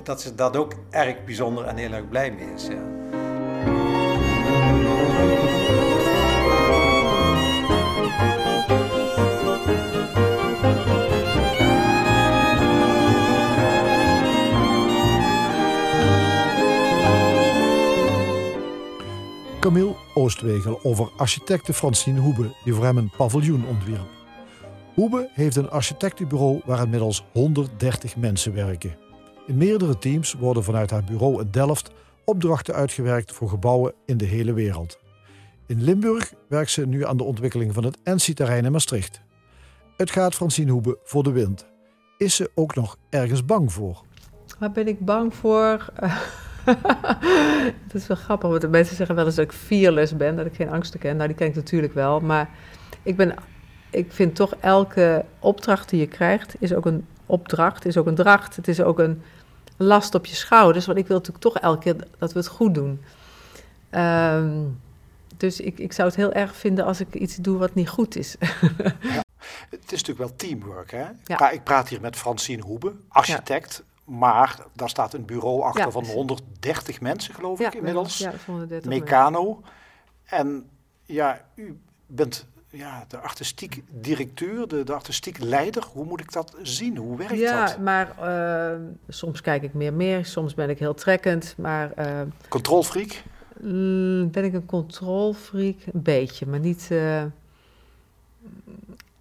dat 0.04 0.22
ze 0.22 0.36
dat 0.36 0.58
ook 0.58 0.74
erg 0.90 1.26
bijzonder 1.26 1.66
en 1.66 1.78
heel 1.78 1.92
erg 1.92 2.10
blij 2.10 2.32
mee 2.32 2.54
is. 2.54 2.68
Ja. 2.68 3.00
Camille 19.60 19.96
Oostwegel 20.14 20.80
over 20.84 21.10
architecte 21.18 21.74
Francine 21.74 22.20
Hoebe, 22.20 22.56
die 22.64 22.74
voor 22.74 22.84
hem 22.84 22.98
een 22.98 23.12
paviljoen 23.18 23.66
ontwierp. 23.68 24.21
Hoebe 25.02 25.30
heeft 25.34 25.56
een 25.56 25.70
architectenbureau 25.70 26.62
waar 26.66 26.82
inmiddels 26.82 27.26
130 27.32 28.16
mensen 28.16 28.54
werken. 28.54 28.96
In 29.48 29.58
meerdere 29.58 29.98
teams 29.98 30.34
worden 30.34 30.64
vanuit 30.64 30.92
haar 30.92 31.04
bureau 31.04 31.42
in 31.42 31.48
Delft 31.52 31.92
opdrachten 32.26 32.74
uitgewerkt 32.74 33.32
voor 33.32 33.50
gebouwen 33.50 33.94
in 34.06 34.18
de 34.18 34.26
hele 34.26 34.54
wereld. 34.54 35.00
In 35.68 35.84
Limburg 35.84 36.34
werkt 36.48 36.72
ze 36.72 36.88
nu 36.88 37.06
aan 37.06 37.18
de 37.18 37.24
ontwikkeling 37.24 37.74
van 37.74 37.84
het 37.84 37.98
NC-terrein 38.04 38.66
in 38.66 38.72
Maastricht. 38.72 39.22
Het 39.98 40.12
gaat 40.12 40.36
Francine 40.36 40.72
Hoebe 40.72 40.98
voor 41.04 41.24
de 41.24 41.32
wind. 41.32 41.66
Is 42.18 42.36
ze 42.36 42.52
ook 42.56 42.76
nog 42.76 42.98
ergens 43.10 43.46
bang 43.46 43.74
voor? 43.74 44.02
Waar 44.60 44.72
ben 44.72 44.88
ik 44.88 45.00
bang 45.00 45.36
voor? 45.36 45.86
dat 47.88 47.94
is 47.94 48.08
wel 48.08 48.18
grappig, 48.18 48.50
want 48.50 48.62
de 48.62 48.68
mensen 48.68 48.96
zeggen 48.96 49.16
wel 49.16 49.26
eens 49.26 49.36
dat 49.36 49.46
ik 49.46 49.52
fearless 49.52 50.16
ben, 50.16 50.36
dat 50.36 50.46
ik 50.46 50.56
geen 50.56 50.70
angsten 50.70 51.00
ken. 51.00 51.16
Nou, 51.16 51.28
die 51.28 51.38
ken 51.38 51.48
ik 51.48 51.56
natuurlijk 51.56 51.94
wel, 51.94 52.20
maar 52.20 52.50
ik, 53.04 53.16
ben, 53.16 53.36
ik 53.92 54.12
vind 54.12 54.36
toch 54.36 54.56
elke 54.60 55.26
opdracht 55.40 55.90
die 55.90 56.00
je 56.00 56.08
krijgt, 56.08 56.56
is 56.60 56.74
ook 56.74 56.86
een 56.86 57.08
opdracht, 57.26 57.86
is 57.86 57.98
ook 57.98 58.08
een 58.08 58.16
dracht. 58.16 58.56
Het 58.56 58.68
is 58.68 58.82
ook 58.82 59.00
een 59.00 59.22
last 59.78 60.16
op 60.16 60.26
je 60.26 60.36
schouders, 60.36 60.86
want 60.86 60.98
ik 60.98 61.08
wil 61.08 61.18
natuurlijk 61.18 61.44
toch 61.44 61.58
elke 61.58 61.80
keer 61.80 61.96
dat 62.18 62.34
we 62.34 62.40
het 62.40 62.48
goed 62.48 62.74
doen. 62.74 63.02
Um, 63.92 64.80
dus 65.38 65.60
ik, 65.60 65.80
ik 65.80 65.94
zou 65.94 66.08
het 66.08 66.18
heel 66.18 66.32
erg 66.32 66.56
vinden 66.56 66.86
als 66.86 67.00
ik 67.00 67.14
iets 67.14 67.36
doe 67.36 67.58
wat 67.58 67.74
niet 67.74 67.90
goed 67.90 68.16
is. 68.16 68.36
ja. 68.40 69.24
Het 69.70 69.92
is 69.92 70.04
natuurlijk 70.04 70.18
wel 70.18 70.36
teamwork, 70.36 70.92
hè? 70.92 71.06
Ja. 71.26 71.50
Ik 71.50 71.64
praat 71.64 71.90
hier 71.90 72.02
met 72.02 72.16
Francine 72.16 72.62
Hoebe, 72.62 72.94
architect. 73.08 73.84
Maar 74.04 74.58
daar 74.74 74.90
staat 74.90 75.14
een 75.14 75.26
bureau 75.26 75.62
achter 75.62 75.92
van 75.92 76.06
130 76.06 77.02
mensen, 77.02 77.34
geloof 77.34 77.60
ik, 77.60 77.74
inmiddels. 77.74 78.18
Ja, 78.18 78.34
130 78.46 78.90
Meccano. 78.90 79.62
En 80.24 80.70
ja, 81.06 81.46
u 81.56 81.80
bent 82.06 82.48
ja, 82.72 83.06
de 83.08 83.18
artistiek 83.18 83.84
directeur, 83.90 84.68
de, 84.68 84.84
de 84.84 84.94
artistiek 84.94 85.40
leider. 85.40 85.84
Hoe 85.94 86.06
moet 86.06 86.20
ik 86.20 86.32
dat 86.32 86.56
zien? 86.62 86.98
Hoe 86.98 87.18
werkt 87.18 87.38
ja, 87.38 87.66
dat? 87.66 87.76
Ja, 87.76 87.82
maar 87.82 88.16
uh, 88.74 88.80
soms 89.08 89.42
kijk 89.42 89.64
ik 89.64 89.74
meer 89.74 89.94
meer, 89.94 90.26
soms 90.26 90.54
ben 90.54 90.70
ik 90.70 90.80
heel 90.80 90.94
trekkend. 90.94 91.56
Maar, 91.58 91.92
uh, 92.00 92.22
Controlfreak? 92.50 93.22
Ben 94.32 94.44
ik 94.44 94.54
een 94.54 94.66
controlfreak? 94.66 95.76
Een 95.94 96.02
beetje, 96.02 96.46
maar 96.46 96.60
niet... 96.60 96.88
Uh, 96.92 97.24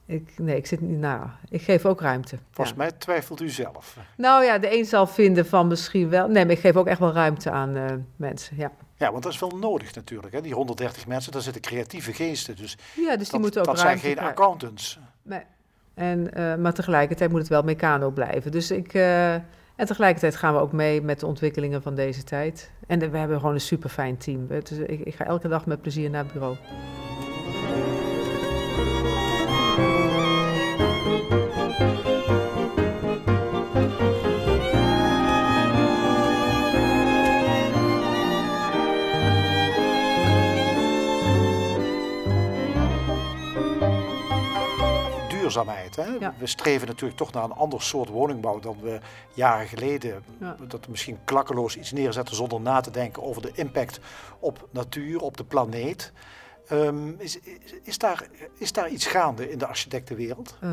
ik, 0.06 0.32
nee, 0.38 0.56
ik 0.56 0.66
zit 0.66 0.80
niet. 0.80 0.98
Nou, 0.98 1.26
ik 1.48 1.62
geef 1.62 1.86
ook 1.86 2.00
ruimte. 2.00 2.38
Volgens 2.50 2.76
ja. 2.76 2.82
mij 2.82 2.92
twijfelt 2.92 3.40
u 3.40 3.48
zelf. 3.48 3.96
Nou 4.16 4.44
ja, 4.44 4.58
de 4.58 4.78
een 4.78 4.84
zal 4.84 5.06
vinden 5.06 5.46
van 5.46 5.66
misschien 5.66 6.08
wel. 6.08 6.28
Nee, 6.28 6.44
maar 6.44 6.54
ik 6.54 6.60
geef 6.60 6.76
ook 6.76 6.86
echt 6.86 6.98
wel 6.98 7.12
ruimte 7.12 7.50
aan 7.50 8.06
mensen. 8.16 8.56
Ja. 8.56 8.72
Ja, 9.00 9.10
want 9.10 9.22
dat 9.22 9.32
is 9.32 9.38
wel 9.38 9.50
nodig 9.50 9.94
natuurlijk. 9.94 10.32
Hè? 10.32 10.40
Die 10.40 10.54
130 10.54 11.06
mensen, 11.06 11.32
daar 11.32 11.42
zitten 11.42 11.62
creatieve 11.62 12.12
geesten. 12.12 12.56
Dus 12.56 12.76
ja, 12.96 13.16
dus 13.16 13.22
die 13.22 13.30
dat, 13.30 13.40
moeten 13.40 13.60
ook 13.60 13.66
dat 13.66 13.78
zijn 13.78 13.98
geen 13.98 14.18
accountants. 14.18 14.98
Nee. 15.22 15.42
En, 15.94 16.30
uh, 16.38 16.54
maar 16.54 16.74
tegelijkertijd 16.74 17.30
moet 17.30 17.40
het 17.40 17.48
wel 17.48 17.62
mecano 17.62 18.10
blijven. 18.10 18.50
Dus 18.50 18.70
ik. 18.70 18.94
Uh, 18.94 19.34
en 19.34 19.86
tegelijkertijd 19.86 20.36
gaan 20.36 20.54
we 20.54 20.60
ook 20.60 20.72
mee 20.72 21.02
met 21.02 21.20
de 21.20 21.26
ontwikkelingen 21.26 21.82
van 21.82 21.94
deze 21.94 22.24
tijd. 22.24 22.70
En 22.86 23.10
we 23.10 23.18
hebben 23.18 23.38
gewoon 23.38 23.54
een 23.54 23.60
super 23.60 23.90
fijn 23.90 24.16
team. 24.16 24.46
Dus 24.46 24.70
ik, 24.70 25.00
ik 25.00 25.14
ga 25.14 25.24
elke 25.24 25.48
dag 25.48 25.66
met 25.66 25.82
plezier 25.82 26.10
naar 26.10 26.24
het 26.24 26.32
bureau. 26.32 26.56
Duurzaamheid. 45.50 45.96
Hè? 45.96 46.04
Ja. 46.20 46.34
We 46.38 46.46
streven 46.46 46.86
natuurlijk 46.86 47.18
toch 47.18 47.32
naar 47.32 47.44
een 47.44 47.52
ander 47.52 47.82
soort 47.82 48.08
woningbouw 48.08 48.58
dan 48.58 48.76
we 48.82 48.98
jaren 49.34 49.66
geleden. 49.66 50.22
Ja. 50.40 50.56
Dat 50.68 50.84
we 50.84 50.90
misschien 50.90 51.18
klakkeloos 51.24 51.76
iets 51.76 51.92
neerzetten 51.92 52.36
zonder 52.36 52.60
na 52.60 52.80
te 52.80 52.90
denken 52.90 53.22
over 53.22 53.42
de 53.42 53.50
impact 53.54 54.00
op 54.38 54.68
natuur, 54.70 55.20
op 55.20 55.36
de 55.36 55.44
planeet. 55.44 56.12
Um, 56.72 57.14
is, 57.18 57.38
is, 57.82 57.98
daar, 57.98 58.26
is 58.58 58.72
daar 58.72 58.88
iets 58.88 59.06
gaande 59.06 59.50
in 59.50 59.58
de 59.58 59.66
architectenwereld? 59.66 60.56
Uh, 60.64 60.70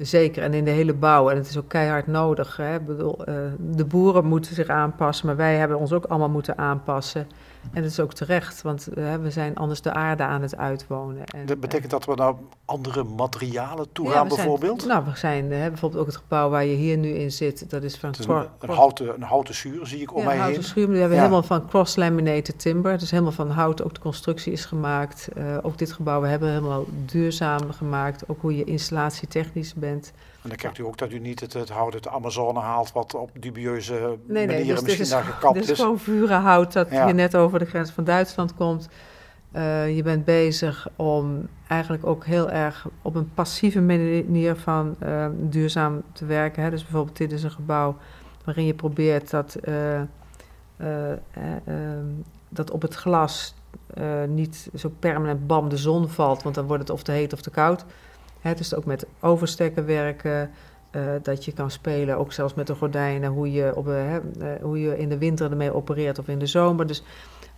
zeker, 0.00 0.42
en 0.42 0.54
in 0.54 0.64
de 0.64 0.70
hele 0.70 0.94
bouw. 0.94 1.30
En 1.30 1.36
het 1.36 1.48
is 1.48 1.58
ook 1.58 1.68
keihard 1.68 2.06
nodig. 2.06 2.56
Hè? 2.56 2.74
Ik 2.74 2.86
bedoel, 2.86 3.28
uh, 3.28 3.34
de 3.58 3.84
boeren 3.84 4.24
moeten 4.24 4.54
zich 4.54 4.68
aanpassen, 4.68 5.26
maar 5.26 5.36
wij 5.36 5.56
hebben 5.56 5.78
ons 5.78 5.92
ook 5.92 6.04
allemaal 6.04 6.28
moeten 6.28 6.58
aanpassen. 6.58 7.28
En 7.72 7.82
dat 7.82 7.90
is 7.90 8.00
ook 8.00 8.12
terecht, 8.12 8.62
want 8.62 8.88
uh, 8.94 9.14
we 9.14 9.30
zijn 9.30 9.56
anders 9.56 9.80
de 9.80 9.92
aarde 9.92 10.22
aan 10.22 10.42
het 10.42 10.56
uitwonen. 10.56 11.24
En, 11.24 11.46
dat 11.46 11.60
betekent 11.60 11.90
dat 11.90 12.04
we 12.04 12.14
naar 12.14 12.34
andere 12.64 13.04
materialen 13.04 13.92
toe 13.92 14.10
gaan, 14.10 14.28
bijvoorbeeld? 14.28 14.82
Zijn, 14.82 14.92
nou, 14.92 15.12
we 15.12 15.18
zijn 15.18 15.48
bijvoorbeeld 15.48 16.00
ook 16.00 16.06
het 16.06 16.16
gebouw 16.16 16.50
waar 16.50 16.64
je 16.64 16.74
hier 16.74 16.96
nu 16.96 17.08
in 17.08 17.32
zit. 17.32 17.70
Dat 17.70 17.82
is 17.82 17.96
van 17.96 18.10
is 18.10 18.26
een, 18.26 18.46
een, 18.58 18.70
houten, 18.70 19.14
een 19.14 19.22
houten 19.22 19.54
schuur, 19.54 19.86
zie 19.86 20.00
ik 20.00 20.14
om 20.14 20.18
ja, 20.18 20.24
mij 20.24 20.34
een 20.34 20.40
houten 20.40 20.60
heen. 20.60 20.70
schuur. 20.70 20.88
We 20.88 20.98
hebben 20.98 21.18
helemaal 21.18 21.42
van 21.42 21.68
cross-laminated 21.68 22.58
timber. 22.58 22.98
Dus 22.98 23.10
helemaal 23.10 23.32
van 23.32 23.50
hout, 23.50 23.82
ook 23.82 23.94
de 23.94 24.00
constructie 24.00 24.52
is 24.52 24.64
gemaakt. 24.64 25.28
Uh, 25.36 25.58
ook 25.62 25.78
dit 25.78 25.92
gebouw 25.92 26.20
we 26.20 26.26
hebben 26.26 26.48
helemaal 26.48 26.84
duurzaam 27.06 27.72
gemaakt. 27.72 28.28
Ook 28.28 28.40
hoe 28.40 28.56
je 28.56 28.64
installatietechnisch 28.64 29.74
bent. 29.74 30.12
En 30.42 30.48
dan 30.48 30.58
kijkt 30.58 30.78
u 30.78 30.84
ook 30.84 30.98
dat 30.98 31.12
u 31.12 31.18
niet 31.18 31.40
het, 31.40 31.52
het 31.52 31.68
hout 31.68 31.94
uit 31.94 32.02
de 32.02 32.10
Amazone 32.10 32.60
haalt, 32.60 32.92
wat 32.92 33.14
op 33.14 33.30
dubieuze 33.40 34.18
nee, 34.26 34.46
manieren 34.46 34.74
dus 34.74 34.82
misschien 34.82 35.04
is, 35.04 35.10
daar 35.10 35.24
gekapt 35.24 35.56
is. 35.56 35.60
Dit 35.60 35.70
is 35.70 35.82
gewoon 35.82 35.98
vurenhout 35.98 36.72
dat 36.72 36.90
ja. 36.90 37.04
hier 37.04 37.14
net 37.14 37.36
over 37.36 37.58
de 37.58 37.64
grens 37.64 37.90
van 37.90 38.04
Duitsland 38.04 38.54
komt. 38.54 38.88
Uh, 39.56 39.96
je 39.96 40.02
bent 40.02 40.24
bezig 40.24 40.88
om 40.96 41.48
eigenlijk 41.68 42.06
ook 42.06 42.24
heel 42.24 42.50
erg 42.50 42.88
op 43.02 43.14
een 43.14 43.30
passieve 43.34 43.80
manier 43.80 44.56
van 44.56 44.96
uh, 45.02 45.26
duurzaam 45.32 46.02
te 46.12 46.26
werken. 46.26 46.62
Hè. 46.62 46.70
Dus 46.70 46.82
bijvoorbeeld 46.82 47.16
dit 47.16 47.32
is 47.32 47.42
een 47.42 47.50
gebouw 47.50 47.96
waarin 48.44 48.66
je 48.66 48.74
probeert 48.74 49.30
dat, 49.30 49.56
uh, 49.68 50.00
dat 52.48 52.70
op 52.70 52.82
het 52.82 52.94
glas 52.94 53.54
niet 54.28 54.70
zo 54.74 54.92
permanent 54.98 55.46
bam 55.46 55.68
de 55.68 55.76
zon 55.76 56.08
valt, 56.08 56.42
want 56.42 56.54
dan 56.54 56.66
wordt 56.66 56.82
het 56.82 56.92
of 56.92 57.02
te 57.02 57.12
heet 57.12 57.32
of 57.32 57.40
te 57.40 57.50
koud. 57.50 57.84
Hè, 58.42 58.54
dus 58.54 58.74
ook 58.74 58.84
met 58.84 59.06
overstekken 59.20 59.86
werken, 59.86 60.50
dat 61.22 61.44
je 61.44 61.52
kan 61.52 61.70
spelen, 61.70 62.18
ook 62.18 62.32
zelfs 62.32 62.54
met 62.54 62.66
de 62.66 62.74
gordijnen, 62.74 63.30
hoe 63.30 63.52
je, 63.52 63.72
op, 63.76 63.88
hoe 64.62 64.80
je 64.80 64.98
in 64.98 65.08
de 65.08 65.18
winter 65.18 65.50
ermee 65.50 65.74
opereert 65.74 66.18
of 66.18 66.28
in 66.28 66.38
de 66.38 66.46
zomer. 66.46 66.86
Dus 66.86 67.02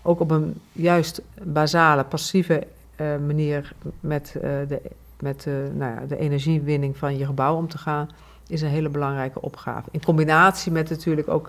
ook 0.03 0.21
op 0.21 0.31
een 0.31 0.61
juist 0.73 1.23
basale, 1.43 2.05
passieve 2.05 2.67
uh, 3.01 3.17
manier 3.27 3.73
met, 4.01 4.35
uh, 4.37 4.43
de, 4.43 4.81
met 5.21 5.45
uh, 5.47 5.55
nou 5.75 5.95
ja, 5.95 6.07
de 6.07 6.17
energiewinning 6.17 6.97
van 6.97 7.19
je 7.19 7.27
gebouw 7.27 7.57
om 7.57 7.69
te 7.69 7.79
gaan, 7.79 8.09
is 8.47 8.63
een 8.63 8.69
hele 8.69 8.89
belangrijke 8.89 9.41
opgave. 9.41 9.89
In 9.93 10.05
combinatie 10.05 10.73
met 10.73 10.91
natuurlijk 10.91 11.29
ook 11.29 11.49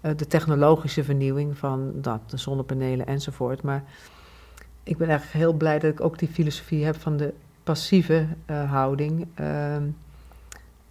de 0.00 0.26
technologische 0.26 1.04
vernieuwing 1.04 1.58
van 1.58 1.92
dat, 1.94 2.20
de 2.26 2.36
zonnepanelen 2.36 3.06
enzovoort. 3.06 3.62
Maar 3.62 3.84
ik 4.82 4.96
ben 4.96 5.08
eigenlijk 5.08 5.38
heel 5.38 5.52
blij 5.52 5.78
dat 5.78 5.92
ik 5.92 6.00
ook 6.00 6.18
die 6.18 6.28
filosofie 6.28 6.84
heb 6.84 6.96
van 7.00 7.16
de 7.16 7.32
passieve 7.70 8.26
houding. 8.46 9.26
Ehm, 9.34 9.84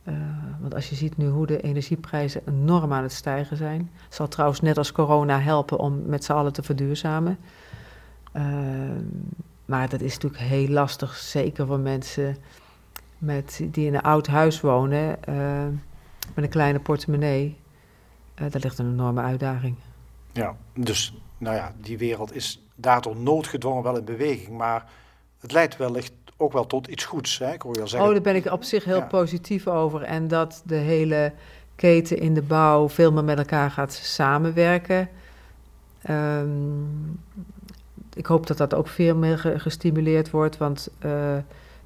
uh, 0.03 0.15
want 0.59 0.73
als 0.73 0.89
je 0.89 0.95
ziet 0.95 1.17
nu 1.17 1.27
hoe 1.27 1.47
de 1.47 1.61
energieprijzen 1.61 2.41
enorm 2.47 2.93
aan 2.93 3.03
het 3.03 3.11
stijgen 3.11 3.57
zijn. 3.57 3.91
zal 4.09 4.27
trouwens 4.27 4.61
net 4.61 4.77
als 4.77 4.91
corona 4.91 5.39
helpen 5.39 5.77
om 5.77 6.01
met 6.05 6.23
z'n 6.23 6.31
allen 6.31 6.53
te 6.53 6.63
verduurzamen. 6.63 7.37
Uh, 8.33 8.43
maar 9.65 9.89
dat 9.89 10.01
is 10.01 10.13
natuurlijk 10.13 10.41
heel 10.41 10.67
lastig, 10.67 11.15
zeker 11.15 11.67
voor 11.67 11.79
mensen 11.79 12.37
met, 13.17 13.61
die 13.71 13.87
in 13.87 13.93
een 13.93 14.01
oud 14.01 14.27
huis 14.27 14.61
wonen, 14.61 15.17
uh, 15.29 15.63
met 16.35 16.43
een 16.43 16.49
kleine 16.49 16.79
portemonnee. 16.79 17.57
daar 18.35 18.49
ligt 18.61 18.79
een 18.79 18.91
enorme 18.91 19.21
uitdaging. 19.21 19.75
Ja, 20.31 20.55
dus 20.73 21.13
nou 21.37 21.55
ja, 21.55 21.73
die 21.81 21.97
wereld 21.97 22.35
is 22.35 22.67
daardoor 22.75 23.15
noodgedwongen 23.15 23.83
wel 23.83 23.97
in 23.97 24.05
beweging. 24.05 24.57
Maar 24.57 24.85
het 25.39 25.51
leidt 25.51 25.77
wellicht 25.77 26.11
ook 26.41 26.53
wel 26.53 26.65
tot 26.67 26.87
iets 26.87 27.05
goeds. 27.05 27.37
Hè? 27.37 27.53
Ik 27.53 27.61
hoor 27.61 27.75
je 27.75 27.81
al 27.81 27.87
zeggen. 27.87 28.07
Oh, 28.07 28.13
daar 28.13 28.23
ben 28.23 28.35
ik 28.35 28.51
op 28.51 28.63
zich 28.63 28.83
heel 28.83 29.03
positief 29.03 29.67
over. 29.67 30.01
En 30.01 30.27
dat 30.27 30.61
de 30.65 30.75
hele 30.75 31.31
keten 31.75 32.17
in 32.17 32.33
de 32.33 32.41
bouw 32.41 32.89
veel 32.89 33.11
meer 33.11 33.23
met 33.23 33.37
elkaar 33.37 33.71
gaat 33.71 33.93
samenwerken. 33.93 35.09
Um, 36.09 37.19
ik 38.13 38.25
hoop 38.25 38.47
dat 38.47 38.57
dat 38.57 38.73
ook 38.73 38.87
veel 38.87 39.15
meer 39.15 39.37
gestimuleerd 39.57 40.29
wordt, 40.29 40.57
want 40.57 40.89
uh, 41.05 41.35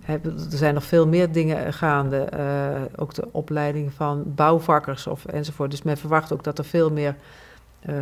er 0.05 0.33
zijn 0.49 0.73
nog 0.73 0.83
veel 0.83 1.07
meer 1.07 1.31
dingen 1.31 1.73
gaande. 1.73 2.29
Uh, 2.33 2.81
ook 2.95 3.13
de 3.13 3.27
opleiding 3.31 3.93
van 3.93 4.23
bouwvakkers 4.25 5.07
of 5.07 5.25
enzovoort. 5.25 5.71
Dus 5.71 5.83
men 5.83 5.97
verwacht 5.97 6.33
ook 6.33 6.43
dat 6.43 6.57
er 6.57 6.65
veel 6.65 6.91
meer 6.91 7.15
uh, 7.89 7.95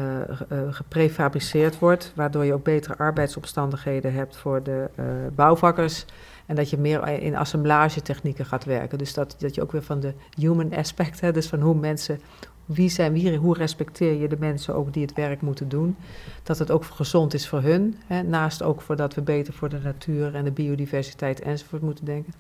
geprefabriceerd 0.69 1.79
wordt, 1.79 2.11
waardoor 2.15 2.45
je 2.45 2.53
ook 2.53 2.63
betere 2.63 2.97
arbeidsomstandigheden 2.97 4.13
hebt 4.13 4.37
voor 4.37 4.63
de 4.63 4.89
bouwvakkers. 5.35 6.05
En 6.45 6.55
dat 6.55 6.69
je 6.69 6.77
meer 6.77 7.07
in 7.07 7.35
assemblagetechnieken 7.35 8.45
gaat 8.45 8.65
werken. 8.65 8.97
Dus 8.97 9.13
dat, 9.13 9.35
dat 9.39 9.55
je 9.55 9.61
ook 9.61 9.71
weer 9.71 9.83
van 9.83 9.99
de 9.99 10.13
human 10.35 10.73
aspect, 10.73 11.21
hè, 11.21 11.31
dus 11.31 11.47
van 11.47 11.61
hoe 11.61 11.75
mensen, 11.75 12.19
wie 12.65 12.89
zijn 12.89 13.13
wie, 13.13 13.37
hoe 13.37 13.57
respecteer 13.57 14.13
je 14.13 14.27
de 14.27 14.37
mensen 14.39 14.75
ook 14.75 14.93
die 14.93 15.01
het 15.01 15.13
werk 15.13 15.41
moeten 15.41 15.69
doen. 15.69 15.95
Dat 16.43 16.59
het 16.59 16.71
ook 16.71 16.83
gezond 16.83 17.33
is 17.33 17.47
voor 17.47 17.61
hun. 17.61 17.95
Hè, 18.05 18.23
naast 18.23 18.63
ook 18.63 18.81
voordat 18.81 19.13
we 19.13 19.21
beter 19.21 19.53
voor 19.53 19.69
de 19.69 19.79
natuur 19.79 20.35
en 20.35 20.43
de 20.43 20.51
biodiversiteit 20.51 21.41
enzovoort 21.41 21.81
moeten 21.81 22.05
denken. 22.05 22.33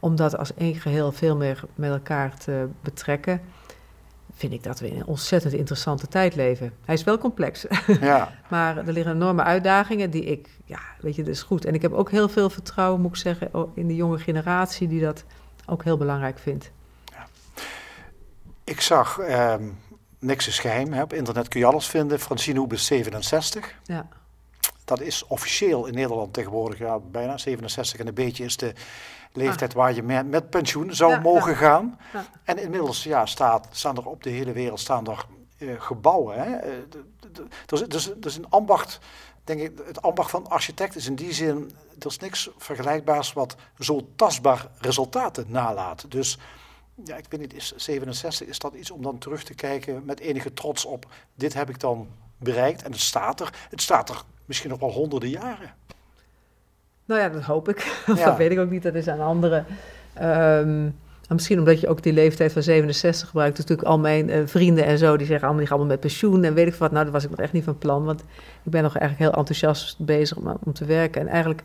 Om 0.00 0.16
dat 0.16 0.38
als 0.38 0.54
één 0.54 0.74
geheel 0.74 1.12
veel 1.12 1.36
meer 1.36 1.64
met 1.74 1.90
elkaar 1.90 2.38
te 2.38 2.68
betrekken 2.80 3.40
vind 4.34 4.52
ik 4.52 4.62
dat 4.62 4.80
we 4.80 4.90
in 4.90 4.96
een 4.96 5.06
ontzettend 5.06 5.52
interessante 5.52 6.08
tijd 6.08 6.34
leven. 6.34 6.72
Hij 6.84 6.94
is 6.94 7.04
wel 7.04 7.18
complex. 7.18 7.64
Ja. 8.00 8.32
maar 8.50 8.76
er 8.76 8.92
liggen 8.92 9.14
enorme 9.14 9.42
uitdagingen 9.42 10.10
die 10.10 10.24
ik, 10.24 10.48
ja, 10.64 10.80
weet 11.00 11.14
je, 11.14 11.22
dat 11.22 11.34
is 11.34 11.42
goed. 11.42 11.64
En 11.64 11.74
ik 11.74 11.82
heb 11.82 11.92
ook 11.92 12.10
heel 12.10 12.28
veel 12.28 12.50
vertrouwen, 12.50 13.00
moet 13.00 13.10
ik 13.10 13.16
zeggen, 13.16 13.50
in 13.74 13.86
de 13.86 13.94
jonge 13.94 14.18
generatie 14.18 14.88
die 14.88 15.00
dat 15.00 15.24
ook 15.66 15.84
heel 15.84 15.96
belangrijk 15.96 16.38
vindt. 16.38 16.70
Ja. 17.04 17.26
Ik 18.64 18.80
zag, 18.80 19.18
ehm, 19.18 19.62
niks 20.18 20.46
is 20.46 20.58
geheim, 20.58 20.92
hè, 20.92 21.02
op 21.02 21.12
internet 21.12 21.48
kun 21.48 21.60
je 21.60 21.66
alles 21.66 21.86
vinden. 21.86 22.20
Francine 22.20 22.58
Hoebe 22.58 22.74
is 22.74 22.86
67. 22.86 23.74
Ja. 23.84 24.08
Dat 24.84 25.00
is 25.00 25.26
officieel 25.26 25.86
in 25.86 25.94
Nederland 25.94 26.32
tegenwoordig, 26.32 26.78
ja, 26.78 26.98
bijna 26.98 27.38
67 27.38 28.00
en 28.00 28.06
een 28.06 28.14
beetje 28.14 28.44
is 28.44 28.56
de 28.56 28.72
leeftijd 29.32 29.72
waar 29.72 29.94
je 29.94 30.02
met, 30.02 30.28
met 30.28 30.50
pensioen 30.50 30.94
zou 30.94 31.20
mogen 31.20 31.56
gaan. 31.56 31.98
En 32.44 32.58
inmiddels 32.58 33.02
ja, 33.02 33.26
staat, 33.26 33.68
staan 33.70 33.96
er 33.96 34.06
op 34.06 34.22
de 34.22 34.30
hele 34.30 34.52
wereld 34.52 34.80
staan 34.80 35.06
er, 35.06 35.26
uh, 35.58 35.80
gebouwen. 35.80 36.42
Hè? 36.42 36.68
Uh, 36.68 36.74
dus, 37.66 37.82
dus, 37.82 38.12
dus 38.16 38.36
een 38.36 38.50
ambacht, 38.50 38.98
denk 39.44 39.60
ik, 39.60 39.82
het 39.86 40.02
ambacht 40.02 40.30
van 40.30 40.48
architect 40.48 40.96
is 40.96 41.06
in 41.06 41.14
die 41.14 41.32
zin, 41.32 41.72
er 41.98 42.06
is 42.06 42.18
niks 42.18 42.50
vergelijkbaars 42.56 43.32
wat 43.32 43.56
zo 43.78 44.08
tastbaar 44.16 44.66
resultaten 44.78 45.46
nalaat. 45.48 46.10
Dus 46.10 46.38
ja, 47.04 47.16
ik 47.16 47.26
weet 47.28 47.40
niet, 47.40 47.54
is 47.54 47.72
67, 47.76 48.46
is 48.46 48.58
dat 48.58 48.74
iets 48.74 48.90
om 48.90 49.02
dan 49.02 49.18
terug 49.18 49.44
te 49.44 49.54
kijken 49.54 50.04
met 50.04 50.20
enige 50.20 50.52
trots 50.52 50.84
op, 50.84 51.06
dit 51.34 51.54
heb 51.54 51.68
ik 51.68 51.80
dan 51.80 52.08
bereikt 52.36 52.82
en 52.82 52.92
het 52.92 53.00
staat 53.00 53.40
er. 53.40 53.54
Het 53.70 53.82
staat 53.82 54.08
er 54.08 54.22
misschien 54.44 54.70
nog 54.70 54.80
wel 54.80 54.92
honderden 54.92 55.28
jaren. 55.28 55.74
Nou 57.04 57.20
ja, 57.20 57.28
dat 57.28 57.42
hoop 57.42 57.68
ik. 57.68 58.02
dat 58.24 58.36
weet 58.36 58.50
ik 58.50 58.58
ook 58.58 58.70
niet. 58.70 58.82
Dat 58.82 58.94
is 58.94 59.08
aan 59.08 59.20
anderen. 59.20 59.66
Um, 60.22 60.94
misschien 61.28 61.58
omdat 61.58 61.80
je 61.80 61.88
ook 61.88 62.02
die 62.02 62.12
leeftijd 62.12 62.52
van 62.52 62.62
67 62.62 63.28
gebruikt. 63.28 63.56
Dus 63.56 63.64
natuurlijk 63.64 63.88
al 63.88 63.98
mijn 63.98 64.28
uh, 64.28 64.36
vrienden 64.44 64.84
en 64.84 64.98
zo, 64.98 65.16
die 65.16 65.26
zeggen 65.26 65.44
allemaal, 65.44 65.58
die 65.58 65.66
gaan 65.66 65.76
allemaal 65.76 65.96
met 65.96 66.06
pensioen 66.06 66.44
en 66.44 66.54
weet 66.54 66.66
ik 66.66 66.74
wat. 66.74 66.90
Nou, 66.90 67.04
dat 67.04 67.12
was 67.12 67.24
ik 67.24 67.30
nog 67.30 67.38
echt 67.38 67.52
niet 67.52 67.64
van 67.64 67.78
plan. 67.78 68.04
Want 68.04 68.20
ik 68.62 68.70
ben 68.70 68.82
nog 68.82 68.96
eigenlijk 68.96 69.30
heel 69.30 69.38
enthousiast 69.38 69.98
bezig 69.98 70.36
om, 70.36 70.56
om 70.64 70.72
te 70.72 70.84
werken. 70.84 71.20
En 71.20 71.28
eigenlijk 71.28 71.62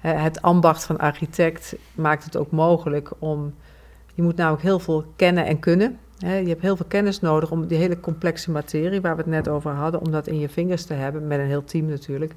het 0.00 0.42
ambacht 0.42 0.84
van 0.84 0.98
architect 0.98 1.76
maakt 1.94 2.24
het 2.24 2.36
ook 2.36 2.50
mogelijk 2.50 3.10
om... 3.18 3.54
Je 4.14 4.22
moet 4.24 4.36
namelijk 4.36 4.62
heel 4.62 4.78
veel 4.78 5.04
kennen 5.16 5.46
en 5.46 5.58
kunnen. 5.58 5.98
je 6.18 6.26
hebt 6.26 6.62
heel 6.62 6.76
veel 6.76 6.86
kennis 6.88 7.20
nodig 7.20 7.50
om 7.50 7.66
die 7.66 7.78
hele 7.78 8.00
complexe 8.00 8.50
materie... 8.50 9.00
waar 9.00 9.16
we 9.16 9.22
het 9.22 9.30
net 9.30 9.48
over 9.48 9.70
hadden, 9.70 10.00
om 10.00 10.10
dat 10.10 10.26
in 10.26 10.38
je 10.38 10.48
vingers 10.48 10.84
te 10.84 10.94
hebben. 10.94 11.26
Met 11.26 11.38
een 11.38 11.46
heel 11.46 11.64
team 11.64 11.86
natuurlijk. 11.86 12.34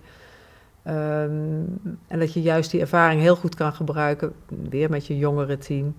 Um, 0.87 1.79
en 2.07 2.19
dat 2.19 2.33
je 2.33 2.41
juist 2.41 2.71
die 2.71 2.81
ervaring 2.81 3.21
heel 3.21 3.35
goed 3.35 3.55
kan 3.55 3.73
gebruiken, 3.73 4.33
weer 4.69 4.89
met 4.89 5.07
je 5.07 5.17
jongere 5.17 5.57
team, 5.57 5.95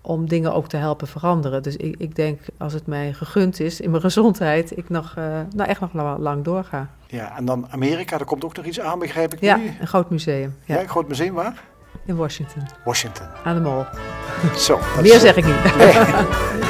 om 0.00 0.28
dingen 0.28 0.54
ook 0.54 0.68
te 0.68 0.76
helpen 0.76 1.06
veranderen. 1.06 1.62
Dus 1.62 1.76
ik, 1.76 1.94
ik 1.98 2.14
denk, 2.14 2.40
als 2.58 2.72
het 2.72 2.86
mij 2.86 3.12
gegund 3.12 3.60
is 3.60 3.80
in 3.80 3.90
mijn 3.90 4.02
gezondheid, 4.10 4.76
ik 4.76 4.88
nog, 4.88 5.14
uh, 5.18 5.24
nou 5.54 5.68
echt 5.68 5.80
nog 5.80 5.92
lang, 5.92 6.18
lang, 6.18 6.44
doorga. 6.44 6.90
Ja, 7.06 7.36
en 7.36 7.44
dan 7.44 7.66
Amerika, 7.70 8.16
daar 8.16 8.26
komt 8.26 8.44
ook 8.44 8.56
nog 8.56 8.64
iets 8.64 8.80
aan, 8.80 8.98
begrijp 8.98 9.32
ik 9.32 9.40
ja, 9.40 9.56
nu? 9.56 9.64
Ja, 9.64 9.70
een 9.80 9.86
groot 9.86 10.10
museum. 10.10 10.54
Ja. 10.64 10.74
ja, 10.74 10.80
een 10.80 10.88
groot 10.88 11.08
museum 11.08 11.34
waar? 11.34 11.62
In 12.04 12.16
Washington. 12.16 12.62
Washington. 12.84 13.26
Aan 13.44 13.54
de 13.54 13.60
mol. 13.60 13.84
Zo. 14.56 14.78
Meer 15.02 15.18
zeg 15.18 15.36
ik 15.36 15.44
niet. 15.44 16.68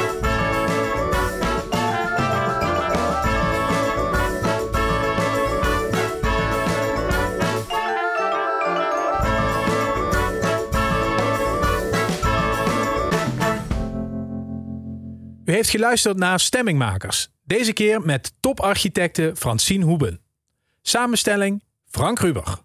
U 15.51 15.53
heeft 15.53 15.69
geluisterd 15.69 16.17
naar 16.17 16.39
Stemmingmakers. 16.39 17.29
Deze 17.43 17.73
keer 17.73 18.01
met 18.01 18.33
toparchitecte 18.39 19.31
Francine 19.35 19.85
Hoeben. 19.85 20.21
Samenstelling 20.81 21.63
Frank 21.89 22.19
Ruber. 22.19 22.57